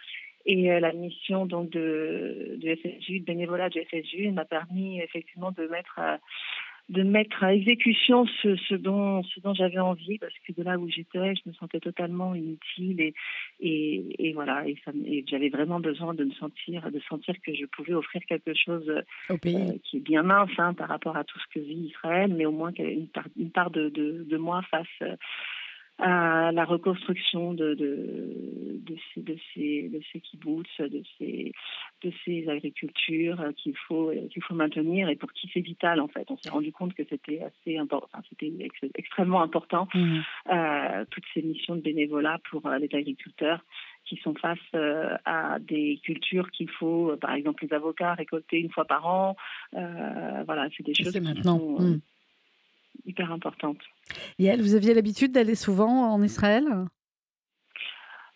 Et 0.46 0.80
la 0.80 0.92
mission 0.92 1.46
donc 1.46 1.70
de, 1.70 2.58
de 2.58 2.76
FSU, 2.76 3.20
de 3.20 3.26
bénévolat 3.26 3.70
de 3.70 3.80
FSU, 3.82 4.32
m'a 4.32 4.44
permis 4.44 5.00
effectivement 5.00 5.52
de 5.52 5.68
mettre 5.68 6.00
de 6.92 7.04
mettre 7.04 7.44
à 7.44 7.54
exécution 7.54 8.26
ce, 8.42 8.58
ce 8.58 8.76
dont, 8.76 9.24
ce 9.24 9.40
dont 9.40 9.54
j'avais 9.54 9.80
envie, 9.80 10.18
parce 10.20 10.34
que 10.46 10.52
de 10.52 10.62
là 10.62 10.78
où 10.78 10.90
j'étais, 10.90 11.36
je 11.36 11.42
me 11.48 11.54
sentais 11.54 11.80
totalement 11.80 12.36
inutile 12.36 13.00
et, 13.00 13.14
et, 13.62 14.28
et 14.28 14.34
voilà, 14.34 14.68
et, 14.68 14.76
et 15.06 15.24
j'avais 15.26 15.48
vraiment 15.50 15.80
besoin 15.80 16.14
de 16.14 16.26
me 16.26 16.34
sentir, 16.34 16.92
de 16.92 17.00
sentir 17.08 17.36
que 17.46 17.54
je 17.56 17.66
pouvais 17.66 17.94
offrir 17.94 18.22
quelque 18.28 18.54
chose 18.54 18.92
Au 19.30 19.38
pays. 19.38 19.56
Euh, 19.56 19.78
qui 19.84 19.98
est 19.98 20.02
bien 20.02 20.24
mince 20.24 20.52
hein, 20.58 20.74
par 20.74 20.90
rapport 20.90 21.16
à 21.16 21.24
tout 21.24 21.40
ce 21.40 21.60
que 21.60 21.66
vit 21.66 21.88
Israël, 21.92 22.34
mais 22.36 22.46
au 22.46 22.52
moins 22.52 22.74
qu'il 22.74 22.84
y 22.84 22.88
avait 22.88 22.98
une 22.98 23.08
part, 23.08 23.28
une 23.38 23.52
part 23.52 23.72
de, 23.72 23.88
de, 23.88 24.26
de 24.30 24.38
moi 24.38 24.62
face 24.70 24.88
à 25.98 26.31
la 26.52 26.66
reconstruction 26.66 27.54
de, 27.54 27.74
de, 27.74 28.80
de, 28.80 28.96
ces, 29.14 29.22
de, 29.22 29.38
ces, 29.54 29.90
de 29.90 30.02
ces 30.12 30.20
kibbutz, 30.20 30.70
de 30.80 31.04
ces, 31.18 31.52
de 32.04 32.12
ces 32.26 32.48
agricultures 32.50 33.44
qu'il 33.58 33.76
faut, 33.88 34.12
qu'il 34.30 34.44
faut 34.44 34.56
maintenir 34.56 35.10
et 35.10 35.16
pour 35.16 35.32
qui 35.34 35.50
c'est 35.54 35.62
vital 35.62 36.00
en 36.00 36.08
fait. 36.08 36.30
On 36.30 36.38
s'est 36.38 36.50
rendu 36.50 36.72
compte 36.72 36.94
que 36.94 37.04
c'était 37.10 37.42
assez 37.42 37.78
important, 37.78 38.08
enfin, 38.14 38.24
c'était 38.30 38.52
extrêmement 38.96 39.42
important, 39.42 39.88
mmh. 39.94 40.20
euh, 40.52 41.06
toutes 41.12 41.24
ces 41.34 41.42
missions 41.42 41.76
de 41.76 41.82
bénévolat 41.82 42.40
pour 42.50 42.66
euh, 42.66 42.78
les 42.78 42.90
agriculteurs 42.94 43.64
qui 44.06 44.18
sont 44.18 44.34
face 44.36 44.58
euh, 44.74 45.16
à 45.26 45.60
des 45.60 46.00
cultures 46.04 46.50
qu'il 46.52 46.70
faut, 46.70 47.16
par 47.22 47.34
exemple 47.34 47.66
les 47.66 47.74
avocats, 47.74 48.14
récolter 48.16 48.60
une 48.60 48.72
fois 48.72 48.86
par 48.86 49.06
an. 49.06 49.36
voilà, 49.72 50.68
c'est 50.76 50.84
des 50.86 50.94
choses 50.94 51.12
qui 51.12 51.44
sont 51.44 51.80
mmh. 51.80 52.02
hyper 53.06 53.32
importantes. 53.32 53.82
Yael, 54.40 54.62
vous 54.62 54.76
aviez 54.76 54.94
l'habitude 54.94 55.32
d'aller 55.32 55.56
souvent 55.56 56.14
en 56.14 56.22
Israël? 56.24 56.66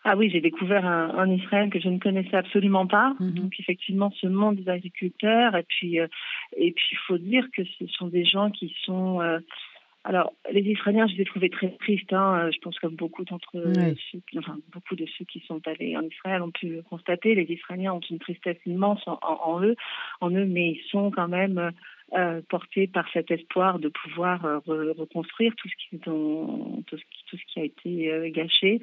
Ah 0.07 0.15
oui, 0.15 0.29
j'ai 0.29 0.39
découvert 0.39 0.85
un, 0.85 1.31
Israël 1.31 1.71
que 1.71 1.79
je 1.79 1.89
ne 1.89 1.97
connaissais 1.97 2.37
absolument 2.37 2.85
pas. 2.85 3.15
Mhm. 3.19 3.31
Donc 3.31 3.59
effectivement, 3.59 4.11
ce 4.21 4.27
monde 4.27 4.57
des 4.57 4.69
agriculteurs. 4.69 5.55
Et 5.55 5.63
puis, 5.63 5.99
euh, 5.99 6.05
et 6.55 6.71
puis, 6.73 6.85
il 6.91 6.97
faut 7.07 7.17
dire 7.17 7.47
que 7.51 7.63
ce 7.79 7.87
sont 7.87 8.07
des 8.07 8.23
gens 8.23 8.51
qui 8.51 8.75
sont. 8.83 9.19
Euh, 9.21 9.39
alors, 10.03 10.31
les 10.51 10.61
Israéliens, 10.61 11.07
je 11.07 11.15
les 11.15 11.23
ai 11.23 11.25
trouvés 11.25 11.49
très 11.49 11.71
tristes. 11.77 12.13
Hein. 12.13 12.37
Euh, 12.37 12.51
je 12.53 12.59
pense 12.59 12.77
comme 12.77 12.95
beaucoup 12.95 13.25
d'entre 13.25 13.49
enfin, 14.37 14.57
beaucoup 14.71 14.95
de 14.95 15.07
ceux 15.17 15.25
qui 15.25 15.39
sont 15.47 15.59
allés 15.67 15.97
en 15.97 16.03
Israël 16.03 16.43
ont 16.43 16.51
pu 16.51 16.67
le 16.67 16.81
constater. 16.83 17.33
Les 17.33 17.51
Israéliens 17.51 17.93
ont 17.93 18.01
une 18.07 18.19
tristesse 18.19 18.59
immense 18.67 19.01
en 19.07 19.59
eux, 19.63 19.75
en 20.21 20.29
eux, 20.29 20.45
mais 20.45 20.73
ils 20.73 20.83
sont 20.91 21.09
quand 21.09 21.27
même 21.27 21.71
euh, 22.15 22.41
porté 22.49 22.87
par 22.87 23.05
cet 23.11 23.29
espoir 23.29 23.77
de 23.79 23.89
pouvoir 23.89 24.45
euh, 24.45 24.93
reconstruire 24.97 25.53
tout 25.57 25.67
ce 25.67 25.75
qui, 25.75 25.99
tout 25.99 26.81
ce 26.91 26.95
qui, 26.95 27.25
tout 27.29 27.37
ce 27.37 27.53
qui 27.53 27.59
a 27.59 27.63
été 27.63 28.11
euh, 28.11 28.29
gâché. 28.29 28.81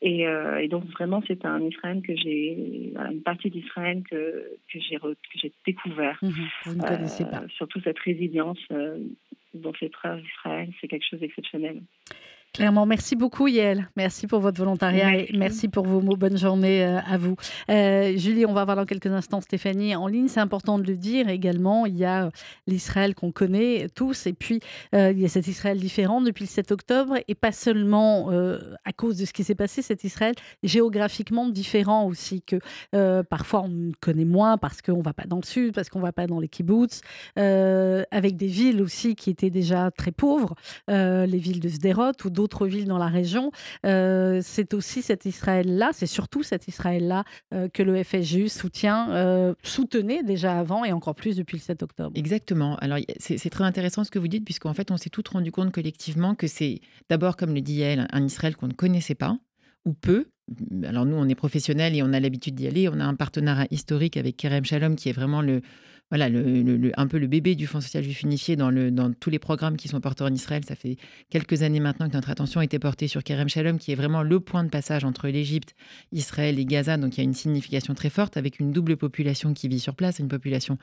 Et, 0.00 0.22
et, 0.22 0.68
donc 0.68 0.84
vraiment, 0.86 1.22
c'est 1.26 1.44
un 1.44 1.60
Israël 1.60 2.02
que 2.02 2.14
j'ai, 2.16 2.92
une 2.96 3.22
partie 3.22 3.50
d'Israël 3.50 4.02
que, 4.10 4.56
que 4.72 4.78
j'ai, 4.80 5.52
découvert. 5.64 6.18
Vous 6.22 6.74
ne 6.74 6.82
connaissez 6.82 7.24
pas. 7.24 7.44
Surtout 7.56 7.80
cette 7.80 7.98
résilience 8.00 8.58
dont 9.54 9.72
fait 9.72 9.88
preuve 9.88 10.20
Israël, 10.38 10.68
c'est 10.80 10.88
quelque 10.88 11.06
chose 11.08 11.20
d'exceptionnel. 11.20 11.82
Clairement, 12.54 12.84
merci 12.84 13.16
beaucoup 13.16 13.48
Yael. 13.48 13.88
Merci 13.96 14.26
pour 14.26 14.40
votre 14.40 14.58
volontariat 14.58 15.16
et 15.16 15.30
merci 15.32 15.68
pour 15.68 15.86
vos 15.86 16.02
mots. 16.02 16.18
Bonne 16.18 16.36
journée 16.36 16.84
euh, 16.84 16.98
à 16.98 17.16
vous. 17.16 17.34
Euh, 17.70 18.14
Julie, 18.18 18.44
on 18.44 18.52
va 18.52 18.66
voir 18.66 18.76
dans 18.76 18.84
quelques 18.84 19.06
instants 19.06 19.40
Stéphanie 19.40 19.96
en 19.96 20.06
ligne. 20.06 20.28
C'est 20.28 20.40
important 20.40 20.78
de 20.78 20.86
le 20.86 20.98
dire 20.98 21.30
également. 21.30 21.86
Il 21.86 21.96
y 21.96 22.04
a 22.04 22.26
euh, 22.26 22.30
l'Israël 22.66 23.14
qu'on 23.14 23.32
connaît 23.32 23.86
tous 23.94 24.26
et 24.26 24.34
puis 24.34 24.60
il 24.92 25.18
y 25.18 25.24
a 25.24 25.28
cet 25.30 25.48
Israël 25.48 25.80
différent 25.80 26.20
depuis 26.20 26.44
le 26.44 26.48
7 26.48 26.72
octobre 26.72 27.14
et 27.26 27.34
pas 27.34 27.52
seulement 27.52 28.28
à 28.30 28.92
cause 28.92 29.16
de 29.16 29.24
ce 29.24 29.32
qui 29.32 29.44
s'est 29.44 29.54
passé, 29.54 29.80
cet 29.80 30.04
Israël 30.04 30.34
géographiquement 30.62 31.48
différent 31.48 32.06
aussi 32.06 32.42
que 32.42 32.58
parfois 33.22 33.62
on 33.62 33.92
connaît 34.00 34.26
moins 34.26 34.58
parce 34.58 34.82
qu'on 34.82 35.00
va 35.00 35.14
pas 35.14 35.24
dans 35.26 35.38
le 35.38 35.46
sud, 35.46 35.74
parce 35.74 35.88
qu'on 35.88 36.00
va 36.00 36.12
pas 36.12 36.26
dans 36.26 36.40
les 36.40 36.48
kibbutz, 36.48 37.00
avec 37.36 38.36
des 38.36 38.46
villes 38.46 38.82
aussi 38.82 39.14
qui 39.14 39.30
étaient 39.30 39.50
déjà 39.50 39.90
très 39.90 40.12
pauvres, 40.12 40.54
les 40.88 41.38
villes 41.38 41.60
de 41.60 41.68
Sderot 41.68 42.12
ou 42.24 42.30
d'autres 42.30 42.41
d'autres 42.42 42.66
villes 42.66 42.86
dans 42.86 42.98
la 42.98 43.06
région. 43.06 43.52
Euh, 43.86 44.40
c'est 44.42 44.74
aussi 44.74 45.00
cet 45.00 45.26
Israël-là, 45.26 45.90
c'est 45.92 46.06
surtout 46.06 46.42
cet 46.42 46.66
Israël-là 46.66 47.22
euh, 47.54 47.68
que 47.68 47.84
le 47.84 48.02
FSJU 48.02 48.48
soutient, 48.48 49.10
euh, 49.10 49.54
soutenait 49.62 50.24
déjà 50.24 50.58
avant 50.58 50.84
et 50.84 50.92
encore 50.92 51.14
plus 51.14 51.36
depuis 51.36 51.56
le 51.56 51.62
7 51.62 51.84
octobre. 51.84 52.12
Exactement. 52.16 52.74
Alors 52.76 52.98
c'est 53.18 53.50
très 53.50 53.64
intéressant 53.64 54.02
ce 54.02 54.10
que 54.10 54.18
vous 54.18 54.26
dites, 54.26 54.44
puisqu'en 54.44 54.74
fait 54.74 54.90
on 54.90 54.96
s'est 54.96 55.10
tous 55.10 55.22
rendu 55.30 55.52
compte 55.52 55.70
collectivement 55.70 56.34
que 56.34 56.48
c'est 56.48 56.80
d'abord, 57.08 57.36
comme 57.36 57.54
le 57.54 57.60
dit 57.60 57.74
Yael, 57.74 58.08
un 58.10 58.24
Israël 58.24 58.56
qu'on 58.56 58.68
ne 58.68 58.72
connaissait 58.72 59.14
pas 59.14 59.38
ou 59.84 59.92
peu, 59.92 60.26
alors 60.84 61.06
nous, 61.06 61.16
on 61.16 61.28
est 61.28 61.34
professionnels 61.34 61.94
et 61.94 62.02
on 62.02 62.12
a 62.12 62.20
l'habitude 62.20 62.54
d'y 62.54 62.66
aller. 62.66 62.88
On 62.88 62.98
a 63.00 63.04
un 63.04 63.14
partenariat 63.14 63.66
historique 63.70 64.16
avec 64.16 64.36
Kerem 64.36 64.64
Shalom 64.64 64.96
qui 64.96 65.08
est 65.08 65.12
vraiment 65.12 65.42
le, 65.42 65.62
voilà, 66.12 66.26
un 66.26 67.06
peu 67.06 67.16
le 67.16 67.26
bébé 67.26 67.54
du 67.54 67.66
Fonds 67.66 67.80
social 67.80 68.04
juif 68.04 68.20
unifié 68.20 68.54
dans, 68.54 69.14
tous 69.18 69.30
les 69.30 69.38
programmes 69.38 69.78
qui 69.78 69.88
sont 69.88 69.98
portés 70.02 70.22
en 70.22 70.34
Israël. 70.34 70.62
Ça 70.62 70.74
fait 70.74 70.98
quelques 71.30 71.62
années 71.62 71.80
maintenant 71.80 72.06
que 72.06 72.12
notre 72.12 72.28
attention 72.28 72.60
a 72.60 72.64
été 72.64 72.78
portée 72.78 73.08
sur 73.08 73.24
Kerem 73.24 73.48
Shalom, 73.48 73.78
qui 73.78 73.92
est 73.92 73.94
vraiment 73.94 74.22
le 74.22 74.38
point 74.38 74.62
de 74.62 74.68
passage 74.68 75.04
entre 75.04 75.28
l'Égypte, 75.28 75.74
Israël 76.12 76.58
et 76.58 76.66
Gaza. 76.66 76.98
Donc 76.98 77.16
il 77.16 77.18
y 77.18 77.20
a 77.22 77.24
une 77.24 77.32
signification 77.32 77.94
très 77.94 78.10
forte 78.10 78.36
avec 78.36 78.60
une 78.60 78.72
double 78.72 78.98
population 78.98 79.54
qui 79.54 79.68
vit 79.68 79.80
sur 79.80 79.94
place, 79.94 80.18
une 80.18 80.28
population 80.28 80.76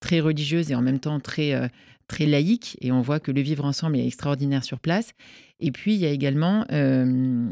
très 0.00 0.20
religieuse 0.20 0.70
et 0.70 0.74
en 0.74 0.82
même 0.82 1.00
temps 1.00 1.18
très, 1.18 1.54
euh, 1.54 1.66
très 2.06 2.26
laïque. 2.26 2.76
Et 2.82 2.92
on 2.92 3.00
voit 3.00 3.20
que 3.20 3.32
le 3.32 3.40
vivre 3.40 3.64
ensemble 3.64 3.96
est 3.96 4.06
extraordinaire 4.06 4.64
sur 4.64 4.80
place. 4.80 5.12
Et 5.60 5.72
puis 5.72 5.94
il 5.94 6.00
y 6.00 6.04
a 6.04 6.10
également 6.10 6.66
euh, 6.72 7.48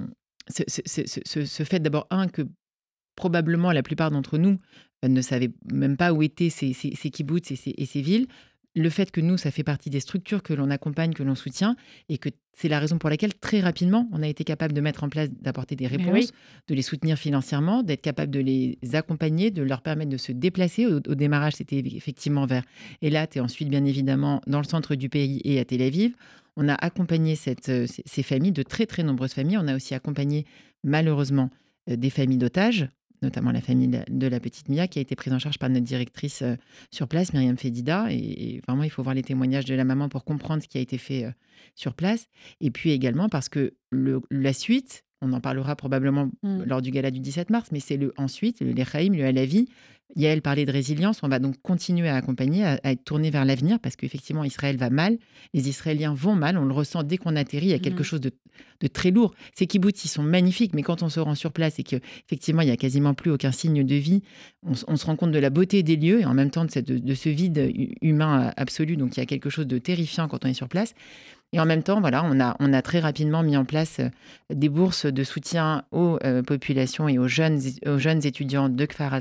ce, 0.50 1.64
fait 1.64 1.80
d'abord, 1.80 2.06
un, 2.10 2.28
que 2.28 2.42
probablement 3.16 3.72
la 3.72 3.82
plupart 3.82 4.10
d'entre 4.10 4.36
nous 4.36 4.58
ne 5.08 5.20
savaient 5.20 5.50
même 5.72 5.96
pas 5.96 6.12
où 6.12 6.22
étaient 6.22 6.50
ces, 6.50 6.72
ces, 6.72 6.94
ces 6.94 7.10
kibbutz 7.10 7.50
et 7.50 7.56
ces, 7.56 7.74
et 7.76 7.86
ces, 7.86 8.02
villes. 8.02 8.26
Le 8.74 8.88
fait 8.88 9.10
que 9.10 9.20
nous, 9.20 9.36
ça 9.36 9.50
fait 9.50 9.64
partie 9.64 9.90
des 9.90 10.00
structures 10.00 10.42
que 10.42 10.54
l'on 10.54 10.70
accompagne, 10.70 11.12
que 11.12 11.22
l'on 11.22 11.34
soutient, 11.34 11.76
et 12.08 12.16
que 12.16 12.30
c'est 12.54 12.68
la 12.68 12.78
raison 12.78 12.98
pour 12.98 13.10
laquelle 13.10 13.34
très 13.34 13.60
rapidement, 13.60 14.08
on 14.12 14.22
a 14.22 14.28
été 14.28 14.44
capable 14.44 14.72
de 14.72 14.80
mettre 14.80 15.04
en 15.04 15.10
place, 15.10 15.30
d'apporter 15.30 15.76
des 15.76 15.86
réponses, 15.86 16.32
de 16.68 16.74
les 16.74 16.82
soutenir 16.82 17.18
financièrement, 17.18 17.82
d'être 17.82 18.00
capable 18.00 18.30
de 18.30 18.40
les 18.40 18.78
accompagner, 18.94 19.50
de 19.50 19.62
leur 19.62 19.82
permettre 19.82 20.10
de 20.10 20.16
se 20.16 20.32
déplacer. 20.32 20.86
Au, 20.86 21.00
démarrage, 21.00 21.54
c'était 21.54 21.78
effectivement 21.78 22.46
vers 22.46 22.64
Elat 23.02 23.28
et 23.34 23.40
ensuite, 23.40 23.68
bien 23.68 23.84
évidemment, 23.84 24.40
dans 24.46 24.58
le 24.58 24.66
centre 24.66 24.94
du 24.94 25.08
pays 25.08 25.40
et 25.44 25.60
à 25.60 25.64
Tel 25.64 25.82
Aviv. 25.82 26.14
On 26.56 26.68
a 26.68 26.74
accompagné 26.74 27.34
cette, 27.34 27.68
euh, 27.70 27.86
ces 27.86 28.22
familles, 28.22 28.52
de 28.52 28.62
très 28.62 28.86
très 28.86 29.02
nombreuses 29.02 29.32
familles. 29.32 29.58
On 29.58 29.68
a 29.68 29.76
aussi 29.76 29.94
accompagné, 29.94 30.44
malheureusement, 30.84 31.50
euh, 31.90 31.96
des 31.96 32.10
familles 32.10 32.38
d'otages 32.38 32.88
notamment 33.22 33.52
la 33.52 33.60
famille 33.60 33.88
de 34.08 34.26
la 34.26 34.40
petite 34.40 34.68
Mia, 34.68 34.86
qui 34.86 34.98
a 34.98 35.02
été 35.02 35.14
prise 35.16 35.32
en 35.32 35.38
charge 35.38 35.58
par 35.58 35.68
notre 35.68 35.84
directrice 35.84 36.42
euh, 36.42 36.56
sur 36.90 37.08
place, 37.08 37.32
Myriam 37.32 37.56
Fedida. 37.56 38.06
Et, 38.10 38.60
vraiment, 38.66 38.82
il 38.82 38.90
faut 38.90 39.02
voir 39.02 39.14
les 39.14 39.22
témoignages 39.22 39.64
de 39.64 39.74
la 39.74 39.84
maman 39.84 40.08
pour 40.08 40.24
comprendre 40.24 40.62
ce 40.62 40.68
qui 40.68 40.78
a 40.78 40.80
été 40.80 40.98
fait 40.98 41.24
euh, 41.24 41.30
sur 41.74 41.94
place. 41.94 42.26
Et 42.60 42.70
puis 42.70 42.90
également 42.90 43.28
parce 43.28 43.48
que 43.48 43.74
la 43.90 44.52
suite, 44.52 45.04
on 45.20 45.32
en 45.32 45.40
parlera 45.40 45.76
probablement 45.76 46.30
mmh. 46.42 46.64
lors 46.64 46.82
du 46.82 46.90
gala 46.90 47.10
du 47.10 47.20
17 47.20 47.50
mars, 47.50 47.70
mais 47.72 47.80
c'est 47.80 47.96
le 47.96 48.12
ensuite, 48.16 48.60
le 48.60 48.72
Lechaïm, 48.72 49.14
le 49.14 49.24
Alavi. 49.24 49.68
Yael 50.16 50.42
parlait 50.42 50.64
de 50.64 50.72
résilience. 50.72 51.20
On 51.22 51.28
va 51.28 51.38
donc 51.38 51.60
continuer 51.62 52.08
à 52.08 52.16
accompagner, 52.16 52.64
à, 52.64 52.80
être 52.84 53.04
tourné 53.04 53.30
vers 53.30 53.44
l'avenir, 53.44 53.78
parce 53.80 53.96
qu'effectivement, 53.96 54.44
Israël 54.44 54.76
va 54.76 54.90
mal. 54.90 55.18
Les 55.54 55.68
Israéliens 55.68 56.14
vont 56.14 56.34
mal. 56.34 56.58
On 56.58 56.64
le 56.64 56.74
ressent 56.74 57.02
dès 57.02 57.16
qu'on 57.16 57.36
atterrit. 57.36 57.66
Il 57.66 57.70
y 57.70 57.74
a 57.74 57.78
quelque 57.78 58.00
mmh. 58.00 58.04
chose 58.04 58.20
de, 58.20 58.32
très 58.88 59.10
lourd. 59.10 59.34
Ces 59.54 59.66
kibbutz, 59.66 60.04
ils 60.04 60.08
sont 60.08 60.22
magnifiques, 60.22 60.74
mais 60.74 60.82
quand 60.82 61.02
on 61.02 61.08
se 61.08 61.20
rend 61.20 61.34
sur 61.34 61.52
place 61.52 61.78
et 61.78 61.82
qu'effectivement, 61.82 62.62
il 62.62 62.66
n'y 62.66 62.72
a 62.72 62.76
quasiment 62.76 63.14
plus 63.14 63.30
aucun 63.30 63.52
signe 63.52 63.84
de 63.84 63.94
vie, 63.94 64.22
on, 64.62 64.74
se 64.74 65.06
rend 65.06 65.16
compte 65.16 65.32
de 65.32 65.38
la 65.38 65.50
beauté 65.50 65.82
des 65.82 65.96
lieux 65.96 66.20
et 66.20 66.24
en 66.24 66.34
même 66.34 66.50
temps 66.50 66.64
de, 66.64 66.80
de 66.80 67.14
ce 67.14 67.28
vide 67.28 67.72
humain 68.02 68.52
absolu. 68.56 68.96
Donc, 68.96 69.16
il 69.16 69.20
y 69.20 69.22
a 69.22 69.26
quelque 69.26 69.50
chose 69.50 69.66
de 69.66 69.78
terrifiant 69.78 70.28
quand 70.28 70.44
on 70.44 70.48
est 70.48 70.54
sur 70.54 70.68
place. 70.68 70.94
Et 71.54 71.60
en 71.60 71.66
même 71.66 71.82
temps, 71.82 72.00
voilà, 72.00 72.24
on 72.24 72.40
a, 72.40 72.56
on 72.60 72.72
a 72.72 72.80
très 72.80 72.98
rapidement 73.00 73.42
mis 73.42 73.58
en 73.58 73.66
place 73.66 73.98
euh, 74.00 74.08
des 74.48 74.70
bourses 74.70 75.04
de 75.04 75.22
soutien 75.22 75.84
aux 75.92 76.18
euh, 76.24 76.42
populations 76.42 77.08
et 77.08 77.18
aux 77.18 77.28
jeunes, 77.28 77.60
aux 77.86 77.98
jeunes 77.98 78.24
étudiants 78.24 78.70
de 78.70 78.86
Kfar 78.86 79.18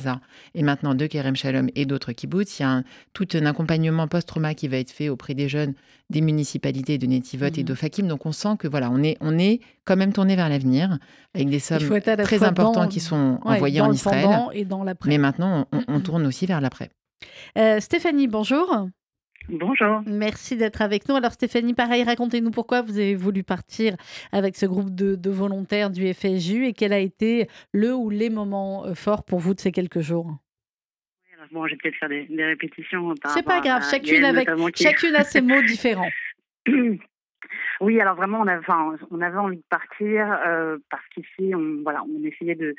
et 0.55 0.63
maintenant 0.63 0.95
de 0.95 1.05
Kerem 1.07 1.35
Shalom 1.35 1.67
et 1.75 1.85
d'autres 1.85 2.13
kibbutz. 2.13 2.59
Il 2.59 2.61
y 2.61 2.65
a 2.65 2.83
tout 3.13 3.27
un 3.33 3.45
accompagnement 3.45 4.07
post-trauma 4.07 4.53
qui 4.53 4.69
va 4.69 4.77
être 4.77 4.91
fait 4.91 5.09
auprès 5.09 5.33
des 5.33 5.49
jeunes 5.49 5.73
des 6.09 6.21
municipalités 6.21 6.97
de 6.97 7.05
Netivot 7.05 7.47
et 7.47 7.63
de 7.63 7.73
Fakim. 7.73 8.07
Donc 8.07 8.25
on 8.25 8.31
sent 8.31 8.55
que 8.59 8.67
voilà, 8.67 8.89
on 8.91 9.03
est, 9.03 9.17
on 9.19 9.37
est 9.37 9.59
quand 9.83 9.97
même 9.97 10.13
tourné 10.13 10.37
vers 10.37 10.47
l'avenir 10.47 10.99
avec 11.33 11.49
des 11.49 11.59
sommes 11.59 11.79
très 11.79 12.43
importantes 12.43 12.91
qui 12.91 13.01
sont 13.01 13.39
envoyées 13.43 13.81
en 13.81 13.91
Israël. 13.91 14.29
Et 14.53 14.63
dans 14.63 14.85
Mais 15.05 15.17
maintenant, 15.17 15.67
on, 15.87 15.99
tourne 15.99 16.25
aussi 16.25 16.45
vers 16.45 16.61
l'après. 16.61 16.89
Euh, 17.57 17.79
Stéphanie, 17.79 18.27
bonjour. 18.27 18.87
Bonjour. 19.49 20.01
Merci 20.05 20.55
d'être 20.55 20.81
avec 20.81 21.07
nous. 21.09 21.15
Alors 21.15 21.31
Stéphanie, 21.31 21.73
pareil, 21.73 22.03
racontez-nous 22.03 22.51
pourquoi 22.51 22.81
vous 22.81 22.97
avez 22.97 23.15
voulu 23.15 23.43
partir 23.43 23.95
avec 24.31 24.55
ce 24.55 24.65
groupe 24.65 24.93
de, 24.93 25.29
volontaires 25.29 25.89
du 25.89 26.13
FSJU 26.13 26.65
et 26.65 26.73
quel 26.73 26.93
a 26.93 26.99
été 26.99 27.47
le 27.73 27.93
ou 27.93 28.09
les 28.09 28.29
moments 28.29 28.85
euh, 28.85 28.93
forts 28.93 29.23
pour 29.23 29.39
vous 29.39 29.53
de 29.53 29.59
ces 29.59 29.71
quelques 29.71 30.01
jours? 30.01 30.37
Bon, 31.51 31.65
j'ai 31.67 31.75
peut-être 31.75 31.95
faire 31.95 32.09
des, 32.09 32.27
répétitions. 32.45 33.13
C'est 33.25 33.43
pas 33.43 33.61
grave, 33.61 33.83
chacune, 33.89 34.23
avec, 34.23 34.47
chacune 34.75 35.15
a 35.15 35.23
ses 35.23 35.41
mots 35.41 35.61
différents. 35.61 36.09
Oui, 37.81 37.99
alors 37.99 38.15
vraiment, 38.15 38.41
on 38.41 38.47
avait, 38.47 38.63
on 39.09 39.21
avait 39.21 39.37
envie 39.39 39.57
de 39.57 39.63
partir 39.67 40.31
euh, 40.45 40.77
parce 40.91 41.03
qu'ici, 41.07 41.55
on, 41.55 41.81
voilà, 41.81 42.03
on 42.03 42.23
essayait 42.23 42.53
de, 42.53 42.75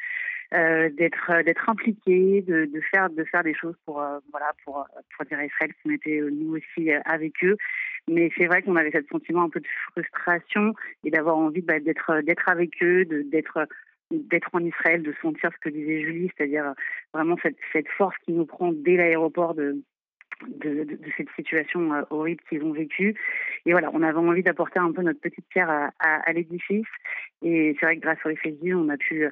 euh, 0.55 0.91
d'être 0.91 1.31
euh, 1.31 1.43
d'être 1.43 1.69
impliqué, 1.69 2.43
de, 2.43 2.67
de, 2.67 2.81
faire 2.81 3.09
de 3.11 3.25
faire 3.25 3.43
des 3.43 3.55
choses 3.55 3.75
pour 3.87 4.03
euh, 4.03 4.19
voilà 4.31 4.53
pour 4.65 4.87
pour 5.17 5.25
dire 5.27 5.39
à 5.39 5.47
Israël 5.47 5.73
qu'on 5.83 5.91
était 5.91 6.21
nous 6.21 6.57
aussi 6.57 6.91
avec 7.05 7.43
eux. 7.43 7.57
Mais 8.09 8.31
c'est 8.37 8.47
vrai 8.47 8.63
qu'on 8.63 8.77
avait 8.77 8.91
ce 8.91 9.01
sentiment 9.11 9.45
un 9.45 9.49
peu 9.49 9.61
de 9.61 9.69
frustration 9.93 10.75
et 11.05 11.11
d'avoir 11.11 11.37
envie 11.37 11.63
bah, 11.63 11.81
d'être 11.81 12.21
d'être 12.21 12.49
avec 12.49 12.83
eux, 12.83 13.05
d'être 13.05 13.67
d'être 14.11 14.51
en 14.53 14.61
Israël, 14.61 15.03
de 15.03 15.15
sentir 15.23 15.51
ce 15.55 15.59
que 15.59 15.69
disait 15.71 16.03
Julie, 16.03 16.31
c'est-à-dire 16.37 16.75
vraiment 17.15 17.37
cette, 17.43 17.57
cette 17.73 17.89
force 17.89 18.17
qui 18.25 18.33
nous 18.33 18.45
prend 18.45 18.71
dès 18.73 18.97
l'aéroport 18.97 19.55
de, 19.55 19.83
de, 20.49 20.85
de, 20.85 20.99
cette 21.17 21.31
situation 21.37 21.91
horrible 22.11 22.43
qu'ils 22.49 22.63
ont 22.63 22.73
vécue. 22.73 23.15
Et 23.65 23.73
voilà, 23.73 23.91
on 23.93 24.03
avait 24.03 24.19
envie 24.19 24.43
d'apporter 24.43 24.79
un 24.79 24.93
peu 24.93 25.03
notre 25.03 25.21
petite 25.21 25.47
pierre 25.49 25.71
à, 25.71 25.91
à, 25.99 26.33
l'édifice. 26.33 26.87
Et 27.43 27.77
c'est 27.79 27.87
vrai 27.87 27.97
que 27.97 28.03
grâce 28.03 28.19
au 28.25 28.35
FSD, 28.35 28.75
on 28.75 28.89
a 28.89 28.97
pu, 28.97 29.27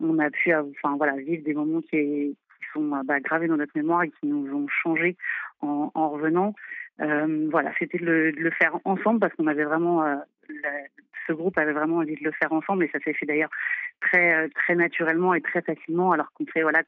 on 0.00 0.18
a 0.18 0.30
pu, 0.30 0.54
enfin 0.54 0.96
voilà, 0.96 1.16
vivre 1.16 1.44
des 1.44 1.54
moments 1.54 1.80
qui, 1.80 2.36
sont 2.72 3.02
bah, 3.04 3.20
gravés 3.20 3.46
dans 3.46 3.56
notre 3.56 3.76
mémoire 3.76 4.02
et 4.02 4.10
qui 4.10 4.26
nous 4.26 4.52
ont 4.54 4.66
changé 4.68 5.16
en, 5.60 5.90
en 5.94 6.10
revenant. 6.10 6.54
Euh, 7.00 7.48
voilà, 7.50 7.72
c'était 7.78 7.98
de, 7.98 8.32
le 8.36 8.50
faire 8.50 8.78
ensemble 8.84 9.20
parce 9.20 9.34
qu'on 9.34 9.46
avait 9.46 9.64
vraiment 9.64 10.02
euh, 10.02 10.16
ce 11.26 11.32
groupe 11.32 11.58
avait 11.58 11.72
vraiment 11.72 11.96
envie 11.96 12.14
de 12.14 12.24
le 12.24 12.32
faire 12.32 12.52
ensemble 12.52 12.84
et 12.84 12.88
ça 12.88 12.98
s'est 13.00 13.12
fait 13.12 13.26
d'ailleurs 13.26 13.50
très 14.00 14.34
euh, 14.34 14.48
très 14.54 14.74
naturellement 14.74 15.34
et 15.34 15.42
très 15.42 15.60
facilement 15.60 16.12
alors 16.12 16.32
qu'on 16.32 16.46
fait 16.46 16.62
voilà 16.62 16.82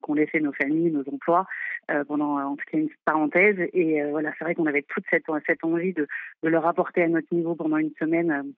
qu'on 0.00 0.14
laissait 0.14 0.40
nos 0.40 0.52
familles, 0.52 0.90
nos 0.90 1.06
emplois 1.12 1.46
euh, 1.90 2.02
pendant 2.04 2.38
en 2.38 2.56
tout 2.56 2.64
cas 2.70 2.78
une 2.78 2.88
parenthèse 3.04 3.58
et 3.74 4.02
voilà 4.10 4.32
c'est 4.38 4.44
vrai 4.44 4.54
qu'on 4.54 4.66
avait 4.66 4.86
toute 4.88 5.04
cette 5.10 5.26
cette 5.46 5.64
envie 5.64 5.92
de 5.92 6.06
de 6.42 6.48
leur 6.48 6.66
apporter 6.66 7.02
à 7.02 7.08
notre 7.08 7.34
niveau 7.34 7.54
pendant 7.54 7.76
une 7.76 7.92
semaine 7.98 8.54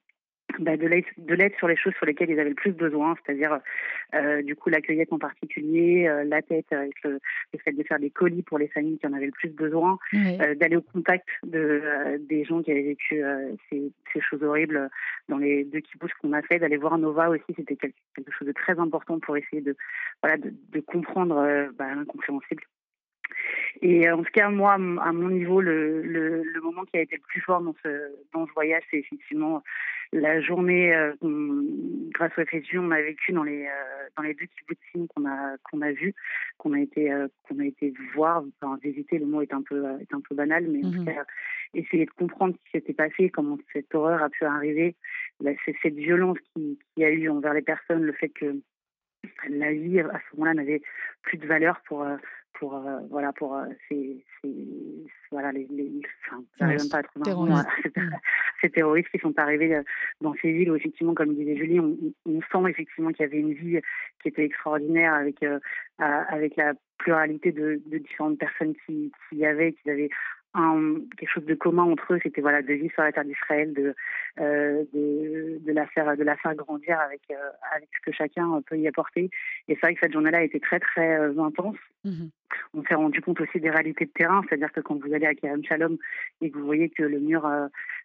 bah, 0.59 0.77
de 0.77 0.87
l'aide 0.87 1.55
sur 1.57 1.67
les 1.67 1.75
choses 1.75 1.93
sur 1.95 2.05
lesquelles 2.05 2.29
ils 2.29 2.39
avaient 2.39 2.49
le 2.49 2.55
plus 2.55 2.71
besoin, 2.71 3.15
c'est-à-dire 3.15 3.59
euh, 4.13 4.41
du 4.41 4.55
coup 4.55 4.69
l'accueillette 4.69 5.11
en 5.11 5.19
particulier, 5.19 6.07
euh, 6.07 6.23
la 6.23 6.41
tête 6.41 6.71
avec 6.71 7.01
le, 7.03 7.19
fait 7.63 7.71
de 7.71 7.83
faire 7.83 7.99
des 7.99 8.09
colis 8.09 8.43
pour 8.43 8.57
les 8.57 8.67
familles 8.67 8.97
qui 8.97 9.07
en 9.07 9.13
avaient 9.13 9.25
le 9.25 9.31
plus 9.31 9.49
besoin, 9.49 9.97
euh, 10.13 10.55
d'aller 10.55 10.75
au 10.75 10.81
contact 10.81 11.27
de 11.43 11.81
des 12.27 12.43
gens 12.43 12.61
qui 12.61 12.71
avaient 12.71 12.83
vécu 12.83 13.21
ces, 13.69 13.91
ces, 14.13 14.21
choses 14.21 14.43
horribles 14.43 14.89
dans 15.29 15.37
les 15.37 15.63
deux 15.63 15.79
kibbutz 15.79 16.13
qu'on 16.21 16.33
a 16.33 16.41
fait, 16.41 16.59
d'aller 16.59 16.77
voir 16.77 16.97
Nova 16.97 17.29
aussi, 17.29 17.43
c'était 17.55 17.75
quelque, 17.75 17.95
chose 18.37 18.47
de 18.47 18.53
très 18.53 18.79
important 18.79 19.19
pour 19.19 19.37
essayer 19.37 19.61
de 19.61 19.75
voilà 20.21 20.37
de, 20.37 20.53
de 20.71 20.79
comprendre 20.79 21.69
bah, 21.77 21.93
l'incompréhensible. 21.95 22.63
Et 23.81 24.09
en 24.09 24.23
tout 24.23 24.31
cas, 24.31 24.49
moi, 24.49 24.73
à 24.73 24.77
mon 24.77 25.29
niveau, 25.29 25.61
le, 25.61 26.01
le, 26.01 26.43
le, 26.43 26.61
moment 26.61 26.83
qui 26.85 26.97
a 26.97 27.01
été 27.01 27.17
le 27.17 27.21
plus 27.27 27.41
fort 27.41 27.61
dans 27.61 27.75
ce, 27.83 28.15
dans 28.33 28.47
ce 28.47 28.53
voyage, 28.53 28.83
c'est 28.89 28.97
effectivement 28.97 29.63
la 30.11 30.39
journée, 30.41 30.95
euh, 30.95 31.13
grâce 32.13 32.31
au 32.37 32.45
FSU, 32.45 32.79
on 32.79 32.91
a 32.91 33.01
vécu 33.01 33.31
dans 33.33 33.43
les 33.43 33.65
euh, 33.65 34.09
dans 34.15 34.23
les 34.23 34.33
deux 34.33 34.45
kibbutzim 34.45 35.07
qu'on 35.07 35.25
a 35.27 35.57
qu'on 35.63 35.81
a 35.81 35.91
vu, 35.91 36.13
qu'on 36.57 36.73
a 36.73 36.79
été 36.79 37.11
euh, 37.11 37.27
qu'on 37.43 37.59
a 37.59 37.65
été 37.65 37.93
voir, 38.13 38.43
enfin 38.61 38.77
visiter. 38.81 39.17
Le 39.17 39.25
mot 39.25 39.41
est 39.41 39.53
un 39.53 39.61
peu 39.61 39.83
est 39.99 40.13
un 40.13 40.21
peu 40.21 40.35
banal, 40.35 40.67
mais 40.67 40.85
en 40.85 40.91
tout 40.91 40.99
mhm. 40.99 41.05
cas 41.05 41.25
essayer 41.73 42.05
de 42.05 42.11
comprendre 42.11 42.55
ce 42.55 42.63
qui 42.65 42.77
s'était 42.77 42.93
passé, 42.93 43.29
comment 43.29 43.57
cette 43.73 43.93
horreur 43.93 44.23
a 44.23 44.29
pu 44.29 44.45
arriver, 44.45 44.95
cette 45.41 45.95
violence 45.95 46.37
qui, 46.53 46.79
qui 46.95 47.03
a 47.03 47.09
eu 47.09 47.29
envers 47.29 47.53
les 47.53 47.61
personnes, 47.61 48.03
le 48.03 48.13
fait 48.13 48.29
que 48.29 48.61
la 49.49 49.73
vie 49.73 49.99
à 49.99 50.21
ce 50.29 50.35
moment-là 50.35 50.53
n'avait 50.53 50.81
plus 51.23 51.37
de 51.37 51.47
valeur 51.47 51.81
pour 51.87 52.05
pour 52.59 52.75
euh, 52.75 52.99
voilà 53.09 53.33
pour 53.33 53.55
euh, 53.55 53.65
ces, 53.89 54.23
voilà 55.31 55.51
les, 55.51 55.67
les 55.69 56.01
enfin, 56.31 56.43
pas 56.89 56.97
à 56.97 57.03
trouver 57.03 57.31
ces 58.61 58.69
terroristes 58.69 59.09
qui 59.09 59.19
sont 59.19 59.37
arrivés 59.37 59.75
euh, 59.75 59.83
dans 60.21 60.33
ces 60.41 60.51
villes 60.51 60.71
où 60.71 60.75
effectivement 60.75 61.13
comme 61.13 61.33
disait 61.33 61.57
Julie 61.57 61.79
on, 61.79 61.97
on 62.25 62.41
sent 62.41 62.69
effectivement 62.69 63.11
qu'il 63.11 63.23
y 63.23 63.27
avait 63.27 63.39
une 63.39 63.53
vie 63.53 63.79
qui 64.21 64.29
était 64.29 64.45
extraordinaire 64.45 65.13
avec 65.13 65.43
avec 65.97 66.55
la 66.55 66.73
pluralité 66.97 67.51
de, 67.51 67.81
de 67.85 67.97
différentes 67.97 68.37
personnes 68.37 68.73
qui, 68.85 69.11
qui 69.29 69.37
y 69.37 69.45
avait 69.45 69.73
qui 69.73 69.89
avaient 69.89 70.09
quelque 71.17 71.29
chose 71.29 71.45
de 71.45 71.53
commun 71.53 71.83
entre 71.83 72.13
eux, 72.13 72.19
c'était 72.23 72.41
voilà 72.41 72.61
de 72.61 72.73
vivre 72.73 72.93
sur 72.93 73.03
la 73.03 73.11
terre 73.11 73.25
d'Israël, 73.25 73.73
de, 73.73 73.95
euh, 74.39 74.83
de, 74.93 75.59
de 75.59 75.71
la 75.71 75.85
faire 75.87 76.15
de 76.15 76.23
la 76.23 76.35
faire 76.37 76.55
grandir 76.55 76.99
avec 76.99 77.21
euh, 77.31 77.35
avec 77.75 77.89
ce 77.97 78.09
que 78.09 78.15
chacun 78.15 78.61
peut 78.65 78.77
y 78.77 78.87
apporter. 78.87 79.29
Et 79.67 79.75
c'est 79.75 79.81
vrai 79.81 79.93
que 79.95 79.99
cette 80.01 80.13
journée-là 80.13 80.39
a 80.39 80.43
été 80.43 80.59
très 80.59 80.79
très 80.79 81.19
euh, 81.19 81.37
intense. 81.39 81.77
Mhm. 82.03 82.29
On 82.73 82.83
s'est 82.83 82.95
rendu 82.95 83.21
compte 83.21 83.41
aussi 83.41 83.59
des 83.59 83.69
réalités 83.69 84.05
de 84.05 84.11
terrain, 84.11 84.41
c'est-à-dire 84.47 84.71
que 84.71 84.79
quand 84.79 85.03
vous 85.03 85.13
allez 85.13 85.25
à 85.25 85.35
Kerem 85.35 85.63
Shalom 85.63 85.97
et 86.41 86.51
que 86.51 86.57
vous 86.57 86.65
voyez 86.65 86.89
que 86.89 87.03
le 87.03 87.19
mur 87.19 87.49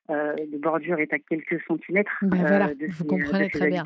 de 0.08 0.58
bordure 0.58 0.98
est 0.98 1.12
à 1.12 1.18
quelques 1.18 1.62
centimètres 1.68 2.10
ben 2.22 2.38
voilà, 2.38 2.74
de 2.74 2.86
vous 2.86 3.04
comprenez 3.04 3.48
très 3.50 3.68
bien. 3.68 3.84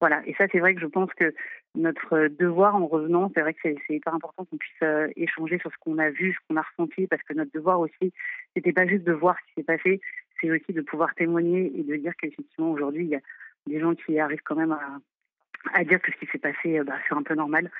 Voilà. 0.00 0.22
Et 0.26 0.34
ça, 0.34 0.46
c'est 0.50 0.58
vrai 0.58 0.74
que 0.74 0.80
je 0.80 0.86
pense 0.86 1.12
que 1.14 1.34
notre 1.74 2.28
devoir 2.28 2.74
en 2.74 2.86
revenant, 2.86 3.30
c'est 3.34 3.42
vrai 3.42 3.54
que 3.54 3.60
c'est 3.62 3.94
hyper 3.94 4.14
important 4.14 4.44
qu'on 4.44 4.56
puisse 4.56 4.82
euh, 4.82 5.08
échanger 5.16 5.58
sur 5.58 5.70
ce 5.70 5.76
qu'on 5.78 5.98
a 5.98 6.10
vu, 6.10 6.32
ce 6.32 6.38
qu'on 6.48 6.56
a 6.56 6.62
ressenti, 6.62 7.06
parce 7.06 7.22
que 7.22 7.34
notre 7.34 7.52
devoir 7.52 7.80
aussi, 7.80 8.12
c'était 8.56 8.72
pas 8.72 8.86
juste 8.86 9.04
de 9.04 9.12
voir 9.12 9.36
ce 9.38 9.46
qui 9.46 9.52
s'est 9.56 9.76
passé, 9.76 10.00
c'est 10.40 10.50
aussi 10.50 10.72
de 10.72 10.80
pouvoir 10.80 11.14
témoigner 11.14 11.70
et 11.78 11.82
de 11.82 11.96
dire 11.96 12.14
qu'effectivement 12.16 12.70
aujourd'hui, 12.70 13.04
il 13.04 13.10
y 13.10 13.14
a 13.14 13.20
des 13.66 13.78
gens 13.78 13.94
qui 13.94 14.18
arrivent 14.18 14.42
quand 14.42 14.56
même 14.56 14.72
à, 14.72 14.98
à 15.74 15.84
dire 15.84 16.00
que 16.00 16.10
ce 16.12 16.16
qui 16.18 16.26
s'est 16.26 16.38
passé, 16.38 16.78
euh, 16.78 16.84
bah, 16.84 16.94
c'est 17.06 17.14
un 17.14 17.22
peu 17.22 17.34
normal. 17.34 17.70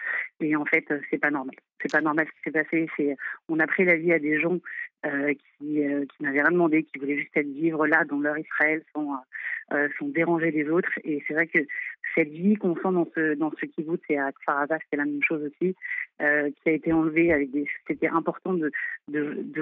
Et 0.41 0.55
en 0.57 0.65
fait, 0.65 0.85
euh, 0.91 1.01
c'est 1.11 1.19
pas 1.19 1.31
normal. 1.31 1.57
C'est 1.81 1.91
pas 1.91 2.01
normal 2.01 2.27
ce 2.27 2.33
qui 2.33 2.43
s'est 2.45 2.87
passé. 2.89 3.17
On 3.49 3.59
a 3.59 3.67
pris 3.67 3.85
la 3.85 3.97
vie 3.97 4.13
à 4.13 4.19
des 4.19 4.39
gens 4.39 4.59
euh, 5.07 5.33
qui, 5.59 5.81
n'avaient 6.21 6.43
rien 6.43 6.51
demandé, 6.51 6.85
qui 6.85 6.99
voulaient 6.99 7.19
juste 7.19 7.37
être 7.37 7.47
vivre 7.47 7.87
là 7.87 8.05
dans 8.05 8.19
leur 8.19 8.37
Israël, 8.39 8.83
sans, 8.95 9.23
déranger 10.03 10.51
les 10.51 10.69
autres. 10.69 10.91
Et 11.05 11.23
c'est 11.27 11.35
vrai 11.35 11.47
que 11.47 11.61
cette 12.15 12.29
vie 12.29 12.57
qu'on 12.57 12.75
sent 12.75 12.93
dans 12.93 13.09
ce 13.15 13.35
dans 13.35 13.53
ce 13.53 13.67
kibbutz 13.67 14.03
à 14.11 14.33
Kfar 14.33 14.67
c'est 14.69 14.97
la 14.97 15.05
même 15.05 15.23
chose 15.23 15.43
aussi, 15.45 15.77
qui 16.19 16.69
a 16.69 16.73
été 16.73 16.93
enlevée. 16.93 17.49
C'était 17.87 18.09
important 18.09 18.53
de, 18.53 18.73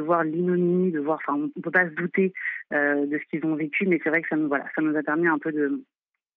voir 0.00 0.24
l'inonimie, 0.24 0.90
de 0.90 1.00
voir. 1.00 1.20
Enfin, 1.22 1.50
on, 1.54 1.60
peut 1.60 1.70
pas 1.70 1.88
se 1.88 1.94
douter 1.94 2.32
de 2.72 3.18
ce 3.18 3.28
qu'ils 3.30 3.44
ont 3.44 3.54
vécu, 3.54 3.86
mais 3.86 4.00
c'est 4.02 4.08
vrai 4.08 4.22
que 4.22 4.28
ça 4.28 4.36
nous 4.36 4.50
a 4.96 5.02
permis 5.02 5.28
un 5.28 5.38
peu 5.38 5.52
de 5.52 5.84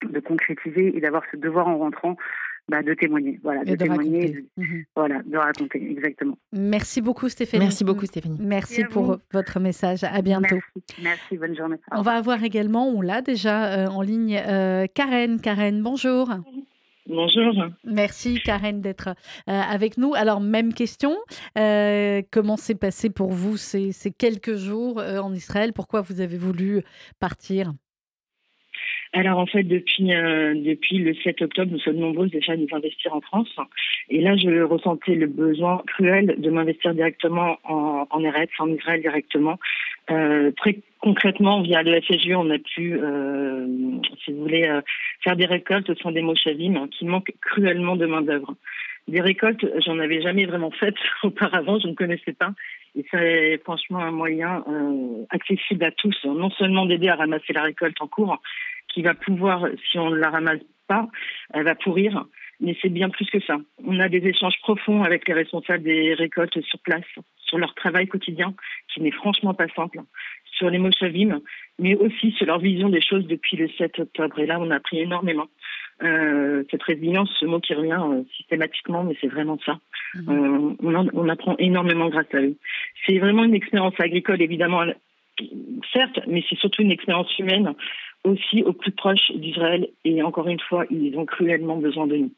de 0.09 0.19
concrétiser 0.19 0.95
et 0.95 1.01
d'avoir 1.01 1.23
ce 1.31 1.37
devoir 1.37 1.67
en 1.67 1.77
rentrant 1.77 2.15
bah, 2.69 2.83
de 2.83 2.93
témoigner, 2.93 3.39
voilà, 3.43 3.65
de, 3.65 3.75
témoigner, 3.75 4.29
de, 4.29 4.45
Mhm. 4.57 4.83
voilà, 4.95 5.21
de 5.25 5.35
raconter, 5.35 5.83
exactement. 5.91 6.37
Merci 6.53 7.01
beaucoup 7.01 7.27
Stéphanie. 7.27 7.63
Merci 7.65 7.83
beaucoup, 7.83 8.05
Stéphanie. 8.05 8.37
Merci 8.39 8.83
pour 8.85 9.03
vous. 9.03 9.15
votre 9.33 9.59
message. 9.59 10.03
À 10.03 10.21
bientôt. 10.21 10.55
Merci, 10.75 11.01
merci, 11.03 11.37
bonne 11.37 11.55
journée. 11.55 11.77
On 11.91 12.01
va 12.01 12.13
avoir 12.13 12.43
également, 12.43 12.87
on 12.87 13.01
l'a 13.01 13.21
déjà 13.21 13.73
euh, 13.73 13.87
en 13.87 14.01
ligne, 14.01 14.39
euh, 14.47 14.85
Karen. 14.93 15.41
Karen, 15.41 15.81
bonjour. 15.81 16.29
Bonjour. 17.07 17.65
Merci 17.83 18.39
Karen 18.45 18.79
d'être 18.79 19.09
euh, 19.09 19.13
avec 19.51 19.97
nous. 19.97 20.13
Alors, 20.13 20.39
même 20.39 20.71
question. 20.73 21.17
Euh, 21.57 22.21
comment 22.31 22.57
s'est 22.57 22.75
passé 22.75 23.09
pour 23.09 23.31
vous 23.31 23.57
ces, 23.57 23.91
ces 23.91 24.11
quelques 24.11 24.55
jours 24.55 24.99
euh, 24.99 25.17
en 25.19 25.33
Israël? 25.33 25.73
Pourquoi 25.73 26.01
vous 26.01 26.21
avez 26.21 26.37
voulu 26.37 26.83
partir? 27.19 27.73
Alors 29.13 29.39
en 29.39 29.45
fait, 29.45 29.63
depuis, 29.63 30.13
euh, 30.13 30.53
depuis 30.55 30.99
le 30.99 31.13
7 31.13 31.41
octobre, 31.41 31.71
nous 31.71 31.79
sommes 31.79 31.97
nombreuses 31.97 32.31
déjà 32.31 32.53
à 32.53 32.55
nous 32.55 32.67
investir 32.71 33.13
en 33.13 33.19
France. 33.19 33.53
Et 34.09 34.21
là, 34.21 34.37
je 34.37 34.61
ressentais 34.61 35.15
le 35.15 35.27
besoin 35.27 35.83
cruel 35.85 36.35
de 36.37 36.49
m'investir 36.49 36.93
directement 36.93 37.57
en, 37.65 38.07
en 38.09 38.23
en 38.23 38.67
Israël 38.69 39.01
directement. 39.01 39.59
Euh, 40.09 40.51
très 40.51 40.79
concrètement, 40.99 41.61
via 41.61 41.83
le 41.83 41.99
FSU, 42.01 42.35
on 42.35 42.49
a 42.49 42.59
pu, 42.59 42.97
euh, 43.01 43.67
si 44.23 44.31
vous 44.31 44.41
voulez, 44.41 44.67
euh, 44.67 44.81
faire 45.23 45.35
des 45.35 45.45
récoltes 45.45 45.89
au 45.89 45.95
sein 45.95 46.11
des 46.11 46.21
Moshavim 46.21 46.87
qui 46.87 47.05
manquent 47.05 47.33
cruellement 47.41 47.95
de 47.95 48.05
main-d'œuvre. 48.05 48.55
Des 49.07 49.21
récoltes, 49.21 49.65
j'en 49.83 49.99
avais 49.99 50.21
jamais 50.21 50.45
vraiment 50.45 50.71
faites 50.71 50.95
auparavant, 51.23 51.79
je 51.79 51.87
ne 51.87 51.95
connaissais 51.95 52.33
pas. 52.33 52.53
Et 52.95 53.05
c'est 53.09 53.59
franchement 53.63 53.99
un 53.99 54.11
moyen 54.11 54.63
euh, 54.67 55.25
accessible 55.29 55.83
à 55.83 55.91
tous, 55.91 56.17
non 56.25 56.49
seulement 56.51 56.85
d'aider 56.85 57.07
à 57.07 57.15
ramasser 57.15 57.53
la 57.53 57.63
récolte 57.63 57.99
en 58.01 58.07
cours, 58.07 58.41
qui 58.93 59.01
va 59.01 59.13
pouvoir, 59.13 59.65
si 59.89 59.97
on 59.99 60.09
ne 60.09 60.17
la 60.17 60.29
ramasse 60.29 60.61
pas, 60.87 61.07
elle 61.53 61.63
va 61.63 61.75
pourrir, 61.75 62.25
mais 62.59 62.75
c'est 62.81 62.89
bien 62.89 63.09
plus 63.09 63.25
que 63.29 63.39
ça. 63.41 63.57
On 63.85 63.99
a 63.99 64.09
des 64.09 64.25
échanges 64.27 64.59
profonds 64.61 65.03
avec 65.03 65.27
les 65.27 65.33
responsables 65.33 65.83
des 65.83 66.13
récoltes 66.13 66.61
sur 66.61 66.79
place, 66.79 67.05
sur 67.37 67.57
leur 67.57 67.73
travail 67.75 68.07
quotidien, 68.07 68.53
qui 68.93 69.01
n'est 69.01 69.11
franchement 69.11 69.53
pas 69.53 69.67
simple, 69.75 69.99
sur 70.57 70.69
les 70.69 70.77
Moshavim, 70.77 71.39
mais 71.79 71.95
aussi 71.95 72.31
sur 72.33 72.45
leur 72.45 72.59
vision 72.59 72.89
des 72.89 73.01
choses 73.01 73.25
depuis 73.25 73.57
le 73.57 73.67
7 73.77 73.99
octobre. 73.99 74.37
Et 74.39 74.45
là, 74.45 74.59
on 74.59 74.69
a 74.69 74.75
appris 74.75 74.99
énormément. 74.99 75.47
Euh, 76.03 76.63
cette 76.71 76.83
résilience, 76.83 77.29
ce 77.39 77.45
mot 77.45 77.59
qui 77.59 77.73
revient 77.73 77.99
euh, 78.01 78.23
systématiquement, 78.35 79.03
mais 79.03 79.15
c'est 79.21 79.27
vraiment 79.27 79.57
ça. 79.65 79.79
Euh, 80.27 80.75
on, 80.81 80.95
en- 80.95 81.07
on 81.13 81.29
apprend 81.29 81.55
énormément 81.57 82.09
grâce 82.09 82.33
à 82.33 82.41
eux. 82.41 82.55
C'est 83.05 83.19
vraiment 83.19 83.43
une 83.43 83.53
expérience 83.53 83.93
agricole, 83.99 84.41
évidemment, 84.41 84.83
certes, 85.93 86.19
mais 86.27 86.43
c'est 86.49 86.57
surtout 86.57 86.81
une 86.81 86.91
expérience 86.91 87.37
humaine 87.39 87.73
aussi 88.23 88.63
au 88.63 88.73
plus 88.73 88.91
proche 88.91 89.31
d'Israël. 89.35 89.89
Et 90.05 90.21
encore 90.23 90.47
une 90.47 90.59
fois, 90.59 90.85
ils 90.89 91.17
ont 91.17 91.25
cruellement 91.25 91.77
besoin 91.77 92.07
de 92.07 92.17
nous. 92.17 92.31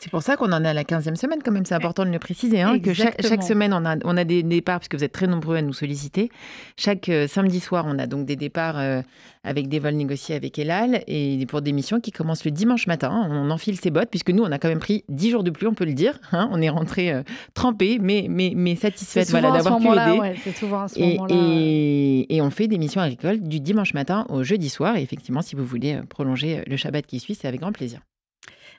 C'est 0.00 0.10
pour 0.10 0.22
ça 0.22 0.36
qu'on 0.36 0.50
en 0.50 0.64
est 0.64 0.68
à 0.68 0.74
la 0.74 0.82
15e 0.82 1.14
semaine, 1.14 1.38
quand 1.44 1.52
même, 1.52 1.64
c'est 1.64 1.76
important 1.76 2.04
de 2.04 2.10
le 2.10 2.18
préciser, 2.18 2.60
hein, 2.60 2.72
que 2.80 2.92
chaque, 2.92 3.22
semaine, 3.44 3.72
on 3.72 3.84
a, 3.84 3.96
on 4.04 4.16
a 4.16 4.24
des 4.24 4.42
départs, 4.42 4.80
parce 4.80 4.88
que 4.88 4.96
vous 4.96 5.04
êtes 5.04 5.12
très 5.12 5.28
nombreux 5.28 5.56
à 5.56 5.62
nous 5.62 5.72
solliciter. 5.72 6.28
Chaque 6.76 7.08
euh, 7.08 7.28
samedi 7.28 7.60
soir, 7.60 7.84
on 7.86 7.96
a 8.00 8.08
donc 8.08 8.26
des 8.26 8.34
départs 8.34 8.78
euh, 8.78 9.02
avec 9.44 9.68
des 9.68 9.78
vols 9.78 9.94
négociés 9.94 10.34
avec 10.34 10.58
Elal, 10.58 11.04
et 11.06 11.46
pour 11.46 11.62
des 11.62 11.70
missions 11.72 12.00
qui 12.00 12.10
commencent 12.10 12.44
le 12.44 12.50
dimanche 12.50 12.88
matin. 12.88 13.28
On 13.30 13.48
enfile 13.50 13.78
ses 13.78 13.90
bottes, 13.90 14.10
puisque 14.10 14.30
nous, 14.30 14.42
on 14.42 14.50
a 14.50 14.58
quand 14.58 14.68
même 14.68 14.80
pris 14.80 15.04
10 15.08 15.30
jours 15.30 15.44
de 15.44 15.50
pluie, 15.50 15.68
on 15.68 15.74
peut 15.74 15.84
le 15.84 15.94
dire. 15.94 16.18
hein. 16.32 16.48
on 16.50 16.60
est 16.60 16.68
rentré 16.70 17.12
euh, 17.12 17.22
trempé, 17.54 17.98
mais, 18.00 18.26
mais, 18.28 18.54
mais 18.56 18.74
satisfaite 18.74 19.30
voilà, 19.30 19.52
d'avoir 19.52 19.78
pu 19.78 19.86
aider. 19.86 20.18
ouais, 20.18 20.52
souvent 20.52 20.82
à 20.82 20.88
ce 20.88 20.98
Et, 20.98 21.18
et- 21.30 22.34
et 22.36 22.42
on 22.42 22.50
fait 22.50 22.66
des 22.66 22.78
missions 22.78 23.00
agricoles 23.02 23.40
du 23.40 23.60
dimanche 23.60 23.94
matin 23.94 24.26
au 24.30 24.42
jeudi 24.42 24.68
soir. 24.68 24.96
Et 24.96 25.02
effectivement, 25.02 25.42
si 25.42 25.54
vous 25.54 25.64
voulez 25.64 26.00
prolonger 26.08 26.64
le 26.66 26.76
Shabbat 26.76 27.06
qui 27.06 27.20
suit, 27.20 27.36
c'est 27.36 27.46
avec 27.46 27.60
grand 27.60 27.72
plaisir. 27.72 28.00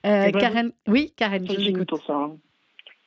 Euh. 0.06 0.32
Karen, 0.32 0.72
oui, 0.88 1.14
Karen, 1.16 1.46
je 1.48 1.56
vous 1.56 1.68
écoute. 1.70 1.90
pour 1.90 2.04
ça. 2.06 2.14
hein. 2.16 2.38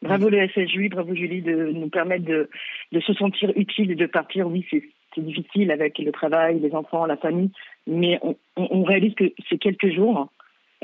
Bravo 0.02 0.28
le 0.28 0.46
FSJU, 0.48 0.88
bravo 0.90 1.14
Julie 1.14 1.40
de 1.42 1.70
nous 1.72 1.88
permettre 1.88 2.24
de, 2.24 2.50
de 2.92 3.00
se 3.00 3.12
sentir 3.14 3.50
utile 3.56 3.90
et 3.90 3.94
de 3.96 4.06
partir. 4.06 4.46
Oui, 4.46 4.64
c'est 4.70 4.82
c'est 5.14 5.22
difficile 5.24 5.70
avec 5.70 5.98
le 5.98 6.12
travail, 6.12 6.60
les 6.60 6.74
enfants, 6.74 7.06
la 7.06 7.16
famille, 7.16 7.50
mais 7.86 8.18
on, 8.20 8.36
on- 8.56 8.68
on 8.70 8.82
réalise 8.82 9.14
que 9.14 9.32
ces 9.48 9.56
quelques 9.56 9.90
jours 9.94 10.28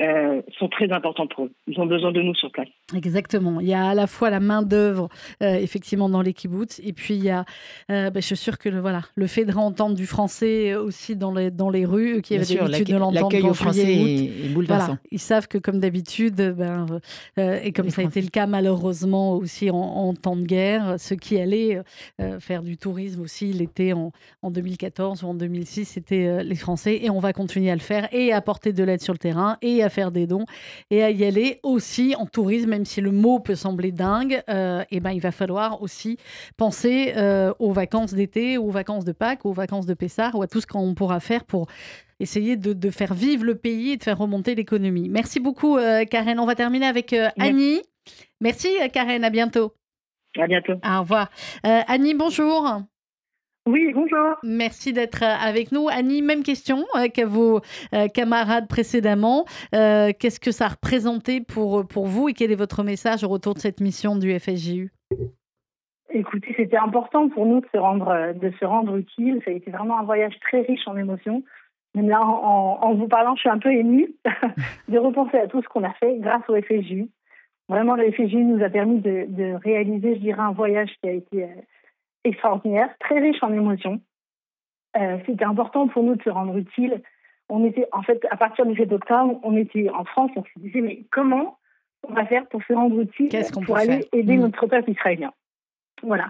euh, 0.01 0.41
sont 0.59 0.67
très 0.69 0.91
importants 0.91 1.27
pour 1.27 1.45
eux. 1.45 1.51
Ils 1.67 1.79
ont 1.79 1.85
besoin 1.85 2.11
de 2.11 2.21
nous 2.21 2.33
sur 2.35 2.51
place. 2.51 2.67
Exactement. 2.95 3.59
Il 3.59 3.67
y 3.67 3.73
a 3.73 3.87
à 3.89 3.93
la 3.93 4.07
fois 4.07 4.29
la 4.29 4.39
main 4.39 4.61
d'œuvre, 4.63 5.09
euh, 5.41 5.55
effectivement, 5.55 6.09
dans 6.09 6.21
les 6.21 6.33
kibbutz, 6.33 6.79
et 6.83 6.93
puis 6.93 7.13
il 7.15 7.23
y 7.23 7.29
a, 7.29 7.45
euh, 7.91 8.09
bah, 8.09 8.19
je 8.19 8.25
suis 8.25 8.37
sûre 8.37 8.57
que 8.57 8.69
le, 8.69 8.79
voilà, 8.79 9.01
le 9.15 9.27
fait 9.27 9.45
de 9.45 9.51
réentendre 9.51 9.95
du 9.95 10.05
français 10.07 10.73
aussi 10.75 11.15
dans 11.15 11.33
les, 11.33 11.51
dans 11.51 11.69
les 11.69 11.85
rues, 11.85 12.21
qui 12.21 12.43
sûr, 12.43 12.63
l'habitude 12.67 12.95
de 12.95 12.99
l'entendre 12.99 13.21
l'accueil 13.23 13.41
qu'en 13.41 13.49
au 13.49 13.53
français 13.53 13.85
juillet, 13.85 14.01
août. 14.01 14.07
est- 14.43 14.45
est 14.45 14.49
bouleversant. 14.53 14.85
Voilà, 14.85 14.99
ils 15.11 15.19
savent 15.19 15.47
que 15.47 15.57
comme 15.57 15.79
d'habitude, 15.79 16.35
ben, 16.57 16.85
euh, 17.37 17.59
et 17.63 17.71
comme 17.71 17.85
Les 17.85 17.91
ça 17.91 18.01
a 18.01 18.05
été 18.05 18.21
le 18.21 18.29
cas 18.29 18.47
malheureusement 18.47 19.33
aussi 19.33 19.69
en, 19.69 19.75
en 19.77 20.13
temps 20.13 20.35
de 20.35 20.43
guerre, 20.45 20.95
ceux 20.97 21.15
qui 21.15 21.37
allaient 21.39 21.79
euh, 22.19 22.39
faire 22.39 22.63
du 22.63 22.77
tourisme 22.77 23.21
aussi 23.21 23.53
l'été 23.53 23.93
en, 23.93 24.11
en 24.41 24.51
2014 24.51 25.23
ou 25.23 25.27
en 25.27 25.33
2006, 25.33 25.85
c'était 25.85 26.25
euh, 26.25 26.43
les 26.43 26.55
Français, 26.55 26.99
et 27.03 27.09
on 27.09 27.19
va 27.19 27.33
continuer 27.33 27.69
à 27.69 27.75
le 27.75 27.81
faire, 27.81 28.07
et 28.13 28.31
à 28.33 28.37
apporter 28.37 28.73
de 28.73 28.83
l'aide 28.83 29.01
sur 29.01 29.13
le 29.13 29.19
terrain, 29.19 29.57
et 29.61 29.82
à 29.83 29.89
faire 29.89 30.11
des 30.11 30.27
dons, 30.27 30.45
et 30.89 31.03
à 31.03 31.11
y 31.11 31.23
aller 31.25 31.59
aussi 31.63 32.15
en 32.17 32.25
tourisme, 32.25 32.69
même 32.69 32.85
si 32.85 33.01
le 33.01 33.11
mot 33.11 33.39
peut 33.39 33.55
sembler 33.55 33.91
dingue, 33.91 34.41
euh, 34.49 34.83
et 34.91 34.99
ben 34.99 35.11
il 35.11 35.21
va 35.21 35.31
falloir 35.31 35.81
aussi 35.81 36.17
penser 36.57 37.13
euh, 37.17 37.53
aux 37.59 37.71
vacances 37.71 38.13
d'été, 38.13 38.57
aux 38.57 38.69
vacances 38.69 39.05
de 39.05 39.11
Pâques, 39.11 39.45
aux 39.45 39.53
vacances 39.53 39.85
de 39.85 39.93
Pessard, 39.93 40.35
ou 40.35 40.41
à 40.41 40.47
tout 40.47 40.61
ce 40.61 40.67
qu'on 40.67 40.93
pourra 40.93 41.19
faire 41.19 41.43
pour 41.43 41.67
essayer 42.19 42.55
de, 42.55 42.73
de 42.73 42.89
faire 42.89 43.13
vivre 43.13 43.43
le 43.43 43.55
pays 43.55 43.91
et 43.91 43.97
de 43.97 44.03
faire 44.03 44.17
remonter 44.17 44.55
l'économie. 44.55 45.09
Merci 45.09 45.39
beaucoup, 45.39 45.77
euh, 45.77 46.05
Karen. 46.05 46.39
On 46.39 46.45
va 46.45 46.55
terminer 46.55 46.87
avec. 46.87 47.13
Annie. 47.37 47.81
Merci, 48.41 48.69
Karen. 48.93 49.23
À 49.23 49.29
bientôt. 49.29 49.73
À 50.39 50.47
bientôt. 50.47 50.73
Au 50.73 51.01
revoir. 51.01 51.29
Annie, 51.63 52.15
bonjour. 52.15 52.83
Oui, 53.65 53.93
bonjour. 53.93 54.35
Merci 54.43 54.91
d'être 54.91 55.23
euh, 55.23 55.35
avec 55.41 55.71
nous. 55.71 55.87
Annie, 55.87 56.21
même 56.21 56.43
question 56.43 56.83
euh, 56.97 57.07
qu'à 57.07 57.25
vos 57.25 57.61
euh, 57.93 58.07
camarades 58.13 58.67
précédemment. 58.67 59.45
Euh, 59.73 60.11
Qu'est-ce 60.19 60.41
que 60.41 60.51
ça 60.51 60.65
a 60.65 60.69
représenté 60.69 61.39
pour, 61.39 61.87
pour 61.87 62.07
vous 62.07 62.27
et 62.27 62.33
quel 62.33 62.51
est 62.51 62.55
votre 62.55 62.83
message 62.83 63.23
au 63.23 63.29
retour 63.29 63.53
de 63.53 63.59
cette 63.59 63.79
mission 63.79 64.17
du 64.17 64.37
FSJU 64.37 64.91
Écoutez, 66.09 66.53
c'était 66.57 66.77
important 66.77 67.29
pour 67.29 67.45
nous 67.45 67.61
de 67.61 67.65
se 67.73 67.77
rendre, 67.77 68.33
de 68.33 68.51
se 68.59 68.65
rendre 68.65 68.97
utile. 68.97 69.41
Ça 69.45 69.51
a 69.51 69.53
été 69.53 69.71
vraiment 69.71 69.97
un 69.97 70.03
voyage 70.03 70.37
très 70.41 70.61
riche 70.61 70.85
en 70.85 70.97
émotions. 70.97 71.41
Même 71.95 72.09
là, 72.09 72.21
en, 72.21 72.93
vous 72.95 73.07
parlant, 73.07 73.35
je 73.35 73.41
suis 73.41 73.49
un 73.49 73.59
peu 73.59 73.71
émue 73.71 74.13
de 74.89 74.97
repenser 74.97 75.37
à 75.37 75.47
tout 75.47 75.61
ce 75.61 75.67
qu'on 75.69 75.83
a 75.83 75.93
fait 75.93 76.17
grâce 76.19 76.43
au 76.49 76.61
FSJU. 76.61 77.09
Vraiment, 77.69 77.95
le 77.95 78.11
FSJU 78.11 78.43
nous 78.43 78.63
a 78.63 78.69
permis 78.69 78.99
de, 78.99 79.25
de 79.29 79.53
réaliser, 79.63 80.15
je 80.15 80.19
dirais, 80.19 80.41
un 80.41 80.51
voyage 80.51 80.89
qui 81.01 81.07
a 81.09 81.13
été 81.13 81.47
extraordinaire, 82.23 82.89
très 82.99 83.19
riche 83.19 83.41
en 83.41 83.51
émotions. 83.53 83.99
Euh, 84.97 85.17
c'était 85.25 85.45
important 85.45 85.87
pour 85.87 86.03
nous 86.03 86.15
de 86.15 86.21
se 86.23 86.29
rendre 86.29 86.55
utile. 86.57 87.01
On 87.49 87.65
était, 87.65 87.87
en 87.91 88.01
fait, 88.03 88.25
à 88.31 88.37
partir 88.37 88.65
du 88.65 88.75
7 88.75 88.91
octobre, 88.91 89.39
on 89.43 89.55
était 89.57 89.89
en 89.89 90.05
France, 90.05 90.31
on 90.35 90.43
se 90.43 90.49
disait, 90.59 90.81
mais 90.81 91.03
comment 91.11 91.57
on 92.07 92.13
va 92.13 92.25
faire 92.25 92.45
pour 92.47 92.61
se 92.63 92.73
rendre 92.73 92.99
utile 93.01 93.29
Qu'est-ce 93.29 93.51
qu'on 93.51 93.61
pour 93.63 93.77
aller 93.77 93.87
faire 94.01 94.05
aider 94.13 94.37
Mm. 94.37 94.41
notre 94.41 94.67
peuple 94.67 94.91
israélien? 94.91 95.31
Voilà. 96.01 96.29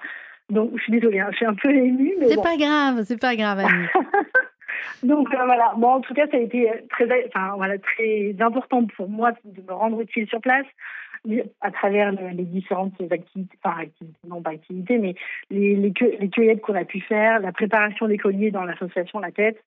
Donc, 0.50 0.72
je 0.76 0.84
suis 0.84 0.92
désolée, 0.92 1.20
hein, 1.20 1.30
je 1.32 1.38
suis 1.38 1.46
un 1.46 1.56
peu 1.56 1.74
émue, 1.74 2.14
mais 2.20 2.28
C'est 2.28 2.36
bon. 2.36 2.44
pas 2.44 2.58
grave, 2.58 3.04
c'est 3.06 3.20
pas 3.20 3.36
grave, 3.36 3.60
Annie. 3.60 3.88
Donc 5.04 5.34
euh, 5.34 5.46
voilà, 5.46 5.74
bon, 5.78 5.88
en 5.88 6.02
tout 6.02 6.14
cas, 6.14 6.28
ça 6.28 6.38
a 6.38 6.40
été 6.40 6.70
euh, 6.70 6.76
très, 6.90 7.08
enfin, 7.28 7.54
voilà, 7.56 7.78
très 7.80 8.36
important 8.40 8.86
pour 8.98 9.08
moi 9.10 9.32
de 9.46 9.62
me 9.62 9.72
rendre 9.74 10.00
utile 10.02 10.28
sur 10.28 10.42
place 10.42 10.66
à 11.62 11.72
travers 11.72 12.12
le- 12.12 12.30
les 12.36 12.44
différentes 12.44 12.94
activités, 13.12 13.58
enfin 13.64 13.82
activités, 13.82 14.20
non 14.28 14.42
pas 14.42 14.52
activités, 14.52 14.98
mais 14.98 15.16
les, 15.50 15.76
les, 15.76 15.92
cueil- 15.92 16.18
les 16.20 16.30
cueillettes 16.30 16.62
qu'on 16.62 16.76
a 16.76 16.86
pu 16.86 17.00
faire, 17.02 17.40
la 17.40 17.52
préparation 17.52 18.08
des 18.08 18.18
colliers 18.18 18.52
dans 18.52 18.64
l'association 18.66 19.20
La 19.20 19.32
Tête. 19.32 19.64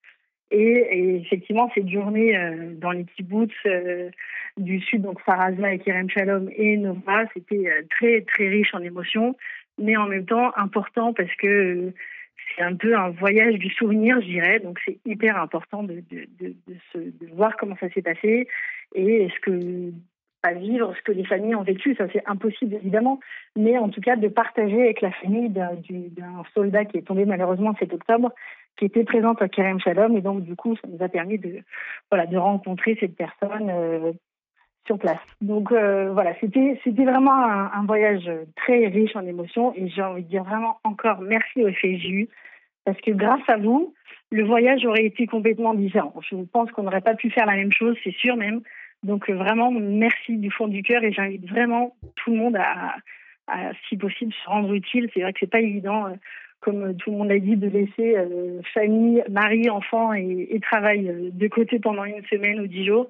Et, 0.52 1.16
effectivement, 1.24 1.68
cette 1.74 1.88
journée 1.88 2.36
euh, 2.36 2.74
dans 2.76 2.92
les 2.92 3.04
kibbutz 3.04 3.50
euh, 3.66 4.10
du 4.56 4.80
sud, 4.80 5.02
donc 5.02 5.20
Farazma 5.22 5.72
et 5.72 5.78
Kerem 5.80 6.08
Shalom 6.08 6.48
et 6.56 6.76
Nova, 6.76 7.24
c'était 7.34 7.66
euh, 7.66 7.82
très 7.90 8.20
très 8.20 8.48
riche 8.48 8.72
en 8.72 8.80
émotions, 8.80 9.34
mais 9.78 9.96
en 9.96 10.06
même 10.06 10.24
temps 10.24 10.52
important 10.56 11.12
parce 11.12 11.34
que 11.34 11.92
c'est 12.54 12.62
un 12.62 12.76
peu 12.76 12.96
un 12.96 13.10
voyage 13.10 13.54
du 13.54 13.70
souvenir, 13.70 14.20
je 14.20 14.26
dirais. 14.26 14.60
Donc 14.60 14.78
c'est 14.84 14.98
hyper 15.04 15.36
important 15.36 15.82
de, 15.82 16.02
de, 16.10 16.28
de, 16.38 16.54
de, 16.94 17.26
voir 17.32 17.56
comment 17.56 17.76
ça 17.80 17.90
s'est 17.90 18.02
passé 18.02 18.46
et 18.94 19.24
est-ce 19.24 19.40
que 19.40 19.90
pas 20.42 20.52
vivre 20.52 20.94
ce 20.96 21.02
que 21.02 21.12
les 21.12 21.24
familles 21.24 21.54
ont 21.54 21.62
vécu, 21.62 21.94
ça 21.96 22.06
c'est 22.12 22.22
impossible 22.26 22.74
évidemment, 22.74 23.20
mais 23.56 23.78
en 23.78 23.88
tout 23.88 24.00
cas 24.00 24.16
de 24.16 24.28
partager 24.28 24.80
avec 24.80 25.00
la 25.00 25.10
famille 25.12 25.48
d'un 25.48 26.42
soldat 26.54 26.84
qui 26.84 26.98
est 26.98 27.06
tombé 27.06 27.24
malheureusement 27.24 27.74
cet 27.78 27.92
octobre 27.92 28.32
qui 28.76 28.84
était 28.84 29.04
présente 29.04 29.40
à 29.42 29.48
Kerem 29.48 29.80
Shalom. 29.80 30.16
Et 30.16 30.20
donc, 30.20 30.42
du 30.42 30.54
coup, 30.54 30.76
ça 30.76 30.88
nous 30.88 31.02
a 31.02 31.08
permis 31.08 31.38
de, 31.38 31.62
voilà, 32.10 32.26
de 32.26 32.36
rencontrer 32.36 32.96
cette 33.00 33.16
personne 33.16 33.70
euh, 33.70 34.12
sur 34.86 34.98
place. 34.98 35.18
Donc, 35.40 35.72
euh, 35.72 36.12
voilà, 36.12 36.34
c'était, 36.40 36.80
c'était 36.84 37.04
vraiment 37.04 37.32
un, 37.32 37.84
voyage 37.86 38.30
très 38.54 38.86
riche 38.86 39.16
en 39.16 39.26
émotions. 39.26 39.72
Et 39.74 39.88
j'ai 39.88 40.02
envie 40.02 40.22
de 40.22 40.28
dire 40.28 40.44
vraiment 40.44 40.78
encore 40.84 41.20
merci 41.20 41.64
au 41.64 41.70
FJU. 41.70 42.28
Parce 42.84 43.00
que 43.00 43.10
grâce 43.10 43.48
à 43.48 43.56
vous, 43.56 43.94
le 44.30 44.44
voyage 44.44 44.84
aurait 44.84 45.06
été 45.06 45.26
complètement 45.26 45.74
différent. 45.74 46.14
Je 46.20 46.36
pense 46.52 46.70
qu'on 46.70 46.84
n'aurait 46.84 47.00
pas 47.00 47.14
pu 47.14 47.30
faire 47.30 47.46
la 47.46 47.56
même 47.56 47.72
chose, 47.72 47.96
c'est 48.04 48.14
sûr 48.14 48.36
même. 48.36 48.60
Donc, 49.06 49.30
vraiment, 49.30 49.70
merci 49.70 50.36
du 50.36 50.50
fond 50.50 50.68
du 50.68 50.82
cœur. 50.82 51.02
Et 51.04 51.12
j'invite 51.12 51.48
vraiment 51.48 51.94
tout 52.16 52.32
le 52.32 52.38
monde 52.38 52.56
à, 52.56 52.96
si 53.88 53.96
possible, 53.96 54.32
se 54.32 54.48
rendre 54.48 54.72
utile. 54.74 55.08
C'est 55.14 55.20
vrai 55.20 55.32
que 55.32 55.38
c'est 55.40 55.50
pas 55.50 55.60
évident 55.60 56.06
euh, 56.06 56.14
comme 56.60 56.96
tout 56.96 57.12
le 57.12 57.18
monde 57.18 57.30
a 57.30 57.38
dit, 57.38 57.56
de 57.56 57.68
laisser 57.68 58.16
euh, 58.16 58.60
famille, 58.74 59.22
mari, 59.30 59.70
enfant 59.70 60.12
et, 60.12 60.58
travail 60.60 61.08
euh, 61.08 61.30
de 61.32 61.46
côté 61.46 61.78
pendant 61.78 62.04
une 62.04 62.24
semaine 62.24 62.58
ou 62.60 62.66
dix 62.66 62.84
jours 62.84 63.08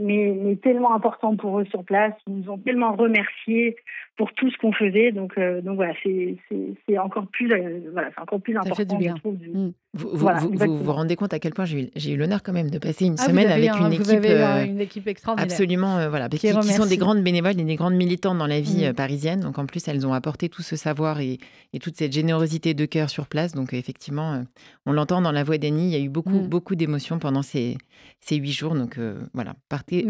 mais, 0.00 0.36
mais, 0.38 0.56
tellement 0.56 0.94
important 0.94 1.36
pour 1.36 1.60
eux 1.60 1.64
sur 1.66 1.84
place. 1.84 2.12
Ils 2.26 2.40
nous 2.40 2.50
ont 2.50 2.58
tellement 2.58 2.94
remerciés 2.94 3.76
pour 4.16 4.32
tout 4.32 4.50
ce 4.50 4.56
qu'on 4.58 4.72
faisait. 4.72 5.12
Donc, 5.12 5.36
euh, 5.38 5.60
donc 5.60 5.76
voilà, 5.76 5.92
c'est 6.02 6.98
encore 6.98 7.26
plus, 7.28 7.52
euh, 7.52 7.80
voilà, 7.92 8.08
c'est 8.14 8.20
encore 8.20 8.40
plus 8.40 8.56
important. 8.56 8.74
Ça 8.74 8.82
fait 8.82 8.86
du 8.86 8.96
bien. 8.96 9.14
Mmh. 9.24 9.70
Vous, 9.94 10.08
vous, 10.12 10.28
vous, 10.52 10.78
vous, 10.84 10.92
rendez 10.92 11.16
compte 11.16 11.32
à 11.32 11.38
quel 11.38 11.54
point 11.54 11.64
j'ai 11.64 11.90
eu, 11.94 12.12
eu 12.12 12.16
l'honneur 12.16 12.42
quand 12.42 12.52
même 12.52 12.70
de 12.70 12.78
passer 12.78 13.06
une 13.06 13.16
ah, 13.18 13.22
semaine 13.22 13.48
avec 13.48 13.70
une, 13.74 13.92
équipe, 13.92 14.24
euh, 14.24 14.64
une 14.64 14.80
équipe 14.80 15.06
extraordinaire. 15.06 15.50
Absolument, 15.50 16.08
voilà, 16.08 16.28
qui, 16.28 16.38
qui, 16.38 16.72
sont 16.72 16.86
des 16.86 16.96
grandes 16.96 17.22
bénévoles 17.22 17.58
et 17.58 17.64
des 17.64 17.76
grandes 17.76 17.94
militantes 17.94 18.38
dans 18.38 18.46
la 18.46 18.60
vie 18.60 18.88
mmh. 18.88 18.94
parisienne. 18.94 19.40
Donc 19.40 19.58
en 19.58 19.66
plus, 19.66 19.86
elles 19.88 20.06
ont 20.06 20.12
apporté 20.12 20.48
tout 20.48 20.62
ce 20.62 20.76
savoir 20.76 21.20
et, 21.20 21.38
et 21.72 21.78
toute 21.78 21.96
cette 21.96 22.12
générosité 22.12 22.74
de 22.74 22.84
cœur 22.84 23.08
sur 23.08 23.26
place. 23.26 23.52
Donc 23.52 23.72
effectivement, 23.72 24.42
on 24.84 24.92
l'entend 24.92 25.22
dans 25.22 25.32
la 25.32 25.44
voix 25.44 25.58
d'Annie. 25.58 25.88
Il 25.88 25.92
y 25.92 25.96
a 25.96 26.04
eu 26.04 26.10
beaucoup, 26.10 26.40
mmh. 26.40 26.48
beaucoup 26.48 26.74
d'émotions 26.74 27.18
pendant 27.18 27.42
ces, 27.42 27.78
ces 28.20 28.36
huit 28.36 28.52
jours. 28.52 28.74
Donc 28.74 28.98
voilà, 29.32 29.54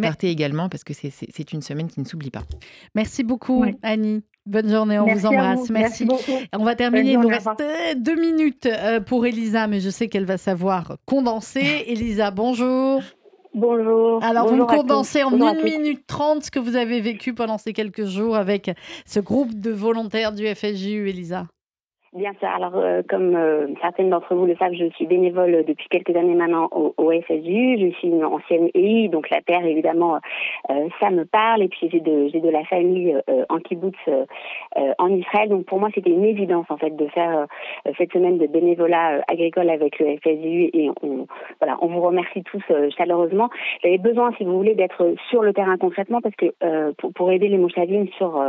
partez, 0.01 0.31
également 0.31 0.69
parce 0.69 0.85
que 0.85 0.93
c'est 0.95 1.53
une 1.53 1.63
semaine 1.63 1.89
qui 1.89 2.01
ne 2.01 2.05
s'oublie 2.05 2.31
pas. 2.31 2.43
Merci 2.95 3.25
beaucoup, 3.25 3.65
Annie. 3.83 4.23
Bonne 4.47 4.71
journée, 4.71 4.99
on 5.01 5.07
vous 5.07 5.27
embrasse. 5.27 5.71
Merci. 5.71 6.07
On 6.57 6.65
va 6.65 6.77
terminer. 6.77 7.13
Il 7.13 7.21
nous 7.21 7.29
reste 7.29 7.49
deux 7.97 8.15
minutes 8.15 8.67
euh, 8.67 9.01
pour 9.01 9.27
Elisa, 9.27 9.67
mais 9.67 9.81
je 9.81 9.91
sais 9.91 10.09
qu'elle 10.09 10.25
va 10.25 10.39
savoir 10.39 10.99
condenser. 11.05 11.85
Elisa, 11.87 12.31
bonjour. 12.31 13.03
Bonjour. 13.55 14.23
Alors, 14.23 14.49
vous 14.49 14.57
me 14.57 14.67
condensez 14.67 15.23
en 15.23 15.41
1 15.41 15.63
minute 15.63 16.07
30 16.07 16.45
ce 16.45 16.51
que 16.51 16.59
vous 16.59 16.77
avez 16.77 17.01
vécu 17.01 17.33
pendant 17.33 17.59
ces 17.59 17.73
quelques 17.73 18.05
jours 18.05 18.37
avec 18.37 18.71
ce 19.07 19.19
groupe 19.19 19.59
de 19.59 19.71
volontaires 19.71 20.33
du 20.33 20.47
FSJU, 20.47 21.09
Elisa. 21.09 21.47
Bien 22.17 22.33
sûr. 22.39 22.49
Alors, 22.49 22.77
euh, 22.77 23.03
comme 23.07 23.37
euh, 23.37 23.67
certaines 23.83 24.09
d'entre 24.09 24.35
vous 24.35 24.47
le 24.47 24.57
savent, 24.57 24.73
je 24.73 24.89
suis 24.95 25.07
bénévole 25.07 25.65
depuis 25.67 25.87
quelques 25.91 26.17
années 26.17 26.35
maintenant 26.35 26.67
au, 26.71 26.95
au 26.97 27.13
SSU. 27.13 27.77
Je 27.79 27.93
suis 27.99 28.09
une 28.09 28.25
ancienne 28.25 28.71
EI, 28.75 29.09
donc 29.09 29.29
la 29.29 29.43
terre, 29.43 29.67
évidemment, 29.67 30.19
euh, 30.71 30.89
ça 30.99 31.11
me 31.11 31.27
parle. 31.27 31.63
Et 31.63 31.69
puis, 31.69 31.91
j'ai 31.93 32.01
de, 32.01 32.29
j'ai 32.29 32.41
de 32.41 32.49
la 32.49 32.65
famille 32.65 33.15
en 33.51 33.59
kibbutz 33.59 33.99
en 34.99 35.09
Israël. 35.11 35.51
Donc, 35.51 35.67
pour 35.67 35.79
moi, 35.79 35.91
c'était 35.95 36.11
une 36.11 36.25
évidence, 36.25 36.65
en 36.71 36.79
fait, 36.79 36.97
de 36.97 37.07
faire 37.09 37.47
cette 37.99 38.13
semaine 38.13 38.39
de 38.39 38.47
bénévolat 38.47 39.21
agricole 39.29 39.69
avec 39.69 39.99
le 39.99 40.17
FSU. 40.17 40.71
Et 40.73 40.91
on, 41.03 41.27
voilà, 41.61 41.77
on 41.83 41.89
vous 41.89 42.01
remercie 42.01 42.43
tous 42.45 42.63
chaleureusement. 42.97 43.51
J'avais 43.83 43.99
besoin, 43.99 44.33
si 44.39 44.45
vous 44.45 44.57
voulez, 44.57 44.75
d'être 44.75 45.15
sur 45.29 45.43
le 45.43 45.53
terrain 45.53 45.77
concrètement 45.77 46.23
parce 46.23 46.37
que 46.37 46.47
pour, 46.93 47.13
pour, 47.13 47.31
aider 47.31 47.49
les 47.49 47.59
mouchavines 47.59 48.09
sur, 48.17 48.43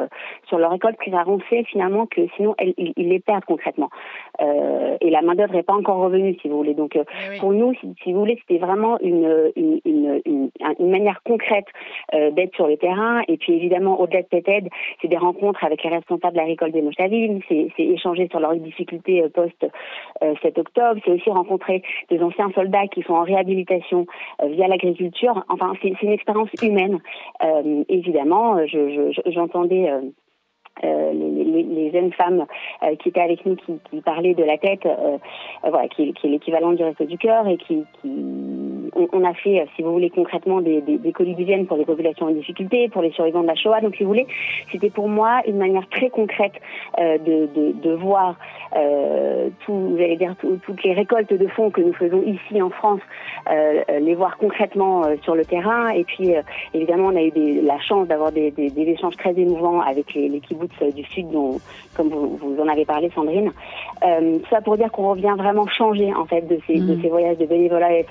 sur 0.48 0.58
leur 0.58 0.74
école, 0.74 0.96
puis 0.98 1.12
on 1.14 1.40
sait 1.50 1.64
finalement 1.64 2.06
que 2.06 2.22
sinon, 2.38 2.56
ils, 2.62 2.94
ils 2.96 3.10
les 3.10 3.20
perdent 3.20 3.44
concrètement. 3.58 3.90
Euh, 4.40 4.98
et 5.02 5.10
la 5.10 5.22
main 5.22 5.34
d'œuvre 5.34 5.54
n'est 5.54 5.64
pas 5.64 5.74
encore 5.74 5.98
revenue, 5.98 6.38
si 6.42 6.48
vous 6.48 6.58
voulez. 6.58 6.76
Donc, 6.76 6.96
euh, 6.96 7.04
eh 7.34 7.40
pour 7.40 7.54
nous, 7.54 7.74
si, 8.04 8.14
vous 8.14 8.20
voulez, 8.20 8.38
c'était 8.42 8.64
vraiment 8.64 9.00
une, 9.02 9.52
une, 9.56 9.82
une, 9.84 10.22
une, 10.26 10.90
manière 10.90 11.22
concrète 11.24 11.66
euh, 12.14 12.30
d'être 12.32 12.56
sur 12.56 12.68
le 12.68 12.78
terrain. 12.78 13.22
Et 13.28 13.38
puis, 13.38 13.54
évidemment, 13.54 14.00
au-delà 14.00 14.22
de 14.22 14.28
cette 14.32 14.48
aide, 14.48 14.70
c'est 15.02 15.08
des 15.08 15.18
rencontres 15.18 15.64
avec 15.64 15.84
les 15.84 15.90
responsables 15.90 16.34
de 16.34 16.40
la 16.40 16.46
récolte 16.46 16.74
des 16.74 16.82
Mochavines, 16.82 17.42
c'est 17.48 17.72
échanger 17.80 18.28
sur 18.30 18.40
leurs 18.40 18.56
difficultés 18.56 19.24
post 19.34 19.66
7 20.22 20.58
octobre, 20.60 21.02
c'est 21.04 21.12
aussi 21.12 21.30
rencontrer 21.30 21.82
des 22.10 22.22
anciens 22.22 22.52
soldats 22.54 22.88
qui 22.88 23.02
sont 23.04 23.14
en 23.14 23.24
réhabilitation 23.24 24.06
via 24.44 24.68
l'agriculture. 24.68 25.44
Enfin, 25.50 25.74
c'est 25.82 26.02
une 26.02 26.12
expérience 26.12 26.50
humaine. 26.62 27.00
évidemment, 27.90 28.58
j'entendais... 29.26 29.88
Je, 29.88 30.27
euh, 30.84 31.14
les, 31.14 31.92
jeunes 31.92 32.12
femmes 32.14 32.46
euh, 32.84 32.96
qui 32.96 33.10
étaient 33.10 33.22
avec 33.22 33.46
nous, 33.46 33.56
qui, 33.56 33.80
qui 33.90 34.02
parlaient 34.02 34.34
de 34.34 34.44
la 34.44 34.58
tête, 34.58 34.86
euh, 34.86 35.18
voilà, 35.64 35.88
qui, 35.88 36.10
est 36.10 36.28
l'équivalent 36.28 36.74
du 36.74 36.84
reste 36.84 37.04
du 37.04 37.18
cœur, 37.18 37.48
et 37.48 37.58
qui 37.58 37.86
on, 38.94 39.24
a 39.24 39.34
fait, 39.34 39.66
si 39.76 39.84
vous 39.84 39.94
voulez, 39.94 40.10
concrètement 40.10 40.62
des, 40.62 40.82
des, 40.82 40.98
des 40.98 41.12
colis 41.12 41.36
pour 41.68 41.78
les 41.78 41.86
populations 41.86 42.26
en 42.26 42.32
difficulté, 42.32 42.90
pour 42.90 43.02
les 43.02 43.12
survivants 43.12 43.42
de 43.42 43.48
la 43.48 43.56
Shoah. 43.56 43.82
Donc, 43.82 43.96
si 43.96 44.04
vous 44.04 44.10
voulez, 44.10 44.28
c'était 44.72 44.90
pour 44.90 45.08
moi 45.08 45.42
une 45.48 45.58
manière 45.58 45.88
très 45.90 46.10
concrète 46.10 46.54
de, 46.98 47.48
de, 47.48 47.72
de, 47.74 47.94
voir 47.94 48.36
tout, 49.66 49.98
dire, 50.18 50.36
toutes 50.64 50.84
les 50.84 50.94
récoltes 50.94 51.34
de 51.34 51.48
fonds 51.48 51.70
que 51.70 51.82
nous 51.82 51.94
faisons 51.94 52.22
ici 52.24 52.62
en 52.62 52.70
France, 52.70 53.02
les 53.50 54.16
voir 54.16 54.38
concrètement 54.38 55.04
sur 55.24 55.36
le 55.36 55.46
terrain. 55.46 55.90
Et 55.90 56.04
puis, 56.04 56.34
évidemment, 56.74 57.08
on 57.08 57.16
a 57.16 57.24
eu 57.24 57.32
des, 57.32 57.62
la 57.62 57.80
chance 57.80 58.08
d'avoir 58.08 58.32
des, 58.32 58.52
des, 58.52 58.72
échanges 58.76 59.18
très 59.18 59.38
émouvants 59.38 59.82
avec 59.82 60.14
les, 60.14 60.30
les 60.30 60.42
euh, 60.82 60.92
du 60.92 61.04
Sud, 61.04 61.30
dont, 61.30 61.60
comme 61.96 62.10
vous, 62.10 62.38
vous, 62.38 62.62
en 62.62 62.68
avez 62.68 62.86
parlé, 62.86 63.10
Sandrine. 63.14 63.52
Euh, 64.04 64.40
ça 64.50 64.62
pour 64.62 64.78
dire 64.78 64.92
qu'on 64.92 65.10
revient 65.10 65.36
vraiment 65.38 65.68
changer 65.68 66.14
en 66.14 66.26
fait 66.26 66.42
de 66.42 66.60
ces, 66.68 66.80
de 66.80 66.96
mm. 66.96 67.02
ces 67.02 67.10
voyages 67.10 67.38
de 67.38 67.46
bénévolat 67.46 67.88
à 67.88 67.92
la 67.92 68.04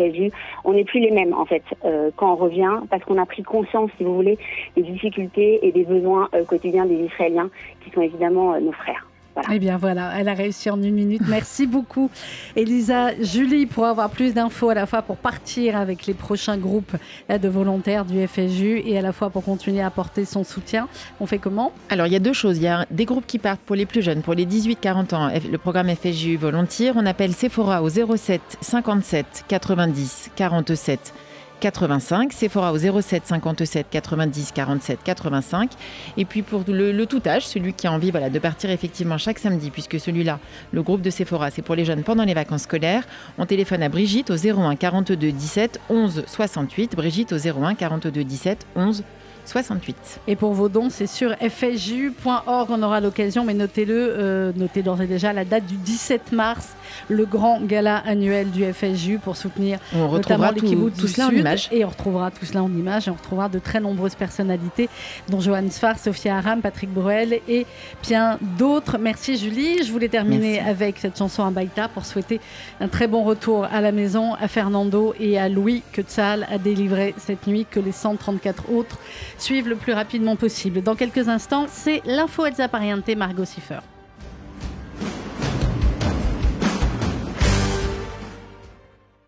On 0.66 0.72
n'est 0.72 0.84
plus 0.84 1.00
les 1.00 1.12
mêmes 1.12 1.32
en 1.32 1.46
fait 1.46 1.62
euh, 1.84 2.10
quand 2.16 2.32
on 2.32 2.36
revient 2.36 2.80
parce 2.90 3.02
qu'on 3.04 3.18
a 3.18 3.24
pris 3.24 3.44
conscience, 3.44 3.90
si 3.96 4.04
vous 4.04 4.14
voulez, 4.14 4.36
des 4.76 4.82
difficultés 4.82 5.60
et 5.66 5.70
des 5.70 5.84
besoins 5.84 6.28
euh, 6.34 6.44
quotidiens 6.44 6.84
des 6.84 6.96
Israéliens 6.96 7.48
qui 7.82 7.90
sont 7.90 8.02
évidemment 8.02 8.60
nos 8.60 8.72
frères. 8.72 9.06
Eh 9.52 9.58
bien 9.58 9.76
voilà, 9.76 10.12
elle 10.18 10.28
a 10.28 10.34
réussi 10.34 10.70
en 10.70 10.82
une 10.82 10.94
minute. 10.94 11.22
Merci 11.28 11.66
beaucoup, 11.66 12.10
Elisa. 12.54 13.14
Julie, 13.20 13.66
pour 13.66 13.86
avoir 13.86 14.10
plus 14.10 14.34
d'infos 14.34 14.70
à 14.70 14.74
la 14.74 14.86
fois 14.86 15.02
pour 15.02 15.16
partir 15.16 15.76
avec 15.76 16.06
les 16.06 16.14
prochains 16.14 16.56
groupes 16.56 16.96
de 17.28 17.48
volontaires 17.48 18.04
du 18.04 18.26
FSU 18.26 18.82
et 18.84 18.98
à 18.98 19.02
la 19.02 19.12
fois 19.12 19.30
pour 19.30 19.44
continuer 19.44 19.82
à 19.82 19.86
apporter 19.86 20.24
son 20.24 20.44
soutien, 20.44 20.88
on 21.20 21.26
fait 21.26 21.38
comment? 21.38 21.72
Alors 21.90 22.06
il 22.06 22.12
y 22.12 22.16
a 22.16 22.20
deux 22.20 22.32
choses. 22.32 22.56
Il 22.58 22.64
y 22.64 22.68
a 22.68 22.86
des 22.90 23.04
groupes 23.04 23.26
qui 23.26 23.38
partent 23.38 23.60
pour 23.60 23.76
les 23.76 23.86
plus 23.86 24.02
jeunes, 24.02 24.22
pour 24.22 24.34
les 24.34 24.46
18-40 24.46 25.14
ans, 25.14 25.30
le 25.50 25.58
programme 25.58 25.94
FSU 25.94 26.36
Volontiers. 26.36 26.92
On 26.94 27.06
appelle 27.06 27.34
Sephora 27.34 27.82
au 27.82 27.88
07 27.88 28.40
57 28.60 29.44
90 29.48 30.30
47 30.34 31.12
85, 31.60 32.32
Sephora 32.32 32.72
au 32.72 32.78
07 32.78 33.26
57 33.26 33.86
90 33.90 34.52
47 34.52 34.98
85. 35.04 35.70
Et 36.16 36.24
puis 36.24 36.42
pour 36.42 36.64
le, 36.68 37.04
tout 37.06 37.22
âge, 37.26 37.46
celui 37.46 37.72
qui 37.72 37.86
a 37.86 37.92
envie 37.92 38.10
voilà, 38.10 38.30
de 38.30 38.38
partir 38.38 38.70
effectivement 38.70 39.18
chaque 39.18 39.38
samedi, 39.38 39.70
puisque 39.70 39.98
celui-là, 39.98 40.38
le 40.72 40.82
groupe 40.82 41.02
de 41.02 41.10
Sephora, 41.10 41.50
c'est 41.50 41.62
pour 41.62 41.74
les 41.74 41.84
jeunes 41.84 42.02
pendant 42.02 42.24
les 42.24 42.34
vacances 42.34 42.62
scolaires, 42.62 43.04
on 43.38 43.46
téléphone 43.46 43.82
à 43.82 43.88
Brigitte 43.88 44.30
au 44.30 44.36
01 44.36 44.76
42 44.76 45.32
17 45.32 45.80
11 45.88 46.24
68. 46.26 46.96
Brigitte 46.96 47.32
au 47.32 47.36
01 47.36 47.74
42 47.74 48.24
17 48.24 48.66
11 48.76 48.96
68. 48.96 49.15
Et 50.26 50.36
pour 50.36 50.52
vos 50.52 50.68
dons, 50.68 50.90
c'est 50.90 51.06
sur 51.06 51.34
fju.org. 51.38 52.70
On 52.70 52.82
aura 52.82 53.00
l'occasion, 53.00 53.44
mais 53.44 53.54
notez-le, 53.54 53.94
euh, 53.94 54.52
notez 54.56 54.82
d'ores 54.82 55.02
et 55.02 55.06
déjà 55.06 55.32
la 55.32 55.44
date 55.44 55.66
du 55.66 55.76
17 55.76 56.32
mars, 56.32 56.70
le 57.08 57.24
grand 57.24 57.60
gala 57.60 57.98
annuel 57.98 58.50
du 58.50 58.64
FSJU 58.64 59.18
pour 59.18 59.36
soutenir 59.36 59.78
on 59.94 60.10
notamment 60.10 60.52
tout, 60.52 60.90
tout 60.90 61.08
cela 61.08 61.28
en 61.28 61.30
image. 61.30 61.68
Et 61.72 61.84
on 61.84 61.88
retrouvera 61.88 62.30
tout 62.30 62.44
cela 62.44 62.62
en 62.62 62.70
image 62.70 63.08
et 63.08 63.10
on 63.10 63.14
retrouvera 63.14 63.48
de 63.48 63.58
très 63.58 63.80
nombreuses 63.80 64.14
personnalités, 64.14 64.88
dont 65.28 65.40
Johan 65.40 65.70
Sfar, 65.70 65.98
Sophia 65.98 66.36
Aram, 66.36 66.60
Patrick 66.60 66.90
Bruel 66.92 67.40
et 67.48 67.66
bien 68.02 68.38
d'autres. 68.58 68.98
Merci 68.98 69.36
Julie. 69.36 69.82
Je 69.84 69.92
voulais 69.92 70.08
terminer 70.08 70.60
avec 70.60 70.98
cette 70.98 71.18
chanson 71.18 71.44
à 71.44 71.50
Baïta 71.50 71.88
pour 71.88 72.04
souhaiter 72.04 72.40
un 72.80 72.88
très 72.88 73.06
bon 73.06 73.24
retour 73.24 73.64
à 73.64 73.80
la 73.80 73.92
maison 73.92 74.34
à 74.34 74.48
Fernando 74.48 75.14
et 75.20 75.38
à 75.38 75.48
Louis 75.48 75.82
que 75.92 76.02
Tzal 76.02 76.46
a 76.50 76.58
délivré 76.58 77.14
cette 77.18 77.46
nuit, 77.46 77.66
que 77.70 77.80
les 77.80 77.92
134 77.92 78.70
autres 78.72 78.98
suivent 79.38 79.68
le 79.68 79.76
plus 79.76 79.92
rapidement 79.92 80.36
possible. 80.36 80.82
Dans 80.82 80.94
quelques 80.94 81.28
instants, 81.28 81.66
c'est 81.68 82.02
l'info 82.04 82.46
Elsa 82.46 82.68
Pariente, 82.68 83.08
Margot 83.16 83.44
Siffer. 83.44 83.80